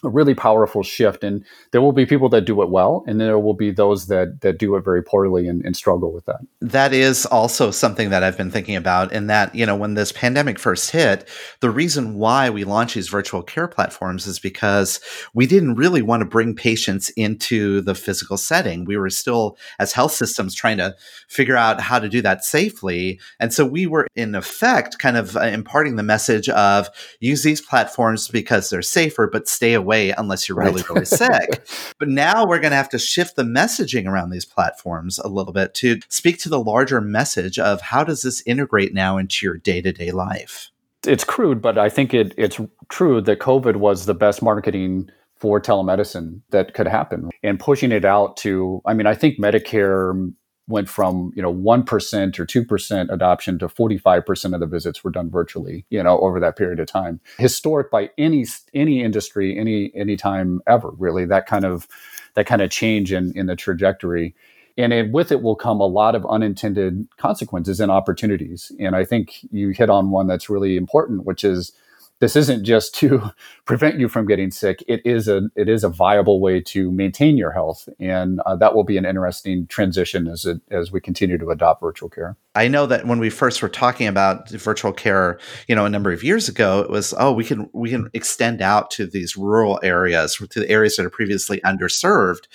a 0.05 0.09
really 0.09 0.35
powerful 0.35 0.83
shift 0.83 1.25
and 1.25 1.45
there 1.71 1.81
will 1.81 1.93
be 1.93 2.05
people 2.05 2.29
that 2.29 2.45
do 2.45 2.61
it 2.63 2.69
well 2.69 3.03
and 3.07 3.21
there 3.21 3.39
will 3.39 3.55
be 3.55 3.71
those 3.71 4.09
that 4.09 4.41
that 4.43 4.59
do 4.59 4.77
it 4.77 4.85
very 4.85 5.03
poorly 5.03 5.49
and, 5.49 5.65
and, 5.65 5.77
struggle 5.77 6.13
with 6.13 6.25
that. 6.27 6.41
That 6.61 6.93
is 6.93 7.27
also 7.27 7.71
something 7.71 8.11
that 8.11 8.23
i've 8.23 8.37
been 8.37 8.51
thinking 8.51 8.77
about 8.77 9.13
in 9.13 9.27
that 9.27 9.55
you 9.55 9.65
know 9.65 9.77
when 9.77 9.95
this 9.95 10.13
pandemic 10.13 10.59
first 10.59 10.91
hit 10.91 11.29
the 11.61 11.71
reason 11.71 12.15
why 12.15 12.51
we 12.51 12.65
launched 12.65 12.95
these 12.95 13.09
virtual 13.09 13.43
care 13.43 13.69
platforms 13.69 14.27
is 14.27 14.39
because 14.39 15.01
we 15.35 15.47
didn't 15.47 15.75
really 15.75 16.03
want 16.03 16.21
to 16.21 16.27
bring 16.27 16.55
patients 16.55 17.11
into 17.11 17.81
the 17.81 17.95
physical 17.95 18.37
setting. 18.37 18.85
We 18.85 18.97
were 18.97 19.11
still 19.11 19.57
as 19.79 19.93
health 19.93 20.13
systems 20.13 20.55
trying 20.55 20.79
to 20.79 20.95
figure 21.29 21.57
out 21.57 21.81
how 21.81 21.99
to 21.99 22.09
do 22.09 22.23
that 22.23 22.45
safely. 22.45 23.21
And 23.41 23.53
so 23.53 23.65
we 23.65 23.87
were 23.87 24.07
in 24.15 24.35
effect 24.35 24.99
kind 24.99 25.17
of 25.17 25.37
uh, 25.37 25.41
imparting 25.41 25.97
the 25.97 26.03
message 26.03 26.49
of 26.49 26.89
use 27.21 27.43
these 27.43 27.61
platforms 27.61 28.29
because 28.29 28.71
they're 28.71 28.83
safer 28.83 29.29
but 29.31 29.49
stay 29.49 29.75
away 29.75 29.86
away 29.87 30.11
unless 30.11 30.49
you're 30.49 30.59
really, 30.59 30.83
really 30.91 31.05
sick. 31.05 31.67
But 31.99 32.09
now 32.09 32.45
we're 32.45 32.59
going 32.59 32.73
to 32.73 32.77
have 32.77 32.91
to 32.91 32.99
shift 32.99 33.37
the 33.37 33.43
messaging 33.43 34.07
around 34.07 34.31
these 34.31 34.45
platforms 34.45 35.19
a 35.19 35.29
little 35.29 35.53
bit 35.53 35.73
to 35.75 36.01
speak 36.09 36.39
to 36.41 36.49
the 36.49 36.63
larger 36.63 37.01
message 37.01 37.59
of 37.59 37.81
how 37.81 38.05
does 38.05 38.21
this 38.23 38.43
integrate 38.45 38.93
now 38.93 39.17
into 39.17 39.47
your 39.47 39.57
day 39.57 39.81
to 39.81 39.93
day 39.93 40.11
life? 40.11 40.71
It's 41.07 41.25
crude, 41.25 41.63
but 41.63 41.79
I 41.79 41.89
think 41.89 42.13
it, 42.13 42.35
it's 42.37 42.61
true 42.91 43.21
that 43.23 43.39
COVID 43.39 43.77
was 43.77 44.05
the 44.05 44.15
best 44.15 44.43
marketing 44.43 45.09
for 45.37 45.61
telemedicine 45.61 46.41
that 46.51 46.75
could 46.75 46.89
happen 46.89 47.31
and 47.43 47.61
pushing 47.61 47.93
it 47.93 48.05
out 48.05 48.37
to, 48.39 48.83
I 48.85 48.95
mean, 48.95 49.07
I 49.07 49.15
think 49.15 49.39
Medicare 49.39 50.33
went 50.69 50.89
from 50.89 51.33
you 51.37 51.43
know 51.43 51.53
1% 51.53 52.39
or 52.39 52.47
2% 52.47 53.13
adoption 53.13 53.59
to 53.59 53.69
45% 53.69 54.55
of 54.55 54.61
the 54.61 54.67
visits 54.67 55.05
were 55.05 55.11
done 55.11 55.31
virtually 55.31 55.85
you 55.91 56.03
know 56.03 56.19
over 56.21 56.41
that 56.41 56.57
period 56.57 56.81
of 56.81 56.87
time. 56.87 57.21
Historic 57.39 57.91
by 57.91 58.11
any 58.19 58.47
any 58.75 59.03
industry 59.03 59.59
any 59.59 59.93
any 59.95 60.17
time 60.17 60.61
ever 60.67 60.91
really 60.99 61.25
that 61.27 61.47
kind 61.47 61.65
of 61.65 61.87
that 62.35 62.47
kind 62.47 62.63
of 62.63 62.71
change 62.71 63.13
in 63.13 63.33
in 63.37 63.47
the 63.47 63.57
trajectory. 63.57 64.35
And 64.79 64.93
it, 64.93 65.11
with 65.11 65.33
it 65.33 65.41
will 65.41 65.57
come 65.57 65.81
a 65.81 65.87
lot 65.87 66.15
of 66.15 66.27
unintended 66.27 67.09
consequences 67.17 67.81
and 67.81 67.91
opportunities. 67.91 68.73
And 68.79 68.97
i 68.97 69.05
think 69.05 69.39
you 69.51 69.71
hit 69.71 69.91
on 69.91 70.11
one 70.11 70.27
that's 70.27 70.51
really 70.51 70.77
important 70.77 71.25
which 71.25 71.45
is 71.45 71.73
this 72.19 72.35
isn't 72.35 72.65
just 72.65 72.95
to 72.97 73.31
prevent 73.65 73.99
you 73.99 74.09
from 74.09 74.27
getting 74.27 74.51
sick. 74.51 74.83
It 74.89 75.03
is 75.05 75.29
a 75.29 75.43
it 75.55 75.69
is 75.69 75.85
a 75.85 75.89
viable 75.89 76.41
way 76.41 76.61
to 76.63 76.91
maintain 76.91 77.37
your 77.37 77.53
health, 77.53 77.89
and 77.99 78.41
uh, 78.47 78.57
that 78.57 78.75
will 78.75 78.85
be 78.85 78.97
an 78.97 79.05
interesting 79.05 79.67
transition 79.67 80.27
as 80.27 80.45
it 80.45 80.61
as 80.71 80.91
we 80.91 81.01
continue 81.01 81.39
to 81.39 81.51
adopt 81.51 81.81
virtual 81.81 82.09
care. 82.09 82.37
I 82.55 82.69
know 82.69 82.87
that 82.87 83.07
when 83.07 83.19
we 83.19 83.29
first 83.29 83.61
were 83.61 83.69
talking 83.69 84.07
about 84.07 84.49
virtual 84.51 84.93
care, 84.93 85.39
you 85.69 85.75
know, 85.75 85.85
a 85.85 85.91
number 85.91 86.11
of 86.11 86.25
years 86.25 86.49
ago, 86.49 86.81
it 86.81 86.91
was 86.91 87.13
oh 87.19 87.33
we 87.33 87.45
can 87.45 87.69
we 87.73 87.91
can 87.91 88.09
extend 88.15 88.63
out 88.63 88.91
to 88.93 89.07
these 89.07 89.37
rural 89.37 89.79
areas 89.83 90.37
to 90.37 90.61
the 90.61 90.71
areas 90.71 90.97
that 90.97 91.07
are 91.07 91.11
previously 91.11 91.61
underserved. 91.61 92.47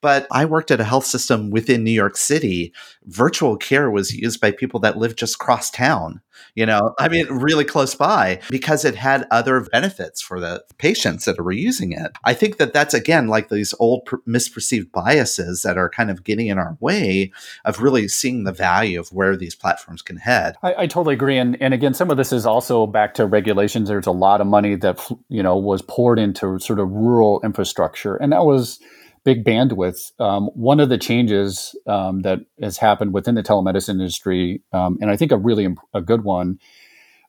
But 0.00 0.26
I 0.32 0.46
worked 0.46 0.70
at 0.70 0.80
a 0.80 0.84
health 0.84 1.04
system 1.04 1.50
within 1.50 1.84
New 1.84 1.90
York 1.90 2.16
City. 2.16 2.72
Virtual 3.04 3.56
care 3.56 3.90
was 3.90 4.14
used 4.14 4.40
by 4.40 4.50
people 4.50 4.80
that 4.80 4.96
lived 4.96 5.18
just 5.18 5.38
cross 5.38 5.70
town 5.70 6.20
you 6.54 6.66
know 6.66 6.94
i 6.98 7.08
mean 7.08 7.26
really 7.28 7.64
close 7.64 7.94
by 7.94 8.40
because 8.50 8.84
it 8.84 8.94
had 8.94 9.09
other 9.30 9.60
benefits 9.72 10.20
for 10.20 10.40
the 10.40 10.64
patients 10.78 11.24
that 11.24 11.42
were 11.42 11.52
using 11.52 11.92
it. 11.92 12.12
I 12.24 12.34
think 12.34 12.56
that 12.58 12.72
that's 12.72 12.94
again 12.94 13.28
like 13.28 13.48
these 13.48 13.74
old 13.78 14.04
per- 14.04 14.20
misperceived 14.26 14.92
biases 14.92 15.62
that 15.62 15.76
are 15.76 15.88
kind 15.88 16.10
of 16.10 16.24
getting 16.24 16.48
in 16.48 16.58
our 16.58 16.76
way 16.80 17.32
of 17.64 17.80
really 17.80 18.08
seeing 18.08 18.44
the 18.44 18.52
value 18.52 18.98
of 19.00 19.12
where 19.12 19.36
these 19.36 19.54
platforms 19.54 20.02
can 20.02 20.16
head. 20.16 20.56
I, 20.62 20.74
I 20.78 20.86
totally 20.86 21.14
agree. 21.14 21.38
And, 21.38 21.60
and 21.60 21.74
again 21.74 21.94
some 21.94 22.10
of 22.10 22.16
this 22.16 22.32
is 22.32 22.46
also 22.46 22.86
back 22.86 23.14
to 23.14 23.26
regulations. 23.26 23.88
There's 23.88 24.06
a 24.06 24.12
lot 24.12 24.40
of 24.40 24.46
money 24.46 24.76
that 24.76 25.00
you 25.28 25.42
know 25.42 25.56
was 25.56 25.82
poured 25.82 26.18
into 26.18 26.58
sort 26.58 26.80
of 26.80 26.90
rural 26.90 27.40
infrastructure 27.42 28.16
and 28.16 28.32
that 28.32 28.44
was 28.44 28.80
big 29.24 29.44
bandwidth. 29.44 30.18
Um, 30.20 30.46
one 30.54 30.80
of 30.80 30.88
the 30.88 30.98
changes 30.98 31.76
um, 31.86 32.20
that 32.22 32.40
has 32.60 32.78
happened 32.78 33.12
within 33.12 33.34
the 33.34 33.42
telemedicine 33.42 33.90
industry, 33.90 34.62
um, 34.72 34.98
and 35.00 35.10
I 35.10 35.16
think 35.16 35.32
a 35.32 35.36
really 35.36 35.64
imp- 35.64 35.80
a 35.92 36.00
good 36.00 36.24
one 36.24 36.58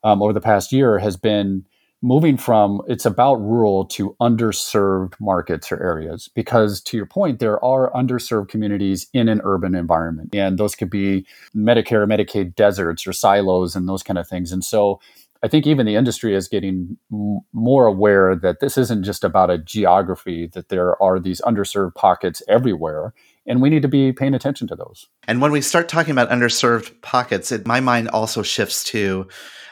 um, 0.03 0.21
over 0.21 0.33
the 0.33 0.41
past 0.41 0.71
year, 0.71 0.97
has 0.99 1.17
been 1.17 1.65
moving 2.01 2.35
from 2.35 2.81
it's 2.87 3.05
about 3.05 3.35
rural 3.35 3.85
to 3.85 4.15
underserved 4.19 5.13
markets 5.19 5.71
or 5.71 5.81
areas 5.81 6.29
because 6.33 6.81
to 6.81 6.97
your 6.97 7.05
point 7.05 7.39
there 7.39 7.63
are 7.63 7.91
underserved 7.91 8.49
communities 8.49 9.07
in 9.13 9.29
an 9.29 9.39
urban 9.43 9.75
environment 9.75 10.33
and 10.33 10.57
those 10.57 10.75
could 10.75 10.89
be 10.89 11.25
medicare 11.55 12.07
medicaid 12.07 12.55
deserts 12.55 13.05
or 13.05 13.13
silos 13.13 13.75
and 13.75 13.87
those 13.87 14.03
kind 14.03 14.17
of 14.17 14.27
things 14.27 14.51
and 14.51 14.65
so 14.65 14.99
I 15.43 15.47
think 15.47 15.65
even 15.65 15.85
the 15.85 15.95
industry 15.95 16.35
is 16.35 16.47
getting 16.47 16.97
m- 17.11 17.39
more 17.51 17.87
aware 17.87 18.35
that 18.35 18.59
this 18.59 18.77
isn't 18.77 19.03
just 19.03 19.23
about 19.23 19.49
a 19.49 19.57
geography, 19.57 20.47
that 20.53 20.69
there 20.69 21.01
are 21.01 21.19
these 21.19 21.41
underserved 21.41 21.95
pockets 21.95 22.43
everywhere, 22.47 23.13
and 23.47 23.59
we 23.59 23.71
need 23.71 23.81
to 23.81 23.87
be 23.87 24.11
paying 24.11 24.35
attention 24.35 24.67
to 24.67 24.75
those. 24.75 25.07
And 25.27 25.41
when 25.41 25.51
we 25.51 25.61
start 25.61 25.89
talking 25.89 26.11
about 26.11 26.29
underserved 26.29 27.01
pockets, 27.01 27.51
it, 27.51 27.65
my 27.65 27.79
mind 27.79 28.09
also 28.09 28.43
shifts 28.43 28.83
to 28.85 29.27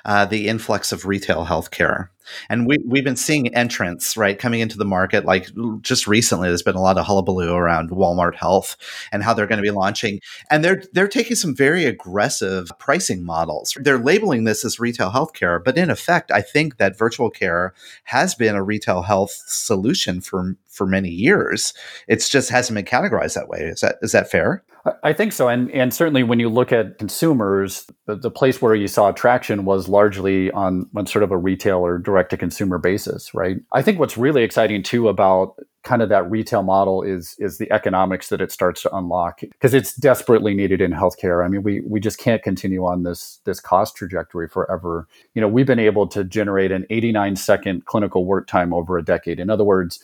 uh, 0.05 0.25
the 0.25 0.47
influx 0.47 0.91
of 0.91 1.05
retail 1.05 1.45
healthcare. 1.45 2.09
And 2.49 2.67
we, 2.67 2.77
we've 2.85 3.03
been 3.03 3.15
seeing 3.15 3.53
entrants, 3.55 4.17
right, 4.17 4.37
coming 4.37 4.59
into 4.59 4.77
the 4.77 4.85
market. 4.85 5.25
Like 5.25 5.49
just 5.81 6.07
recently, 6.07 6.47
there's 6.47 6.63
been 6.63 6.75
a 6.75 6.81
lot 6.81 6.97
of 6.97 7.05
hullabaloo 7.05 7.53
around 7.53 7.89
Walmart 7.91 8.35
Health 8.35 8.77
and 9.11 9.23
how 9.23 9.33
they're 9.33 9.47
going 9.47 9.61
to 9.61 9.63
be 9.63 9.71
launching. 9.71 10.19
And 10.49 10.63
they're 10.63 10.83
they're 10.93 11.07
taking 11.07 11.35
some 11.35 11.55
very 11.55 11.85
aggressive 11.85 12.71
pricing 12.79 13.23
models. 13.23 13.77
They're 13.81 13.97
labeling 13.97 14.43
this 14.43 14.65
as 14.65 14.79
retail 14.79 15.11
healthcare, 15.11 15.63
but 15.63 15.77
in 15.77 15.89
effect, 15.89 16.31
I 16.31 16.41
think 16.41 16.77
that 16.77 16.97
virtual 16.97 17.29
care 17.29 17.73
has 18.05 18.35
been 18.35 18.55
a 18.55 18.63
retail 18.63 19.03
health 19.03 19.31
solution 19.47 20.21
for 20.21 20.55
for 20.67 20.85
many 20.85 21.09
years. 21.09 21.73
It's 22.07 22.29
just 22.29 22.49
hasn't 22.49 22.75
been 22.75 22.85
categorized 22.85 23.35
that 23.35 23.49
way. 23.49 23.59
Is 23.59 23.81
that 23.81 23.97
is 24.01 24.11
that 24.13 24.31
fair? 24.31 24.63
I 25.03 25.13
think 25.13 25.33
so, 25.33 25.49
and 25.49 25.69
and 25.71 25.93
certainly 25.93 26.23
when 26.23 26.39
you 26.39 26.47
look 26.47 26.71
at 26.71 26.97
consumers, 26.97 27.85
the, 28.05 28.15
the 28.15 28.31
place 28.31 28.61
where 28.61 28.75
you 28.75 28.87
saw 28.87 29.11
traction 29.11 29.65
was 29.65 29.89
largely 29.89 30.51
on, 30.51 30.89
on 30.95 31.05
sort 31.05 31.23
of 31.23 31.31
a 31.31 31.37
retail 31.37 31.79
or 31.79 31.97
direct 31.97 32.29
to 32.29 32.37
consumer 32.37 32.77
basis, 32.77 33.33
right? 33.33 33.57
I 33.73 33.81
think 33.81 33.99
what's 33.99 34.17
really 34.17 34.43
exciting 34.43 34.83
too 34.83 35.09
about 35.09 35.55
kind 35.83 36.01
of 36.01 36.09
that 36.09 36.29
retail 36.29 36.63
model 36.63 37.03
is 37.03 37.35
is 37.39 37.57
the 37.57 37.69
economics 37.71 38.29
that 38.29 38.41
it 38.41 38.51
starts 38.51 38.81
to 38.83 38.95
unlock 38.95 39.41
because 39.41 39.73
it's 39.73 39.93
desperately 39.95 40.53
needed 40.53 40.79
in 40.81 40.91
healthcare. 40.91 41.43
I 41.43 41.49
mean, 41.49 41.63
we 41.63 41.81
we 41.81 41.99
just 41.99 42.17
can't 42.17 42.41
continue 42.41 42.85
on 42.85 43.03
this 43.03 43.41
this 43.45 43.59
cost 43.59 43.97
trajectory 43.97 44.47
forever. 44.47 45.07
You 45.33 45.41
know, 45.41 45.47
we've 45.49 45.67
been 45.67 45.79
able 45.79 46.07
to 46.07 46.23
generate 46.23 46.71
an 46.71 46.85
89 46.89 47.35
second 47.35 47.85
clinical 47.85 48.25
work 48.25 48.47
time 48.47 48.73
over 48.73 48.97
a 48.97 49.03
decade. 49.03 49.39
In 49.39 49.49
other 49.49 49.65
words 49.65 49.99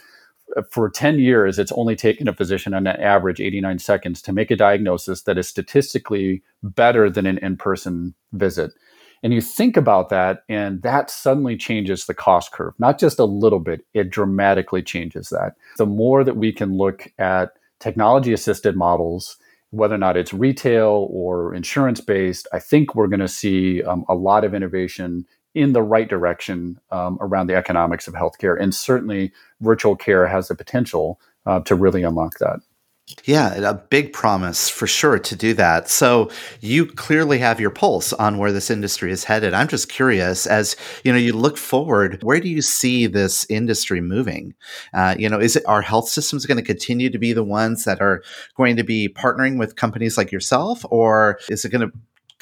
for 0.71 0.89
10 0.89 1.19
years, 1.19 1.59
it's 1.59 1.71
only 1.73 1.95
taken 1.95 2.27
a 2.27 2.33
physician 2.33 2.73
on 2.73 2.87
an 2.87 2.99
average 3.01 3.39
89 3.39 3.79
seconds 3.79 4.21
to 4.23 4.33
make 4.33 4.51
a 4.51 4.55
diagnosis 4.55 5.23
that 5.23 5.37
is 5.37 5.47
statistically 5.47 6.43
better 6.63 7.09
than 7.09 7.25
an 7.25 7.37
in 7.39 7.57
person 7.57 8.13
visit. 8.33 8.71
And 9.23 9.33
you 9.33 9.41
think 9.41 9.75
about 9.75 10.09
that, 10.09 10.43
and 10.49 10.81
that 10.83 11.09
suddenly 11.09 11.57
changes 11.57 12.05
the 12.05 12.13
cost 12.13 12.51
curve, 12.51 12.73
not 12.77 12.99
just 12.99 13.17
a 13.17 13.25
little 13.25 13.59
bit, 13.59 13.85
it 13.93 14.11
dramatically 14.11 14.83
changes 14.83 15.29
that. 15.29 15.53
The 15.77 15.85
more 15.85 16.23
that 16.23 16.37
we 16.37 16.51
can 16.51 16.77
look 16.77 17.11
at 17.17 17.53
technology 17.79 18.33
assisted 18.33 18.75
models, 18.75 19.37
whether 19.71 19.95
or 19.95 19.99
not 19.99 20.15
it's 20.15 20.33
retail 20.33 21.07
or 21.11 21.53
insurance 21.53 22.01
based, 22.01 22.47
I 22.53 22.59
think 22.59 22.93
we're 22.93 23.07
going 23.07 23.19
to 23.19 23.27
see 23.27 23.83
um, 23.83 24.05
a 24.07 24.15
lot 24.15 24.43
of 24.43 24.53
innovation 24.53 25.25
in 25.55 25.73
the 25.73 25.81
right 25.81 26.07
direction 26.07 26.79
um, 26.91 27.17
around 27.21 27.47
the 27.47 27.55
economics 27.55 28.07
of 28.07 28.13
healthcare. 28.13 28.61
And 28.61 28.75
certainly, 28.75 29.31
virtual 29.61 29.95
care 29.95 30.27
has 30.27 30.49
the 30.49 30.55
potential 30.55 31.19
uh, 31.45 31.61
to 31.61 31.75
really 31.75 32.03
unlock 32.03 32.37
that. 32.39 32.59
Yeah, 33.23 33.53
a 33.53 33.75
big 33.75 34.13
promise 34.13 34.67
for 34.67 34.87
sure 34.87 35.19
to 35.19 35.35
do 35.35 35.53
that. 35.53 35.89
So 35.89 36.31
you 36.59 36.87
clearly 36.87 37.37
have 37.37 37.59
your 37.59 37.69
pulse 37.69 38.13
on 38.13 38.39
where 38.39 38.51
this 38.51 38.71
industry 38.71 39.11
is 39.11 39.23
headed. 39.23 39.53
I'm 39.53 39.67
just 39.67 39.89
curious, 39.89 40.47
as 40.47 40.75
you 41.03 41.11
know, 41.11 41.19
you 41.19 41.33
look 41.33 41.55
forward, 41.55 42.23
where 42.23 42.39
do 42.39 42.49
you 42.49 42.63
see 42.63 43.05
this 43.05 43.45
industry 43.47 44.01
moving? 44.01 44.55
Uh, 44.91 45.13
you 45.19 45.29
know, 45.29 45.39
is 45.39 45.55
it 45.55 45.63
our 45.67 45.83
health 45.83 46.09
systems 46.09 46.47
going 46.47 46.57
to 46.57 46.63
continue 46.63 47.11
to 47.11 47.19
be 47.19 47.31
the 47.31 47.43
ones 47.43 47.83
that 47.83 48.01
are 48.01 48.23
going 48.57 48.75
to 48.75 48.83
be 48.83 49.07
partnering 49.07 49.59
with 49.59 49.75
companies 49.75 50.17
like 50.17 50.31
yourself, 50.31 50.83
or 50.89 51.37
is 51.47 51.63
it 51.63 51.69
going 51.69 51.87
to 51.87 51.97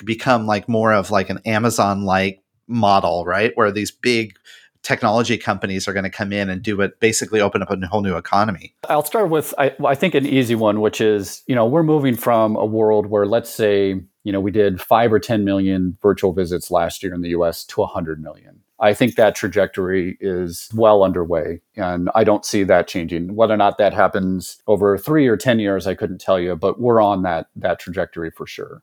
become 0.05 0.47
like 0.47 0.69
more 0.69 0.93
of 0.93 1.11
like 1.11 1.29
an 1.29 1.39
Amazon 1.45 2.03
like 2.03 2.42
model, 2.67 3.25
right? 3.25 3.51
Where 3.55 3.71
these 3.71 3.91
big 3.91 4.37
technology 4.83 5.37
companies 5.37 5.87
are 5.87 5.93
going 5.93 6.03
to 6.03 6.09
come 6.09 6.33
in 6.33 6.49
and 6.49 6.61
do 6.61 6.79
it, 6.81 6.99
basically 6.99 7.39
open 7.39 7.61
up 7.61 7.71
a 7.71 7.87
whole 7.87 8.01
new 8.01 8.17
economy. 8.17 8.75
I'll 8.89 9.05
start 9.05 9.29
with, 9.29 9.53
I, 9.57 9.73
I 9.85 9.95
think, 9.95 10.13
an 10.13 10.25
easy 10.25 10.55
one, 10.55 10.81
which 10.81 11.01
is, 11.01 11.41
you 11.47 11.55
know, 11.55 11.65
we're 11.65 11.83
moving 11.83 12.15
from 12.15 12.55
a 12.57 12.65
world 12.65 13.07
where, 13.07 13.25
let's 13.25 13.49
say, 13.49 14.01
you 14.23 14.31
know, 14.31 14.41
we 14.41 14.51
did 14.51 14.81
five 14.81 15.11
or 15.11 15.19
10 15.19 15.45
million 15.45 15.97
virtual 16.01 16.33
visits 16.33 16.69
last 16.69 17.01
year 17.01 17.13
in 17.13 17.21
the 17.21 17.29
US 17.29 17.63
to 17.65 17.81
a 17.81 17.85
100 17.85 18.21
million. 18.21 18.59
I 18.79 18.93
think 18.93 19.15
that 19.15 19.35
trajectory 19.35 20.17
is 20.19 20.69
well 20.73 21.03
underway, 21.03 21.61
and 21.77 22.09
I 22.15 22.25
don't 22.25 22.43
see 22.43 22.65
that 22.65 22.87
changing. 22.87 23.33
Whether 23.33 23.53
or 23.53 23.57
not 23.57 23.77
that 23.77 23.93
happens 23.93 24.61
over 24.67 24.97
three 24.97 25.27
or 25.27 25.37
10 25.37 25.59
years, 25.59 25.87
I 25.87 25.93
couldn't 25.93 26.19
tell 26.19 26.37
you, 26.37 26.55
but 26.57 26.81
we're 26.81 26.99
on 26.99 27.21
that, 27.23 27.47
that 27.55 27.79
trajectory 27.79 28.29
for 28.31 28.45
sure. 28.45 28.81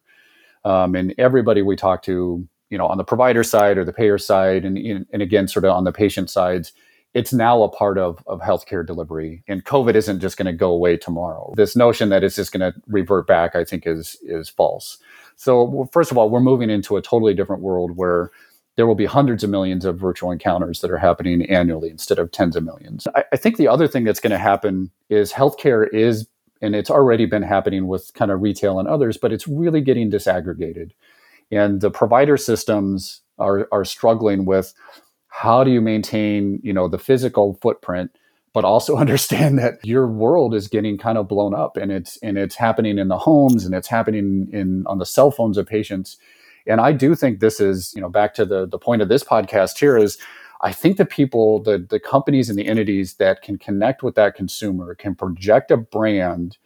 Um, 0.65 0.95
and 0.95 1.15
everybody 1.19 1.61
we 1.61 1.77
talk 1.77 2.03
to 2.05 2.49
you 2.71 2.79
know 2.79 2.87
on 2.87 2.97
the 2.97 3.05
provider 3.05 3.45
side 3.45 3.77
or 3.77 3.85
the 3.85 3.93
payer 3.93 4.19
side 4.19 4.65
and, 4.65 4.79
and 4.79 5.23
again 5.23 5.47
sort 5.47 5.65
of 5.65 5.73
on 5.73 5.85
the 5.85 5.93
patient 5.93 6.31
sides 6.31 6.73
it's 7.13 7.33
now 7.33 7.63
a 7.65 7.69
part 7.69 7.99
of, 7.99 8.23
of 8.29 8.41
healthcare 8.41 8.87
delivery. 8.87 9.43
And 9.49 9.65
covid 9.65 9.95
isn't 9.95 10.21
just 10.21 10.37
going 10.37 10.47
to 10.47 10.53
go 10.53 10.71
away 10.71 10.97
tomorrow. 10.97 11.53
This 11.57 11.75
notion 11.77 12.09
that 12.11 12.23
it's 12.23 12.37
just 12.37 12.53
going 12.53 12.73
to 12.73 12.81
revert 12.87 13.27
back 13.27 13.55
i 13.55 13.65
think 13.65 13.87
is 13.87 14.17
is 14.23 14.49
false. 14.49 14.99
So 15.37 15.89
first 15.93 16.11
of 16.11 16.19
all 16.19 16.31
we're 16.31 16.41
moving 16.41 16.71
into 16.71 16.97
a 16.97 17.03
totally 17.03 17.35
different 17.35 17.63
world 17.63 17.97
where 17.97 18.31
there 18.77 18.87
will 18.87 18.95
be 18.95 19.07
hundreds 19.07 19.45
of 19.45 19.51
millions 19.51 19.85
of 19.85 19.99
virtual 19.99 20.31
encounters 20.31 20.81
that 20.81 20.91
are 20.91 20.97
happening 20.97 21.45
annually 21.51 21.91
instead 21.91 22.19
of 22.19 22.31
tens 22.31 22.57
of 22.57 22.65
millions. 22.65 23.07
I, 23.15 23.25
I 23.33 23.37
think 23.37 23.57
the 23.57 23.69
other 23.69 23.89
thing 23.89 24.05
that's 24.05 24.21
going 24.21 24.31
to 24.31 24.39
happen 24.39 24.91
is 25.11 25.33
healthcare 25.33 25.93
is 25.93 26.27
and 26.63 26.77
it's 26.77 26.91
already 26.91 27.27
been 27.27 27.43
happening 27.43 27.87
with 27.89 28.13
kind 28.15 28.31
of 28.31 28.41
retail 28.41 28.79
and 28.79 28.87
others 28.87 29.17
but 29.17 29.33
it's 29.33 29.49
really 29.49 29.81
getting 29.81 30.11
disaggregated 30.11 30.93
and 31.51 31.81
the 31.81 31.91
provider 31.91 32.37
systems 32.37 33.23
are 33.39 33.69
are 33.73 33.85
struggling 33.85 34.45
with 34.45 34.73
how 35.29 35.65
do 35.65 35.71
you 35.71 35.81
maintain 35.81 36.61
you 36.63 36.73
know 36.73 36.89
the 36.89 36.99
physical 36.99 37.59
footprint 37.63 38.11
but 38.53 38.65
also 38.65 38.97
understand 39.05 39.59
that 39.59 39.85
your 39.85 40.07
world 40.07 40.55
is 40.55 40.69
getting 40.69 40.99
kind 40.99 41.19
of 41.19 41.29
blown 41.29 41.55
up 41.55 41.77
and 41.77 41.91
it's 41.93 42.17
and 42.19 42.37
it's 42.39 42.55
happening 42.55 42.99
in 42.99 43.09
the 43.09 43.19
homes 43.19 43.65
and 43.65 43.75
it's 43.75 43.89
happening 43.89 44.49
in 44.53 44.85
on 44.87 44.99
the 44.99 45.07
cell 45.07 45.31
phones 45.31 45.57
of 45.57 45.67
patients. 45.67 46.17
And 46.67 46.81
i 46.81 46.93
do 46.93 47.15
think 47.15 47.41
this 47.41 47.59
is 47.59 47.93
you 47.95 48.03
know 48.03 48.09
back 48.09 48.35
to 48.35 48.45
the 48.45 48.67
the 48.67 48.79
point 48.79 49.03
of 49.03 49.09
this 49.09 49.25
podcast 49.25 49.79
here 49.79 49.97
is 49.97 50.19
i 50.61 50.73
think 50.73 50.99
the 50.99 51.07
people 51.07 51.63
the 51.63 51.79
the 51.79 51.99
companies 51.99 52.51
and 52.51 52.59
the 52.59 52.67
entities 52.67 53.15
that 53.15 53.41
can 53.43 53.57
connect 53.57 54.03
with 54.03 54.15
that 54.15 54.35
consumer 54.35 54.95
can 54.95 55.15
project 55.15 55.71
a 55.71 55.79
brand 55.79 56.59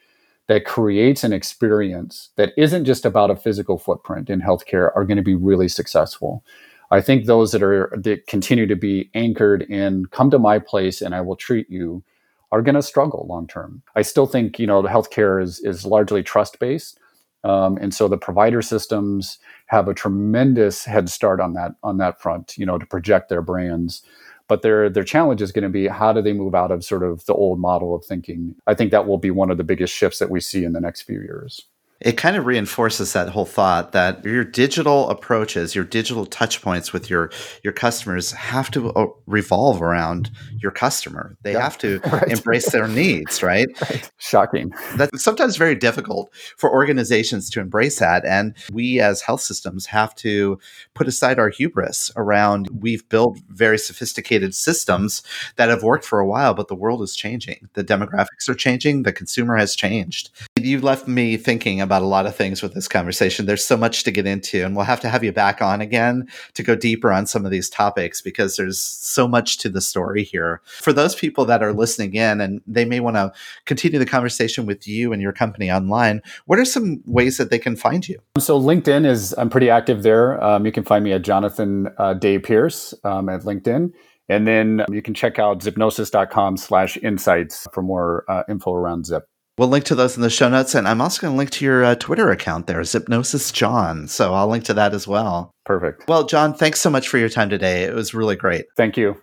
that 0.47 0.65
creates 0.65 1.25
an 1.25 1.33
experience 1.33 2.31
that 2.37 2.53
isn't 2.57 2.85
just 2.85 3.05
about 3.05 3.31
a 3.31 3.37
physical 3.37 3.79
footprint 3.79 4.29
in 4.29 4.41
healthcare 4.41 4.91
are 4.95 5.05
going 5.05 5.17
to 5.17 5.23
be 5.23 5.35
really 5.35 5.69
successful. 5.69 6.45
I 6.91 7.01
think 7.01 7.25
those 7.25 7.53
that 7.53 7.63
are 7.63 7.93
that 7.97 8.27
continue 8.27 8.67
to 8.67 8.77
be 8.77 9.11
anchored 9.15 9.63
in 9.63 10.07
come 10.07 10.31
to 10.31 10.39
my 10.39 10.59
place 10.59 11.01
and 11.01 11.15
I 11.15 11.23
will 11.23 11.37
treat 11.37 11.69
you 11.71 12.05
are 12.53 12.63
going 12.63 12.75
to 12.77 12.83
struggle 12.83 13.27
long 13.29 13.47
term. 13.47 13.83
I 13.97 14.03
still 14.03 14.27
think 14.27 14.59
you 14.59 14.67
know 14.67 14.83
the 14.83 14.89
healthcare 14.89 15.43
is 15.43 15.61
is 15.61 15.87
largely 15.87 16.23
trust 16.23 16.59
based, 16.61 17.01
um, 17.43 17.79
and 17.79 17.93
so 17.93 18.07
the 18.07 18.19
provider 18.19 18.63
systems 18.63 19.39
have 19.67 19.89
a 19.89 19.95
tremendous 19.95 20.85
head 20.85 21.09
start 21.09 21.41
on 21.41 21.55
that 21.55 21.73
on 21.83 21.97
that 21.99 22.21
front. 22.21 22.57
You 22.57 22.67
know 22.67 22.79
to 22.79 22.87
project 22.87 23.29
their 23.29 23.43
brands. 23.43 24.03
But 24.49 24.63
their 24.63 24.91
their 24.91 25.05
challenge 25.05 25.41
is 25.41 25.53
going 25.53 25.63
to 25.63 25.69
be 25.71 25.89
how 25.89 26.13
do 26.13 26.21
they 26.23 26.35
move 26.35 26.55
out 26.55 26.71
of 26.71 26.85
sort 26.85 27.03
of 27.03 27.25
the 27.27 27.35
old 27.35 27.61
model 27.61 27.95
of 27.95 28.05
thinking. 28.05 28.55
I 28.67 28.75
think 28.75 28.91
that 28.91 29.07
will 29.07 29.19
be 29.19 29.31
one 29.31 29.51
of 29.51 29.57
the 29.59 29.65
biggest 29.65 29.95
shifts 29.95 30.19
that 30.19 30.31
we 30.31 30.41
see 30.41 30.65
in 30.65 30.73
the 30.73 30.81
next 30.81 31.03
few 31.03 31.21
years 31.21 31.67
it 32.01 32.17
kind 32.17 32.37
of 32.37 32.45
reinforces 32.45 33.13
that 33.13 33.29
whole 33.29 33.47
thought 33.47 33.93
that 33.93 34.25
your 34.25 34.45
digital 34.45 35.09
approaches 35.11 35.75
your 35.75 35.85
digital 35.85 36.27
touch 36.27 36.61
points 36.63 36.93
with 36.93 37.09
your 37.09 37.31
your 37.63 37.73
customers 37.73 38.33
have 38.33 38.71
to 38.71 38.91
uh, 38.93 39.07
revolve 39.27 39.81
around 39.81 40.31
your 40.59 40.71
customer 40.71 41.37
they 41.43 41.53
have 41.53 41.79
to 41.79 41.99
right. 42.13 42.29
embrace 42.29 42.71
their 42.71 42.89
needs 42.89 43.43
right? 43.43 43.69
right? 43.83 44.11
shocking 44.19 44.73
that's 44.97 45.23
sometimes 45.23 45.57
very 45.57 45.75
difficult 45.75 46.31
for 46.57 46.71
organizations 46.73 47.49
to 47.49 47.61
embrace 47.61 47.99
that 47.99 48.25
and 48.25 48.55
we 48.73 49.01
as 49.01 49.23
health 49.23 49.41
systems 49.41 49.87
have 49.87 50.15
to 50.15 50.59
put 50.95 51.09
aside 51.09 51.39
our 51.39 51.49
hubris 51.49 52.11
around 52.17 52.69
we've 52.81 53.09
built 53.09 53.39
very 53.49 53.79
sophisticated 53.79 54.55
systems 54.55 55.23
that 55.57 55.69
have 55.69 55.83
worked 55.83 56.05
for 56.05 56.21
a 56.21 56.27
while 56.27 56.55
but 56.55 56.69
the 56.69 56.75
world 56.75 57.03
is 57.03 57.15
changing 57.15 57.69
the 57.75 57.85
demographics 57.85 58.49
are 58.49 58.55
changing 58.55 59.03
the 59.05 59.13
consumer 59.13 59.57
has 59.57 59.75
changed 59.75 60.31
you 60.65 60.81
left 60.81 61.07
me 61.07 61.37
thinking 61.37 61.81
about 61.81 62.03
a 62.03 62.07
lot 62.07 62.27
of 62.27 62.35
things 62.35 62.63
with 62.63 62.75
this 62.75 62.89
conversation. 62.89 63.47
There's 63.47 63.65
so 63.65 63.77
much 63.77 64.03
to 64.05 64.11
get 64.11 64.27
into, 64.27 64.65
and 64.65 64.75
we'll 64.75 64.85
have 64.85 65.01
to 65.01 65.09
have 65.09 65.23
you 65.23 65.33
back 65.33 65.61
on 65.61 65.81
again 65.81 66.27
to 66.55 66.63
go 66.63 66.75
deeper 66.75 67.13
on 67.13 67.27
some 67.27 67.45
of 67.45 67.51
these 67.51 67.69
topics 67.69 68.21
because 68.21 68.57
there's 68.57 68.81
so 68.81 69.29
much 69.29 69.59
to 69.59 69.69
the 69.69 69.81
story 69.81 70.25
here. 70.25 70.63
For 70.65 70.93
those 70.93 71.15
people 71.15 71.45
that 71.45 71.63
are 71.63 71.73
listening 71.73 72.15
in 72.15 72.41
and 72.41 72.61
they 72.67 72.85
may 72.85 73.01
want 73.01 73.17
to 73.17 73.33
continue 73.67 73.99
the 73.99 74.07
conversation 74.07 74.67
with 74.67 74.89
you 74.89 75.13
and 75.13 75.21
your 75.21 75.33
company 75.33 75.71
online, 75.71 76.23
what 76.47 76.59
are 76.59 76.65
some 76.65 77.03
ways 77.07 77.37
that 77.37 77.51
they 77.51 77.59
can 77.59 77.77
find 77.77 78.09
you? 78.09 78.19
So, 78.39 78.61
LinkedIn 78.61 79.07
is, 79.07 79.35
I'm 79.37 79.51
pretty 79.51 79.71
active 79.71 80.03
there. 80.03 80.43
Um, 80.43 80.65
you 80.67 80.73
can 80.73 80.85
find 80.85 81.05
me 81.05 81.13
at 81.13 81.23
Jonathan 81.23 81.89
uh, 81.99 82.15
Day 82.15 82.39
Pearce 82.39 82.95
um, 83.05 83.29
at 83.29 83.43
LinkedIn. 83.43 83.93
And 84.29 84.47
then 84.47 84.85
you 84.91 85.03
can 85.03 85.13
check 85.13 85.39
out 85.39 85.61
zipnosis.com 85.61 86.57
slash 86.57 86.97
insights 86.99 87.67
for 87.73 87.83
more 87.83 88.25
uh, 88.29 88.43
info 88.49 88.73
around 88.73 89.05
Zip. 89.07 89.29
We'll 89.57 89.69
link 89.69 89.85
to 89.85 89.95
those 89.95 90.17
in 90.17 90.23
the 90.23 90.31
show 90.31 90.49
notes, 90.49 90.75
and 90.75 90.89
I'm 90.89 91.01
also 91.01 91.21
going 91.21 91.35
to 91.35 91.39
link 91.39 91.51
to 91.51 91.65
your 91.65 91.85
uh, 91.85 91.95
Twitter 91.95 92.29
account 92.31 92.67
there, 92.67 92.81
Zipnosis 92.81 93.53
John. 93.53 94.09
So 94.09 94.35
I'll 94.35 94.49
link 94.49 94.65
to 94.65 94.75
that 94.75 94.93
as 94.93 95.07
well. 95.07 95.53
Perfect. 95.65 96.09
Well, 96.09 96.27
John, 96.27 96.55
thanks 96.55 96.81
so 96.81 96.91
much 96.91 97.09
for 97.09 97.19
your 97.19 97.29
time 97.29 97.51
today. 97.51 97.85
It 97.85 97.95
was 97.95 98.15
really 98.15 98.35
great. 98.35 98.65
Thank 98.77 98.97
you. 98.97 99.17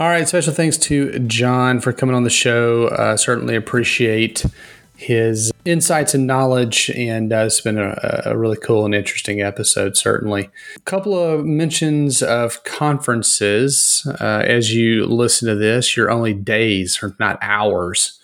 All 0.00 0.08
right, 0.08 0.26
special 0.28 0.52
thanks 0.52 0.76
to 0.78 1.20
John 1.20 1.80
for 1.80 1.92
coming 1.92 2.16
on 2.16 2.24
the 2.24 2.30
show. 2.30 2.88
Uh, 2.88 3.16
certainly 3.16 3.54
appreciate 3.54 4.44
his 4.96 5.52
insights 5.68 6.14
and 6.14 6.26
knowledge, 6.26 6.90
and 6.90 7.32
uh, 7.32 7.44
it's 7.44 7.60
been 7.60 7.78
a, 7.78 8.22
a, 8.24 8.36
really 8.36 8.56
cool 8.56 8.84
and 8.84 8.94
interesting 8.94 9.42
episode, 9.42 9.96
certainly. 9.96 10.50
A 10.76 10.80
couple 10.80 11.18
of 11.18 11.44
mentions 11.44 12.22
of 12.22 12.64
conferences. 12.64 14.06
Uh, 14.20 14.42
as 14.46 14.72
you 14.74 15.04
listen 15.06 15.46
to 15.48 15.54
this, 15.54 15.96
you're 15.96 16.10
only 16.10 16.32
days 16.32 17.02
or 17.02 17.14
not 17.20 17.38
hours 17.42 18.17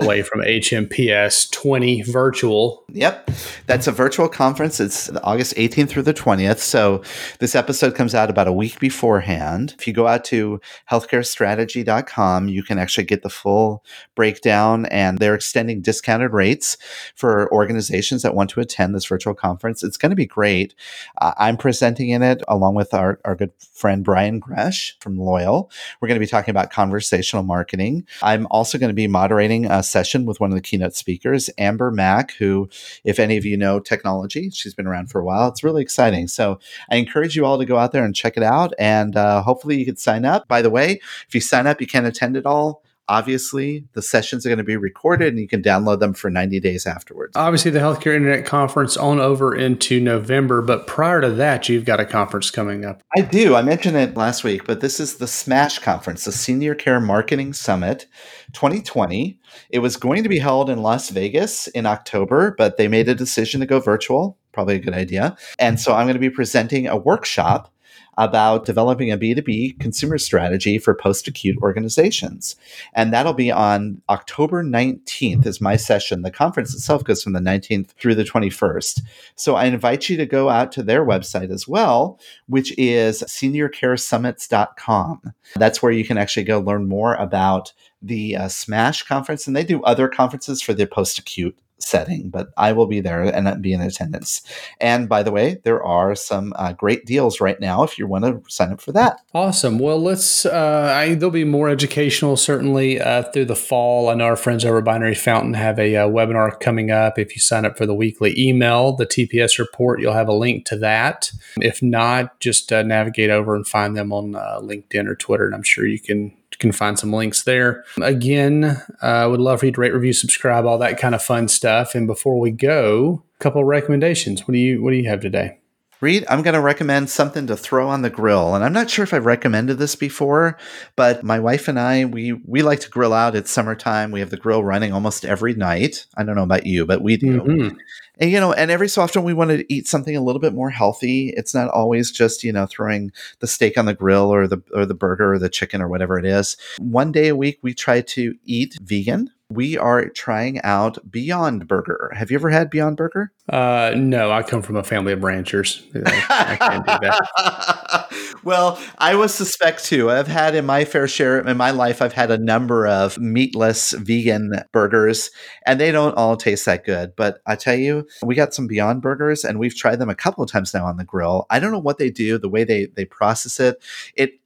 away 0.00 0.22
from 0.22 0.40
HMPS 0.40 1.50
20 1.50 2.02
virtual. 2.02 2.84
Yep. 2.92 3.30
That's 3.66 3.86
a 3.86 3.92
virtual 3.92 4.28
conference. 4.28 4.78
It's 4.78 5.10
August 5.22 5.54
18th 5.56 5.88
through 5.88 6.02
the 6.02 6.14
20th. 6.14 6.58
So 6.58 7.02
this 7.38 7.54
episode 7.54 7.94
comes 7.94 8.14
out 8.14 8.28
about 8.28 8.46
a 8.46 8.52
week 8.52 8.78
beforehand. 8.78 9.74
If 9.78 9.86
you 9.86 9.92
go 9.92 10.06
out 10.06 10.24
to 10.26 10.60
healthcarestrategy.com, 10.90 12.48
you 12.48 12.62
can 12.62 12.78
actually 12.78 13.04
get 13.04 13.22
the 13.22 13.30
full 13.30 13.84
breakdown 14.14 14.86
and 14.86 15.18
they're 15.18 15.34
extending 15.34 15.80
discounted 15.80 16.32
rates 16.32 16.76
for 17.14 17.50
organizations 17.52 18.22
that 18.22 18.34
want 18.34 18.50
to 18.50 18.60
attend 18.60 18.94
this 18.94 19.06
virtual 19.06 19.34
conference. 19.34 19.82
It's 19.82 19.96
going 19.96 20.10
to 20.10 20.16
be 20.16 20.26
great. 20.26 20.74
Uh, 21.20 21.32
I'm 21.38 21.56
presenting 21.56 22.10
in 22.10 22.22
it 22.22 22.42
along 22.48 22.74
with 22.74 22.92
our, 22.92 23.18
our 23.24 23.34
good 23.34 23.52
friend 23.72 24.04
Brian 24.04 24.40
Gresh 24.40 24.96
from 25.00 25.16
Loyal. 25.16 25.70
We're 26.00 26.08
going 26.08 26.20
to 26.20 26.24
be 26.24 26.30
talking 26.30 26.50
about 26.52 26.70
conversational 26.70 27.42
marketing. 27.42 28.06
I'm 28.22 28.46
also 28.50 28.78
going 28.78 28.90
to 28.90 28.94
be 28.94 29.06
moderating 29.06 29.55
a 29.64 29.82
session 29.82 30.26
with 30.26 30.40
one 30.40 30.50
of 30.50 30.54
the 30.54 30.60
keynote 30.60 30.94
speakers, 30.94 31.48
Amber 31.56 31.90
Mac, 31.90 32.32
who, 32.32 32.68
if 33.04 33.18
any 33.18 33.36
of 33.36 33.46
you 33.46 33.56
know 33.56 33.80
technology, 33.80 34.50
she's 34.50 34.74
been 34.74 34.86
around 34.86 35.10
for 35.10 35.20
a 35.20 35.24
while. 35.24 35.48
It's 35.48 35.64
really 35.64 35.82
exciting. 35.82 36.28
So 36.28 36.58
I 36.90 36.96
encourage 36.96 37.34
you 37.36 37.46
all 37.46 37.58
to 37.58 37.64
go 37.64 37.78
out 37.78 37.92
there 37.92 38.04
and 38.04 38.14
check 38.14 38.36
it 38.36 38.42
out. 38.42 38.74
And 38.78 39.16
uh, 39.16 39.42
hopefully 39.42 39.78
you 39.78 39.86
can 39.86 39.96
sign 39.96 40.24
up. 40.24 40.46
By 40.48 40.60
the 40.60 40.70
way, 40.70 41.00
if 41.26 41.34
you 41.34 41.40
sign 41.40 41.66
up, 41.66 41.80
you 41.80 41.86
can't 41.86 42.06
attend 42.06 42.36
it 42.36 42.44
all 42.44 42.82
obviously 43.08 43.86
the 43.92 44.02
sessions 44.02 44.44
are 44.44 44.48
going 44.48 44.58
to 44.58 44.64
be 44.64 44.76
recorded 44.76 45.28
and 45.28 45.38
you 45.38 45.48
can 45.48 45.62
download 45.62 46.00
them 46.00 46.12
for 46.12 46.30
90 46.30 46.60
days 46.60 46.86
afterwards. 46.86 47.36
Obviously 47.36 47.70
the 47.70 47.78
healthcare 47.78 48.14
internet 48.14 48.44
conference 48.44 48.96
on 48.96 49.20
over 49.20 49.54
into 49.54 50.00
november 50.00 50.62
but 50.62 50.86
prior 50.86 51.20
to 51.20 51.30
that 51.30 51.68
you've 51.68 51.84
got 51.84 52.00
a 52.00 52.04
conference 52.04 52.50
coming 52.50 52.84
up. 52.84 53.02
I 53.16 53.22
do. 53.22 53.54
I 53.54 53.62
mentioned 53.62 53.96
it 53.96 54.16
last 54.16 54.44
week 54.44 54.64
but 54.64 54.80
this 54.80 54.98
is 54.98 55.16
the 55.16 55.26
smash 55.26 55.78
conference 55.78 56.24
the 56.24 56.32
senior 56.32 56.74
care 56.74 57.00
marketing 57.00 57.52
summit 57.52 58.06
2020 58.52 59.38
it 59.70 59.78
was 59.78 59.96
going 59.96 60.22
to 60.22 60.28
be 60.28 60.38
held 60.38 60.68
in 60.68 60.82
las 60.82 61.10
vegas 61.10 61.68
in 61.68 61.86
october 61.86 62.54
but 62.58 62.76
they 62.76 62.88
made 62.88 63.08
a 63.08 63.14
decision 63.14 63.60
to 63.60 63.66
go 63.66 63.80
virtual. 63.80 64.38
Probably 64.52 64.76
a 64.76 64.80
good 64.80 64.94
idea. 64.94 65.36
And 65.58 65.78
so 65.78 65.94
i'm 65.94 66.06
going 66.06 66.14
to 66.14 66.20
be 66.20 66.30
presenting 66.30 66.88
a 66.88 66.96
workshop 66.96 67.72
about 68.16 68.64
developing 68.64 69.12
a 69.12 69.18
B2B 69.18 69.80
consumer 69.80 70.18
strategy 70.18 70.78
for 70.78 70.94
post 70.94 71.26
acute 71.28 71.58
organizations. 71.62 72.56
And 72.94 73.12
that'll 73.12 73.34
be 73.34 73.50
on 73.50 74.00
October 74.08 74.64
19th, 74.64 75.44
is 75.46 75.60
my 75.60 75.76
session. 75.76 76.22
The 76.22 76.30
conference 76.30 76.72
itself 76.74 77.04
goes 77.04 77.22
from 77.22 77.34
the 77.34 77.40
19th 77.40 77.90
through 78.00 78.14
the 78.14 78.24
21st. 78.24 79.02
So 79.34 79.56
I 79.56 79.66
invite 79.66 80.08
you 80.08 80.16
to 80.16 80.24
go 80.26 80.48
out 80.48 80.72
to 80.72 80.82
their 80.82 81.04
website 81.04 81.50
as 81.50 81.68
well, 81.68 82.18
which 82.46 82.72
is 82.78 83.22
seniorcaresummits.com. 83.22 85.20
That's 85.56 85.82
where 85.82 85.92
you 85.92 86.04
can 86.04 86.16
actually 86.18 86.44
go 86.44 86.60
learn 86.60 86.88
more 86.88 87.14
about 87.14 87.72
the 88.02 88.36
uh, 88.36 88.48
SMASH 88.48 89.06
conference, 89.06 89.46
and 89.46 89.56
they 89.56 89.64
do 89.64 89.82
other 89.82 90.08
conferences 90.08 90.60
for 90.62 90.74
the 90.74 90.86
post 90.86 91.18
acute 91.18 91.58
setting, 91.78 92.30
but 92.30 92.48
I 92.56 92.72
will 92.72 92.86
be 92.86 93.00
there 93.00 93.22
and 93.22 93.62
be 93.62 93.72
in 93.72 93.80
attendance. 93.80 94.42
And 94.80 95.08
by 95.08 95.22
the 95.22 95.32
way, 95.32 95.58
there 95.64 95.82
are 95.82 96.14
some 96.14 96.52
uh, 96.56 96.72
great 96.72 97.04
deals 97.04 97.40
right 97.40 97.60
now 97.60 97.82
if 97.82 97.98
you 97.98 98.06
want 98.06 98.24
to 98.24 98.42
sign 98.48 98.72
up 98.72 98.80
for 98.80 98.92
that. 98.92 99.20
Awesome. 99.34 99.78
Well, 99.78 100.00
let's. 100.00 100.46
Uh, 100.46 100.92
I, 100.94 101.14
there'll 101.14 101.30
be 101.30 101.44
more 101.44 101.68
educational 101.68 102.36
certainly 102.36 103.00
uh, 103.00 103.24
through 103.32 103.46
the 103.46 103.56
fall. 103.56 104.08
I 104.08 104.14
know 104.14 104.24
our 104.24 104.36
friends 104.36 104.64
over 104.64 104.80
Binary 104.80 105.14
Fountain 105.14 105.54
have 105.54 105.78
a, 105.78 105.96
uh, 105.96 106.08
webinar 106.08 106.58
coming 106.60 106.90
up. 106.90 107.18
If 107.18 107.34
you 107.34 107.40
sign 107.40 107.64
up 107.64 107.76
for 107.76 107.86
the 107.86 107.94
weekly 107.94 108.34
email, 108.38 108.94
the 108.94 109.06
TPS 109.06 109.58
report, 109.58 110.00
you'll 110.00 110.12
have 110.12 110.28
a 110.28 110.34
link 110.34 110.64
to 110.66 110.76
that. 110.78 111.30
If 111.60 111.82
not, 111.82 112.38
just 112.40 112.72
uh, 112.72 112.82
navigate 112.82 113.30
over 113.30 113.54
and 113.54 113.66
find 113.66 113.96
them 113.96 114.12
on 114.12 114.34
uh, 114.34 114.60
LinkedIn 114.60 115.06
or 115.06 115.14
Twitter, 115.14 115.46
and 115.46 115.54
I'm 115.54 115.62
sure 115.62 115.86
you 115.86 116.00
can 116.00 116.36
can 116.58 116.72
find 116.72 116.98
some 116.98 117.12
links 117.12 117.42
there. 117.42 117.84
Again, 118.00 118.82
I 119.02 119.22
uh, 119.22 119.30
would 119.30 119.40
love 119.40 119.60
for 119.60 119.66
you 119.66 119.72
to 119.72 119.80
rate, 119.80 119.94
review, 119.94 120.12
subscribe, 120.12 120.66
all 120.66 120.78
that 120.78 120.98
kind 120.98 121.14
of 121.14 121.22
fun 121.22 121.48
stuff. 121.48 121.94
And 121.94 122.06
before 122.06 122.38
we 122.38 122.50
go, 122.50 123.22
a 123.38 123.42
couple 123.42 123.60
of 123.60 123.66
recommendations. 123.66 124.46
What 124.46 124.52
do 124.52 124.58
you 124.58 124.82
What 124.82 124.90
do 124.90 124.96
you 124.96 125.08
have 125.08 125.20
today? 125.20 125.58
Reed, 126.02 126.26
I'm 126.28 126.42
going 126.42 126.54
to 126.54 126.60
recommend 126.60 127.08
something 127.08 127.46
to 127.46 127.56
throw 127.56 127.88
on 127.88 128.02
the 128.02 128.10
grill. 128.10 128.54
And 128.54 128.62
I'm 128.62 128.74
not 128.74 128.90
sure 128.90 129.02
if 129.02 129.14
I've 129.14 129.24
recommended 129.24 129.78
this 129.78 129.96
before, 129.96 130.58
but 130.94 131.24
my 131.24 131.40
wife 131.40 131.68
and 131.68 131.80
I, 131.80 132.04
we, 132.04 132.34
we 132.34 132.60
like 132.60 132.80
to 132.80 132.90
grill 132.90 133.14
out. 133.14 133.34
It's 133.34 133.50
summertime. 133.50 134.10
We 134.10 134.20
have 134.20 134.28
the 134.28 134.36
grill 134.36 134.62
running 134.62 134.92
almost 134.92 135.24
every 135.24 135.54
night. 135.54 136.04
I 136.14 136.22
don't 136.22 136.36
know 136.36 136.42
about 136.42 136.66
you, 136.66 136.84
but 136.84 137.00
we 137.00 137.16
do. 137.16 137.40
Mm-hmm 137.40 137.76
and 138.18 138.30
you 138.30 138.40
know 138.40 138.52
and 138.52 138.70
every 138.70 138.88
so 138.88 139.02
often 139.02 139.22
we 139.22 139.34
want 139.34 139.50
to 139.50 139.72
eat 139.72 139.86
something 139.86 140.16
a 140.16 140.22
little 140.22 140.40
bit 140.40 140.54
more 140.54 140.70
healthy. 140.70 141.32
It's 141.36 141.54
not 141.54 141.68
always 141.68 142.10
just 142.10 142.44
you 142.44 142.52
know 142.52 142.66
throwing 142.66 143.12
the 143.40 143.46
steak 143.46 143.76
on 143.78 143.86
the 143.86 143.94
grill 143.94 144.32
or 144.32 144.46
the 144.46 144.62
or 144.74 144.86
the 144.86 144.94
burger 144.94 145.34
or 145.34 145.38
the 145.38 145.48
chicken 145.48 145.82
or 145.82 145.88
whatever 145.88 146.18
it 146.18 146.24
is. 146.24 146.56
One 146.78 147.12
day 147.12 147.28
a 147.28 147.36
week 147.36 147.58
we 147.62 147.74
try 147.74 148.00
to 148.00 148.34
eat 148.44 148.76
vegan 148.82 149.30
we 149.48 149.78
are 149.78 150.08
trying 150.08 150.60
out 150.62 150.98
Beyond 151.08 151.68
Burger. 151.68 152.10
Have 152.14 152.30
you 152.30 152.36
ever 152.36 152.50
had 152.50 152.68
Beyond 152.68 152.96
Burger? 152.96 153.32
Uh, 153.48 153.92
no, 153.96 154.32
I 154.32 154.42
come 154.42 154.60
from 154.60 154.76
a 154.76 154.82
family 154.82 155.12
of 155.12 155.22
ranchers. 155.22 155.84
I 155.94 156.56
can't 156.56 156.86
do 156.86 156.92
that. 157.00 158.36
well, 158.44 158.80
I 158.98 159.14
was 159.14 159.32
suspect 159.32 159.84
too. 159.84 160.10
I've 160.10 160.26
had 160.26 160.56
in 160.56 160.66
my 160.66 160.84
fair 160.84 161.06
share 161.06 161.38
in 161.38 161.56
my 161.56 161.70
life, 161.70 162.02
I've 162.02 162.12
had 162.12 162.32
a 162.32 162.38
number 162.38 162.88
of 162.88 163.18
meatless 163.18 163.92
vegan 163.92 164.64
burgers, 164.72 165.30
and 165.64 165.80
they 165.80 165.92
don't 165.92 166.16
all 166.16 166.36
taste 166.36 166.66
that 166.66 166.84
good. 166.84 167.14
But 167.16 167.38
I 167.46 167.54
tell 167.54 167.76
you, 167.76 168.08
we 168.22 168.34
got 168.34 168.52
some 168.52 168.66
Beyond 168.66 169.00
Burgers, 169.00 169.44
and 169.44 169.60
we've 169.60 169.76
tried 169.76 170.00
them 170.00 170.10
a 170.10 170.16
couple 170.16 170.42
of 170.42 170.50
times 170.50 170.74
now 170.74 170.86
on 170.86 170.96
the 170.96 171.04
grill. 171.04 171.46
I 171.50 171.60
don't 171.60 171.72
know 171.72 171.78
what 171.78 171.98
they 171.98 172.10
do, 172.10 172.36
the 172.36 172.48
way 172.48 172.64
they 172.64 172.86
they 172.86 173.04
process 173.04 173.60
it. 173.60 173.80
It 174.16 174.40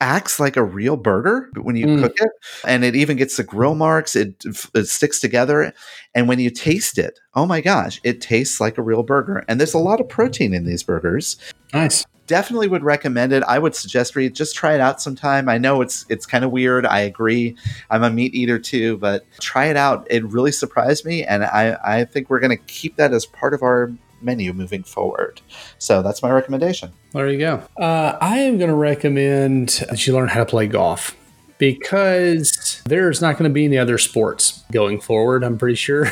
acts 0.00 0.38
like 0.38 0.56
a 0.56 0.62
real 0.62 0.96
burger 0.96 1.48
when 1.62 1.76
you 1.76 1.86
mm. 1.86 2.02
cook 2.02 2.14
it 2.18 2.30
and 2.66 2.84
it 2.84 2.94
even 2.94 3.16
gets 3.16 3.36
the 3.36 3.42
grill 3.42 3.74
marks 3.74 4.14
it, 4.14 4.44
it 4.74 4.86
sticks 4.86 5.20
together 5.20 5.72
and 6.14 6.28
when 6.28 6.38
you 6.38 6.50
taste 6.50 6.98
it 6.98 7.18
oh 7.34 7.46
my 7.46 7.60
gosh 7.60 8.00
it 8.04 8.20
tastes 8.20 8.60
like 8.60 8.76
a 8.76 8.82
real 8.82 9.02
burger 9.02 9.44
and 9.48 9.58
there's 9.58 9.74
a 9.74 9.78
lot 9.78 10.00
of 10.00 10.08
protein 10.08 10.54
in 10.54 10.64
these 10.64 10.82
burgers. 10.82 11.36
Nice. 11.72 12.04
Definitely 12.26 12.66
would 12.66 12.82
recommend 12.82 13.32
it. 13.32 13.44
I 13.44 13.60
would 13.60 13.76
suggest 13.76 14.16
Reed 14.16 14.34
just 14.34 14.56
try 14.56 14.74
it 14.74 14.80
out 14.80 15.00
sometime. 15.00 15.48
I 15.48 15.58
know 15.58 15.80
it's 15.80 16.04
it's 16.08 16.26
kind 16.26 16.44
of 16.44 16.50
weird 16.50 16.84
i 16.84 17.00
agree. 17.00 17.56
I'm 17.90 18.02
a 18.02 18.10
meat 18.10 18.34
eater 18.34 18.58
too 18.58 18.96
but 18.98 19.24
try 19.40 19.66
it 19.66 19.76
out. 19.76 20.06
It 20.10 20.24
really 20.24 20.52
surprised 20.52 21.04
me 21.04 21.24
and 21.24 21.44
i 21.44 21.76
i 21.84 22.04
think 22.04 22.28
we're 22.28 22.40
going 22.40 22.56
to 22.56 22.64
keep 22.64 22.96
that 22.96 23.12
as 23.12 23.26
part 23.26 23.54
of 23.54 23.62
our 23.62 23.92
menu 24.26 24.52
moving 24.52 24.82
forward. 24.82 25.40
So 25.78 26.02
that's 26.02 26.22
my 26.22 26.30
recommendation. 26.30 26.92
There 27.12 27.30
you 27.30 27.38
go. 27.38 27.62
Uh, 27.78 28.18
I 28.20 28.40
am 28.40 28.58
going 28.58 28.68
to 28.68 28.76
recommend 28.76 29.84
that 29.88 30.06
you 30.06 30.12
learn 30.12 30.28
how 30.28 30.40
to 30.40 30.46
play 30.46 30.66
golf 30.66 31.16
because 31.58 32.82
there's 32.84 33.22
not 33.22 33.38
going 33.38 33.48
to 33.48 33.54
be 33.54 33.64
any 33.64 33.78
other 33.78 33.98
sports 33.98 34.64
going 34.72 35.00
forward, 35.00 35.42
I'm 35.42 35.56
pretty 35.56 35.76
sure. 35.76 36.08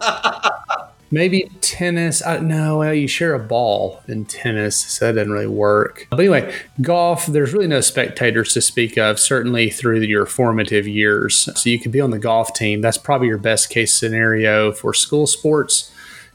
Maybe 1.10 1.50
tennis. 1.62 2.20
Uh, 2.20 2.38
no, 2.40 2.78
well, 2.78 2.92
you 2.92 3.08
share 3.08 3.32
a 3.32 3.38
ball 3.38 4.02
in 4.08 4.26
tennis, 4.26 4.78
so 4.78 5.06
that 5.06 5.12
doesn't 5.12 5.32
really 5.32 5.46
work. 5.46 6.06
But 6.10 6.20
anyway, 6.20 6.54
golf, 6.82 7.24
there's 7.26 7.54
really 7.54 7.66
no 7.66 7.80
spectators 7.80 8.52
to 8.52 8.60
speak 8.60 8.98
of, 8.98 9.18
certainly 9.18 9.70
through 9.70 10.00
your 10.00 10.26
formative 10.26 10.86
years. 10.86 11.48
So 11.58 11.70
you 11.70 11.78
could 11.78 11.92
be 11.92 12.02
on 12.02 12.10
the 12.10 12.18
golf 12.18 12.52
team. 12.52 12.82
That's 12.82 12.98
probably 12.98 13.28
your 13.28 13.38
best 13.38 13.70
case 13.70 13.94
scenario 13.94 14.70
for 14.70 14.92
school 14.92 15.26
sports 15.26 15.90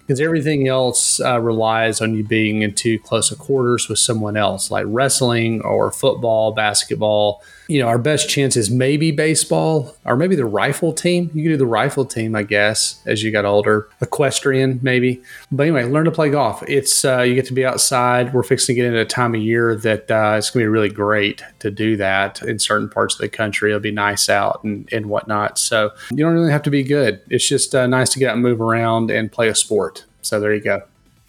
because 0.06 0.20
everything 0.20 0.68
else 0.68 1.22
uh, 1.22 1.39
relies 1.39 2.01
on 2.01 2.14
you 2.14 2.24
being 2.24 2.62
into 2.62 2.99
closer 2.99 3.36
quarters 3.36 3.88
with 3.88 3.99
someone 3.99 4.36
else, 4.36 4.70
like 4.70 4.86
wrestling 4.88 5.62
or 5.62 5.91
football, 5.91 6.51
basketball. 6.51 7.41
You 7.68 7.80
know, 7.80 7.88
our 7.88 7.97
best 7.97 8.30
chance 8.30 8.57
is 8.57 8.70
maybe 8.70 9.11
baseball 9.11 9.95
or 10.05 10.16
maybe 10.16 10.36
the 10.36 10.45
rifle 10.45 10.93
team. 10.93 11.32
You 11.34 11.43
could 11.43 11.49
do 11.49 11.57
the 11.57 11.66
rifle 11.66 12.05
team, 12.05 12.36
I 12.36 12.43
guess, 12.43 13.01
as 13.05 13.24
you 13.24 13.32
got 13.32 13.45
older. 13.45 13.89
Equestrian, 14.01 14.80
maybe. 14.82 15.22
But 15.51 15.64
anyway, 15.64 15.86
learn 15.86 16.05
to 16.05 16.11
play 16.11 16.30
golf. 16.30 16.64
It's 16.68 17.05
uh, 17.05 17.22
you 17.22 17.36
get 17.36 17.45
to 17.47 17.53
be 17.53 17.66
outside. 17.66 18.34
We're 18.34 18.43
fixing 18.43 18.76
to 18.76 18.82
get 18.82 18.88
into 18.88 18.99
a 18.99 19.05
time 19.05 19.36
of 19.36 19.41
year 19.41 19.76
that 19.78 20.11
uh, 20.11 20.36
it's 20.38 20.49
going 20.49 20.64
to 20.64 20.68
be 20.68 20.74
really 20.74 20.89
great 20.89 21.41
to 21.59 21.72
do 21.72 21.95
that 21.97 22.41
in 22.41 22.59
certain 22.59 22.89
parts 22.89 23.16
of 23.16 23.22
the 23.22 23.30
country. 23.30 23.72
It'll 23.72 23.80
be 23.80 23.91
nice 23.91 24.30
out 24.30 24.64
and, 24.64 24.91
and 24.91 25.07
whatnot. 25.07 25.57
So 25.57 25.91
you 26.11 26.18
don't 26.18 26.34
really 26.34 26.51
have 26.51 26.64
to 26.64 26.72
be 26.72 26.84
good. 26.84 27.22
It's 27.30 27.47
just 27.47 27.74
uh, 27.74 27.88
nice 27.88 28.09
to 28.09 28.20
get 28.20 28.30
out 28.30 28.34
and 28.34 28.43
move 28.43 28.61
around 28.61 29.11
and 29.11 29.32
play 29.32 29.47
a 29.47 29.55
sport. 29.55 30.05
So 30.22 30.39
there 30.39 30.53
you 30.53 30.61
go. 30.61 30.84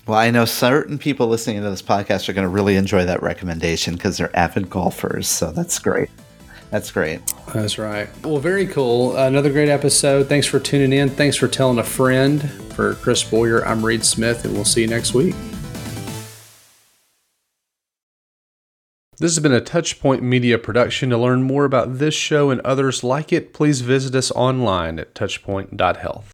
Well, 0.06 0.18
I 0.18 0.30
know 0.30 0.44
certain 0.44 0.98
people 0.98 1.28
listening 1.28 1.62
to 1.62 1.70
this 1.70 1.80
podcast 1.80 2.28
are 2.28 2.34
going 2.34 2.44
to 2.44 2.48
really 2.50 2.76
enjoy 2.76 3.06
that 3.06 3.22
recommendation 3.22 3.94
because 3.94 4.18
they're 4.18 4.36
avid 4.36 4.68
golfers. 4.68 5.26
So 5.26 5.50
that's 5.50 5.78
great. 5.78 6.10
That's 6.70 6.90
great. 6.90 7.20
That's 7.52 7.78
right. 7.78 8.08
Well, 8.24 8.38
very 8.38 8.66
cool. 8.66 9.16
Another 9.16 9.52
great 9.52 9.68
episode. 9.68 10.28
Thanks 10.28 10.46
for 10.46 10.58
tuning 10.58 10.92
in. 10.92 11.08
Thanks 11.08 11.36
for 11.36 11.46
telling 11.46 11.78
a 11.78 11.84
friend. 11.84 12.50
For 12.74 12.94
Chris 12.94 13.22
Boyer, 13.22 13.64
I'm 13.64 13.84
Reed 13.84 14.04
Smith, 14.04 14.44
and 14.44 14.52
we'll 14.54 14.64
see 14.64 14.80
you 14.80 14.88
next 14.88 15.14
week. 15.14 15.36
This 19.18 19.36
has 19.36 19.38
been 19.38 19.54
a 19.54 19.60
Touchpoint 19.60 20.22
Media 20.22 20.58
production. 20.58 21.10
To 21.10 21.18
learn 21.18 21.44
more 21.44 21.64
about 21.64 21.98
this 21.98 22.14
show 22.14 22.50
and 22.50 22.60
others 22.62 23.04
like 23.04 23.32
it, 23.32 23.54
please 23.54 23.80
visit 23.80 24.12
us 24.16 24.32
online 24.32 24.98
at 24.98 25.14
touchpoint.health. 25.14 26.33